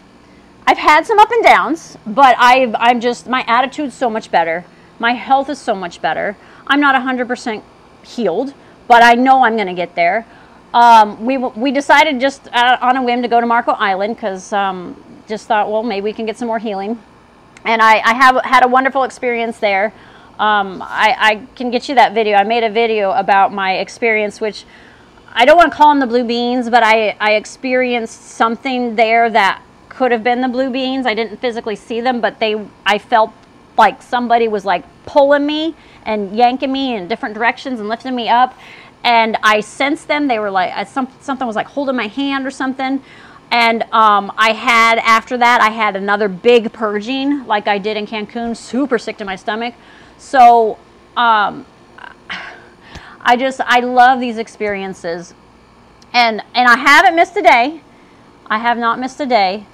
I've 0.68 0.78
had 0.78 1.06
some 1.06 1.20
up 1.20 1.30
and 1.32 1.44
downs, 1.44 1.98
but 2.08 2.36
I've, 2.40 2.76
I'm 2.80 3.00
just, 3.00 3.28
my 3.28 3.44
attitude's 3.48 3.94
so 3.94 4.10
much 4.10 4.32
better. 4.32 4.66
My 4.98 5.14
health 5.14 5.50
is 5.50 5.60
so 5.60 5.76
much 5.76 6.02
better. 6.02 6.36
I'm 6.66 6.80
not 6.80 7.00
100% 7.00 7.62
healed, 8.04 8.54
but 8.88 9.04
I 9.04 9.14
know 9.14 9.44
I'm 9.44 9.56
going 9.56 9.68
to 9.68 9.74
get 9.74 9.96
there. 9.96 10.26
Um, 10.76 11.26
we 11.26 11.38
we 11.38 11.72
decided 11.72 12.20
just 12.20 12.50
uh, 12.52 12.78
on 12.82 12.98
a 12.98 13.02
whim 13.02 13.22
to 13.22 13.30
go 13.30 13.40
to 13.40 13.48
Marco 13.48 13.72
Island 13.72 14.18
because 14.18 14.52
um, 14.52 15.02
just 15.26 15.48
thought, 15.48 15.72
well, 15.72 15.84
maybe 15.84 16.04
we 16.04 16.12
can 16.12 16.26
get 16.26 16.38
some 16.38 16.50
more 16.50 16.60
healing. 16.60 17.02
And 17.64 17.82
I, 17.82 18.00
I 18.00 18.14
have 18.14 18.44
had 18.44 18.66
a 18.66 18.68
wonderful 18.68 19.04
experience 19.06 19.58
there. 19.60 19.94
Um, 20.38 20.82
I, 20.82 21.16
I 21.18 21.48
can 21.56 21.72
get 21.72 21.88
you 21.88 21.96
that 21.96 22.14
video. 22.14 22.36
I 22.36 22.44
made 22.44 22.66
a 22.66 22.70
video 22.70 23.12
about 23.12 23.54
my 23.54 23.78
experience, 23.78 24.42
which 24.42 24.66
I 25.32 25.46
don't 25.46 25.56
want 25.56 25.72
to 25.72 25.78
call 25.78 25.92
them 25.92 26.02
the 26.02 26.08
blue 26.08 26.26
beings, 26.26 26.70
but 26.70 26.84
I, 26.84 27.16
I 27.22 27.36
experienced 27.36 28.22
something 28.22 28.98
there 28.98 29.30
that 29.30 29.64
could 29.88 30.12
have 30.12 30.24
been 30.24 30.42
the 30.42 30.50
blue 30.50 30.70
beings. 30.70 31.06
I 31.06 31.14
didn't 31.14 31.38
physically 31.38 31.78
see 31.78 32.02
them, 32.02 32.20
but 32.20 32.40
they 32.40 32.62
I 32.86 32.98
felt 32.98 33.32
like 33.78 34.02
somebody 34.02 34.50
was 34.50 34.66
like 34.66 34.84
pulling 35.06 35.46
me 35.46 35.74
and 36.06 36.36
yanking 36.36 36.72
me 36.72 36.96
in 36.96 37.08
different 37.08 37.34
directions 37.34 37.80
and 37.80 37.90
lifting 37.90 38.16
me 38.16 38.30
up. 38.30 38.58
And 39.06 39.38
I 39.44 39.62
sensed 39.62 40.10
them. 40.10 40.28
They 40.28 40.40
were 40.40 40.52
like 40.52 40.88
some, 40.88 41.08
something 41.22 41.48
was 41.48 41.56
like 41.56 41.68
holding 41.68 41.96
my 41.96 42.08
hand 42.08 42.46
or 42.46 42.52
something. 42.52 43.02
And 43.52 43.84
um, 43.94 44.34
I 44.38 44.52
had 44.52 44.98
after 44.98 45.38
that 45.38 45.62
I 45.62 45.70
had 45.70 45.96
another 45.96 46.28
big 46.28 46.74
purging 46.74 47.46
like 47.46 47.68
I 47.68 47.78
did 47.78 47.96
in 47.96 48.08
Cancun. 48.08 48.58
Super 48.58 48.98
sick 48.98 49.18
to 49.20 49.26
my 49.26 49.36
stomach. 49.36 49.76
So 50.18 50.78
um, 51.16 51.66
I 53.22 53.36
just 53.38 53.62
I 53.62 53.80
love 53.80 54.20
these 54.20 54.38
experiences, 54.38 55.34
and 56.12 56.42
and 56.54 56.68
I 56.68 56.78
haven't 56.78 57.16
missed 57.16 57.38
a 57.38 57.42
day. 57.42 57.82
I 58.48 58.58
have 58.58 58.78
not 58.78 59.00
missed 59.00 59.20
a 59.20 59.26
day. 59.26 59.66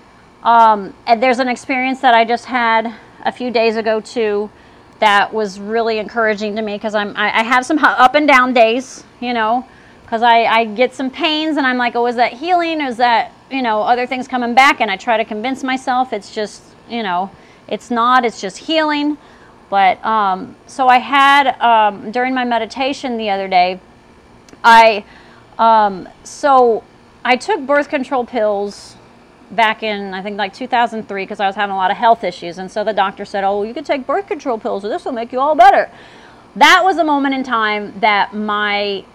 Um, 0.43 0.93
and 1.05 1.21
there's 1.21 1.39
an 1.39 1.47
experience 1.47 2.01
that 2.01 2.13
I 2.13 2.25
just 2.25 2.45
had 2.45 2.95
a 3.23 3.31
few 3.31 3.51
days 3.51 3.77
ago 3.77 4.01
too 4.01 4.49
that 5.01 5.33
was 5.33 5.59
really 5.59 5.97
encouraging 5.97 6.55
to 6.55 6.61
me 6.61 6.75
because 6.75 6.95
I'm 6.95 7.17
I, 7.17 7.39
I, 7.39 7.43
have 7.43 7.65
some 7.65 7.79
up 7.79 8.13
and 8.13 8.27
down 8.27 8.53
days, 8.53 9.03
you 9.19 9.33
know, 9.33 9.67
because 10.03 10.21
I, 10.21 10.43
I 10.43 10.65
get 10.65 10.93
some 10.93 11.09
pains 11.09 11.57
and 11.57 11.65
I'm 11.65 11.77
like, 11.77 11.95
oh, 11.95 12.05
is 12.05 12.15
that 12.15 12.33
healing? 12.33 12.81
Is 12.81 12.97
that 12.97 13.33
you 13.49 13.63
know 13.63 13.81
other 13.81 14.05
things 14.05 14.27
coming 14.27 14.53
back? 14.53 14.79
And 14.79 14.89
I 14.89 14.97
try 14.97 15.17
to 15.17 15.25
convince 15.25 15.63
myself 15.63 16.13
it's 16.13 16.33
just 16.33 16.61
you 16.87 17.03
know 17.03 17.31
it's 17.67 17.89
not. 17.89 18.23
It's 18.25 18.39
just 18.39 18.57
healing. 18.57 19.17
But 19.71 20.03
um, 20.05 20.55
so 20.67 20.87
I 20.87 20.99
had 20.99 21.59
um, 21.59 22.11
during 22.11 22.35
my 22.35 22.43
meditation 22.43 23.17
the 23.17 23.29
other 23.31 23.47
day, 23.47 23.79
I 24.63 25.03
um, 25.57 26.07
so 26.23 26.83
I 27.25 27.37
took 27.37 27.65
birth 27.65 27.89
control 27.89 28.25
pills 28.25 28.97
back 29.51 29.83
in 29.83 30.13
I 30.13 30.21
think 30.21 30.37
like 30.37 30.53
2003 30.53 31.23
because 31.23 31.39
I 31.39 31.47
was 31.47 31.55
having 31.55 31.73
a 31.73 31.77
lot 31.77 31.91
of 31.91 31.97
health 31.97 32.23
issues, 32.23 32.57
and 32.57 32.71
so 32.71 32.83
the 32.83 32.93
doctor 32.93 33.25
said, 33.25 33.43
"Oh, 33.43 33.63
you 33.63 33.73
could 33.73 33.85
take 33.85 34.07
birth 34.07 34.27
control 34.27 34.57
pills, 34.57 34.85
or 34.85 34.89
this 34.89 35.05
will 35.05 35.11
make 35.11 35.31
you 35.31 35.39
all 35.39 35.55
better." 35.55 35.89
That 36.55 36.81
was 36.83 36.97
a 36.97 37.03
moment 37.03 37.35
in 37.35 37.43
time 37.43 37.99
that 37.99 38.33
my 38.33 39.05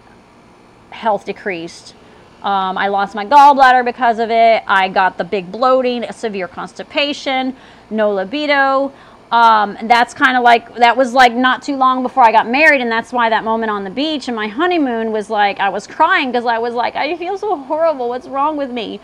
health 0.91 1.27
decreased. 1.27 1.95
Um, 2.43 2.79
I 2.79 2.89
lost 2.89 3.15
my 3.15 3.27
gallbladder 3.27 3.85
because 3.85 4.19
of 4.19 4.31
it. 4.31 4.63
I 4.67 4.89
got 4.89 5.19
the 5.19 5.25
big 5.25 5.51
bloating, 5.51 6.05
severe 6.13 6.49
constipation, 6.49 7.57
no 7.91 8.13
libido. 8.13 8.93
Um, 9.33 9.77
that's 9.83 10.15
kind 10.15 10.37
of 10.37 10.45
like 10.45 10.77
that 10.77 10.97
was 10.97 11.13
like 11.13 11.35
not 11.35 11.63
too 11.63 11.75
long 11.77 12.03
before 12.03 12.23
I 12.23 12.31
got 12.31 12.49
married, 12.49 12.81
and 12.81 12.91
that's 12.91 13.13
why 13.13 13.29
that 13.29 13.43
moment 13.43 13.71
on 13.71 13.83
the 13.83 13.91
beach 13.91 14.29
and 14.29 14.37
my 14.37 14.47
honeymoon 14.47 15.11
was 15.11 15.29
like 15.29 15.59
I 15.59 15.69
was 15.69 15.87
crying 15.87 16.31
because 16.31 16.47
I 16.47 16.59
was 16.59 16.75
like 16.75 16.95
I 16.95 17.17
feel 17.17 17.37
so 17.37 17.57
horrible. 17.57 18.09
What's 18.09 18.29
wrong 18.29 18.57
with 18.57 18.71
me? 18.71 19.01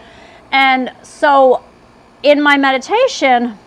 And 0.52 0.92
so 1.02 1.64
in 2.22 2.40
my 2.42 2.56
meditation, 2.56 3.58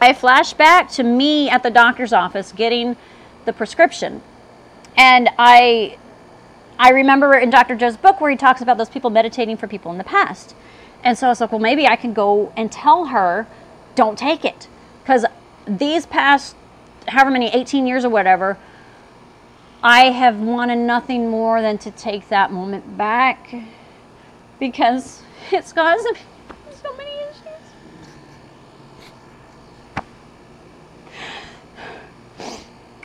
I 0.00 0.12
flash 0.12 0.52
back 0.52 0.90
to 0.92 1.02
me 1.02 1.48
at 1.48 1.62
the 1.62 1.70
doctor's 1.70 2.12
office 2.12 2.52
getting 2.52 2.96
the 3.44 3.52
prescription. 3.52 4.20
And 4.96 5.30
I 5.38 5.96
I 6.78 6.90
remember 6.90 7.34
in 7.34 7.50
Dr. 7.50 7.74
Joe's 7.74 7.96
book 7.96 8.20
where 8.20 8.30
he 8.30 8.36
talks 8.36 8.60
about 8.60 8.78
those 8.78 8.88
people 8.88 9.10
meditating 9.10 9.56
for 9.56 9.66
people 9.66 9.90
in 9.90 9.98
the 9.98 10.04
past. 10.04 10.54
And 11.02 11.18
so 11.18 11.26
I 11.26 11.30
was 11.30 11.40
like, 11.40 11.50
well, 11.50 11.60
maybe 11.60 11.86
I 11.86 11.96
can 11.96 12.12
go 12.12 12.52
and 12.56 12.70
tell 12.70 13.06
her, 13.06 13.48
don't 13.96 14.16
take 14.16 14.44
it. 14.44 14.68
Because 15.02 15.24
these 15.66 16.06
past, 16.06 16.54
however 17.08 17.30
many, 17.30 17.48
18 17.48 17.86
years 17.86 18.04
or 18.04 18.10
whatever, 18.10 18.58
I 19.82 20.10
have 20.10 20.38
wanted 20.38 20.78
nothing 20.78 21.28
more 21.28 21.60
than 21.60 21.78
to 21.78 21.90
take 21.90 22.28
that 22.28 22.52
moment 22.52 22.96
back 22.96 23.54
because 24.60 25.22
it's 25.52 25.72
caused 25.72 26.04
me 26.04 26.20
so 26.82 26.96
many 26.96 27.10
issues. 27.10 27.44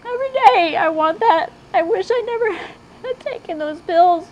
Every 0.05 0.29
day 0.29 0.77
I 0.77 0.89
want 0.89 1.19
that. 1.19 1.51
I 1.73 1.81
wish 1.81 2.07
I 2.11 2.21
never 2.25 2.53
had 3.07 3.19
taken 3.19 3.57
those 3.57 3.79
pills. 3.81 4.27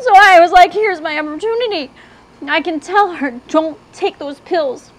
So 0.00 0.12
I 0.14 0.40
was 0.40 0.52
like, 0.52 0.72
here's 0.72 1.00
my 1.00 1.18
opportunity. 1.18 1.90
I 2.46 2.60
can 2.60 2.80
tell 2.80 3.14
her, 3.14 3.40
don't 3.48 3.78
take 3.92 4.18
those 4.18 4.40
pills. 4.40 4.92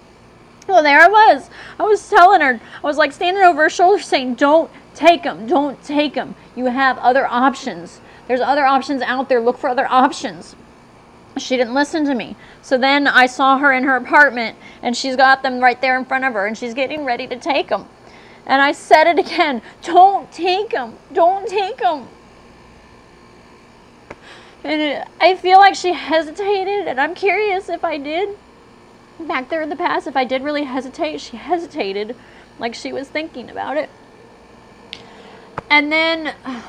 Well, 0.67 0.83
there 0.83 1.01
I 1.01 1.07
was. 1.07 1.49
I 1.79 1.83
was 1.83 2.07
telling 2.09 2.41
her, 2.41 2.59
I 2.83 2.87
was 2.87 2.97
like 2.97 3.11
standing 3.11 3.43
over 3.43 3.63
her 3.63 3.69
shoulder 3.69 4.01
saying, 4.01 4.35
don't 4.35 4.69
take 4.93 5.23
them, 5.23 5.47
don't 5.47 5.81
take 5.83 6.13
them. 6.13 6.35
You 6.55 6.65
have 6.65 6.97
other 6.99 7.25
options. 7.25 8.01
There's 8.27 8.41
other 8.41 8.65
options 8.65 9.01
out 9.01 9.29
there. 9.29 9.41
Look 9.41 9.57
for 9.57 9.69
other 9.69 9.87
options. 9.89 10.55
She 11.39 11.57
didn't 11.57 11.73
listen 11.73 12.05
to 12.05 12.15
me. 12.15 12.35
So 12.61 12.77
then 12.77 13.07
I 13.07 13.25
saw 13.25 13.57
her 13.57 13.71
in 13.71 13.83
her 13.83 13.95
apartment 13.95 14.57
and 14.81 14.95
she's 14.95 15.15
got 15.15 15.43
them 15.43 15.59
right 15.59 15.79
there 15.81 15.97
in 15.97 16.05
front 16.05 16.25
of 16.25 16.33
her 16.33 16.45
and 16.45 16.57
she's 16.57 16.73
getting 16.73 17.05
ready 17.05 17.27
to 17.27 17.35
take 17.35 17.69
them. 17.69 17.87
And 18.45 18.61
I 18.61 18.71
said 18.71 19.07
it 19.07 19.19
again 19.19 19.61
don't 19.83 20.31
take 20.31 20.71
them. 20.71 20.97
Don't 21.13 21.47
take 21.47 21.77
them. 21.77 22.07
And 24.63 24.81
it, 24.81 25.07
I 25.21 25.35
feel 25.35 25.57
like 25.57 25.75
she 25.75 25.93
hesitated, 25.93 26.87
and 26.87 26.99
I'm 26.99 27.15
curious 27.15 27.69
if 27.69 27.85
I 27.85 27.97
did 27.97 28.37
back 29.19 29.49
there 29.49 29.61
in 29.61 29.69
the 29.69 29.75
past, 29.75 30.07
if 30.07 30.17
I 30.17 30.25
did 30.25 30.43
really 30.43 30.63
hesitate, 30.63 31.21
she 31.21 31.37
hesitated 31.37 32.15
like 32.57 32.75
she 32.75 32.91
was 32.91 33.07
thinking 33.07 33.49
about 33.49 33.77
it. 33.77 33.89
And 35.69 35.91
then 35.91 36.33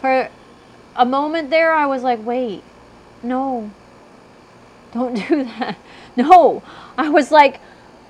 for 0.00 0.28
a 0.94 1.04
moment 1.04 1.50
there, 1.50 1.72
I 1.72 1.86
was 1.86 2.02
like, 2.02 2.24
wait, 2.24 2.62
no, 3.26 3.70
don't 4.92 5.14
do 5.28 5.44
that. 5.58 5.76
No, 6.16 6.62
I 6.96 7.08
was 7.08 7.30
like, 7.30 7.60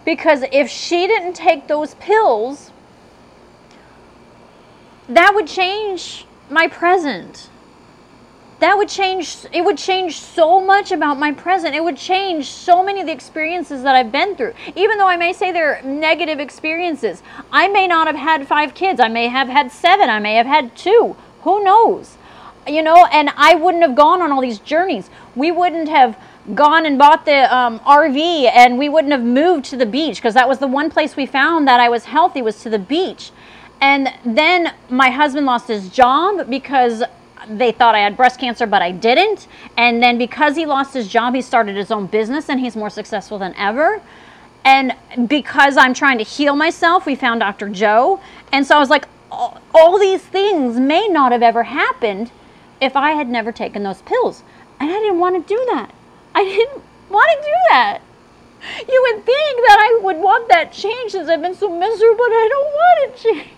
because 0.05 0.45
if 0.53 0.69
she 0.71 1.07
didn't 1.07 1.35
take 1.35 1.67
those 1.67 1.95
pills, 1.95 2.71
that 5.09 5.35
would 5.35 5.47
change 5.47 6.27
my 6.49 6.69
present. 6.69 7.51
That 8.61 8.79
would 8.79 8.89
change, 8.89 9.37
it 9.53 9.65
would 9.65 9.77
change 9.77 10.19
so 10.19 10.65
much 10.65 10.91
about 10.91 11.19
my 11.19 11.33
present. 11.33 11.75
It 11.75 11.85
would 11.85 11.97
change 11.97 12.47
so 12.47 12.83
many 12.83 13.01
of 13.01 13.07
the 13.07 13.13
experiences 13.13 13.83
that 13.83 13.95
I've 13.95 14.11
been 14.11 14.35
through. 14.35 14.55
Even 14.75 14.97
though 14.97 15.09
I 15.09 15.17
may 15.17 15.33
say 15.35 15.53
they're 15.53 15.83
negative 15.83 16.41
experiences, 16.41 17.23
I 17.53 17.69
may 17.69 17.87
not 17.87 18.07
have 18.07 18.17
had 18.17 18.49
five 18.49 18.75
kids. 18.75 18.99
I 18.99 19.09
may 19.09 19.29
have 19.29 19.49
had 19.49 19.71
seven. 19.71 20.09
I 20.09 20.21
may 20.21 20.37
have 20.37 20.47
had 20.47 20.75
two. 20.75 21.17
Who 21.43 21.63
knows? 21.63 22.17
You 22.67 22.83
know, 22.83 23.07
and 23.07 23.31
I 23.37 23.55
wouldn't 23.55 23.83
have 23.83 23.95
gone 23.95 24.23
on 24.23 24.33
all 24.33 24.41
these 24.41 24.59
journeys. 24.59 25.11
We 25.35 25.51
wouldn't 25.51 25.89
have 25.89 26.19
gone 26.55 26.87
and 26.87 26.99
bought 26.99 27.25
the 27.25 27.55
um, 27.55 27.81
RV 27.81 28.51
and 28.55 28.79
we 28.79 28.89
wouldn't 28.89 29.13
have 29.13 29.23
moved 29.23 29.65
to 29.67 29.77
the 29.77 29.87
beach 29.87 30.17
because 30.17 30.35
that 30.35 30.49
was 30.49 30.59
the 30.59 30.67
one 30.67 30.91
place 30.91 31.17
we 31.17 31.27
found 31.27 31.67
that 31.67 31.81
I 31.81 31.89
was 31.89 32.05
healthy 32.05 32.43
was 32.43 32.63
to 32.63 32.71
the 32.71 32.79
beach. 32.79 33.31
And 33.81 34.09
then 34.25 34.73
my 34.89 35.11
husband 35.11 35.47
lost 35.47 35.69
his 35.69 35.89
job 35.89 36.49
because 36.49 37.03
they 37.49 37.73
thought 37.73 37.95
I 37.95 38.01
had 38.01 38.17
breast 38.17 38.41
cancer, 38.41 38.67
but 38.67 38.83
I 38.83 38.91
didn't. 38.91 39.47
And 39.77 40.03
then 40.03 40.19
because 40.19 40.57
he 40.57 40.67
lost 40.67 40.95
his 40.95 41.09
job, 41.09 41.35
he 41.35 41.43
started 41.43 41.77
his 41.77 41.91
own 41.91 42.07
business 42.07 42.49
and 42.49 42.61
he's 42.61 42.77
more 42.77 42.91
successful 42.91 43.39
than 43.39 43.55
ever. 43.57 44.01
And 44.65 44.95
because 45.29 45.77
I'm 45.77 45.95
trying 45.95 46.19
to 46.19 46.25
heal 46.25 46.57
myself, 46.57 47.07
we 47.07 47.15
found 47.15 47.41
Dr. 47.41 47.69
Joe. 47.69 48.21
And 48.53 48.67
so 48.67 48.77
I 48.77 48.79
was 48.79 48.91
like, 48.91 49.07
all, 49.31 49.61
all 49.75 49.99
these 49.99 50.23
things 50.23 50.79
may 50.81 51.07
not 51.09 51.33
have 51.33 51.43
ever 51.43 51.65
happened 51.65 52.31
if 52.87 52.97
I 52.97 53.11
had 53.11 53.29
never 53.29 53.53
taken 53.53 53.83
those 53.83 54.01
pills. 54.03 54.43
And 54.81 54.91
I 54.91 54.95
didn't 54.95 55.19
want 55.19 55.47
to 55.47 55.55
do 55.55 55.63
that. 55.67 55.93
I 56.35 56.45
didn't 56.45 56.83
want 57.11 57.31
to 57.31 57.49
do 57.49 57.55
that. 57.71 58.01
You 58.89 59.03
would 59.07 59.25
think 59.25 59.67
that 59.67 59.79
I 59.79 60.01
would 60.03 60.17
want 60.17 60.49
that 60.49 60.73
change 60.73 61.13
since 61.13 61.29
I've 61.29 61.43
been 61.43 61.55
so 61.55 61.69
miserable, 61.69 62.17
but 62.17 62.33
I 62.33 62.49
don't 62.49 62.73
want 62.75 62.99
it 63.05 63.17
change. 63.23 63.51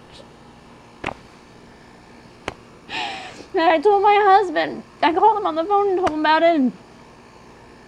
And 3.55 3.62
I 3.62 3.79
told 3.79 4.03
my 4.03 4.14
husband, 4.14 4.83
I 5.03 5.12
called 5.12 5.39
him 5.39 5.47
on 5.47 5.55
the 5.55 5.64
phone 5.64 5.91
and 5.91 5.99
told 5.99 6.11
him 6.11 6.20
about 6.20 6.43
it. 6.43 6.61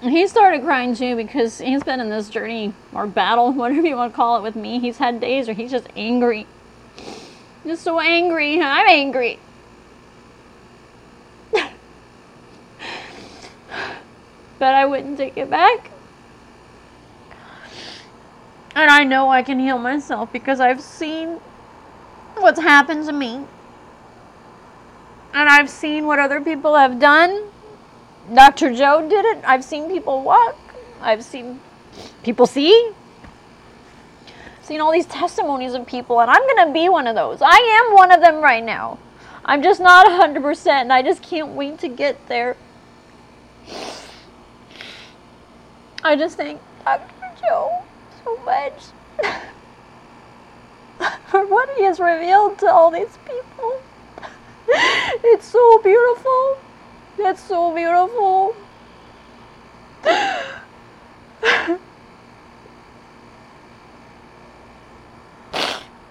And 0.03 0.11
he 0.11 0.27
started 0.27 0.63
crying 0.63 0.95
too 0.95 1.15
because 1.15 1.59
he's 1.59 1.83
been 1.83 2.01
in 2.01 2.09
this 2.09 2.29
journey 2.29 2.75
or 2.93 3.07
battle, 3.07 3.53
whatever 3.55 3.87
you 3.87 3.97
want 3.97 4.13
to 4.13 4.17
call 4.17 4.37
it, 4.39 4.43
with 4.43 4.57
me. 4.57 4.81
He's 4.81 4.99
had 4.99 5.21
days 5.21 5.47
where 5.47 5.55
he's 5.55 5.71
just 5.71 5.89
angry. 5.97 6.47
Just 7.65 7.83
so 7.83 8.01
angry. 8.01 8.61
I'm 8.61 8.89
angry. 8.89 9.39
But 14.61 14.75
I 14.75 14.85
wouldn't 14.85 15.19
take 15.19 15.37
it 15.37 15.51
back. 15.51 15.91
And 18.77 18.91
I 18.91 19.03
know 19.03 19.29
I 19.31 19.43
can 19.43 19.59
heal 19.59 19.79
myself 19.79 20.33
because 20.33 20.61
I've 20.61 20.81
seen 20.81 21.41
what's 22.37 22.61
happened 22.61 23.07
to 23.07 23.13
me. 23.13 23.45
And 25.33 25.49
I've 25.49 25.71
seen 25.71 26.07
what 26.07 26.19
other 26.19 26.41
people 26.41 26.77
have 26.77 27.01
done. 27.01 27.49
Dr. 28.33 28.73
Joe 28.75 29.09
did 29.09 29.25
it. 29.25 29.43
I've 29.45 29.65
seen 29.65 29.89
people 29.89 30.23
walk. 30.23 30.57
I've 31.01 31.25
seen 31.25 31.59
people 32.23 32.47
see. 32.47 32.93
Seen 34.63 34.81
all 34.81 34.93
these 34.93 35.07
testimonies 35.07 35.75
of 35.75 35.87
people, 35.87 36.21
and 36.21 36.31
I'm 36.31 36.43
going 36.43 36.69
to 36.69 36.73
be 36.73 36.89
one 36.89 37.07
of 37.09 37.17
those. 37.17 37.41
I 37.43 37.57
am 37.57 37.95
one 37.95 38.13
of 38.13 38.21
them 38.21 38.37
right 38.37 38.63
now. 38.63 38.99
I'm 39.45 39.63
just 39.63 39.81
not 39.81 40.07
100%, 40.07 40.67
and 40.69 40.93
I 40.93 41.03
just 41.03 41.23
can't 41.23 41.49
wait 41.49 41.79
to 41.81 41.89
get 41.89 42.29
there. 42.29 42.57
I 46.03 46.17
just 46.17 46.37
thank 46.39 46.61
Dr. 46.85 47.31
Joe 47.43 47.83
so 48.25 48.37
much 48.45 48.85
for 51.27 51.47
what 51.47 51.69
he 51.77 51.85
has 51.85 52.01
revealed 52.01 52.59
to 52.61 52.67
all 52.67 52.91
these 52.91 53.19
people. 53.27 53.83
it's 54.69 55.47
so 55.47 55.79
beautiful. 55.83 56.57
That's 57.19 57.43
so 57.43 57.75
beautiful. 57.75 58.57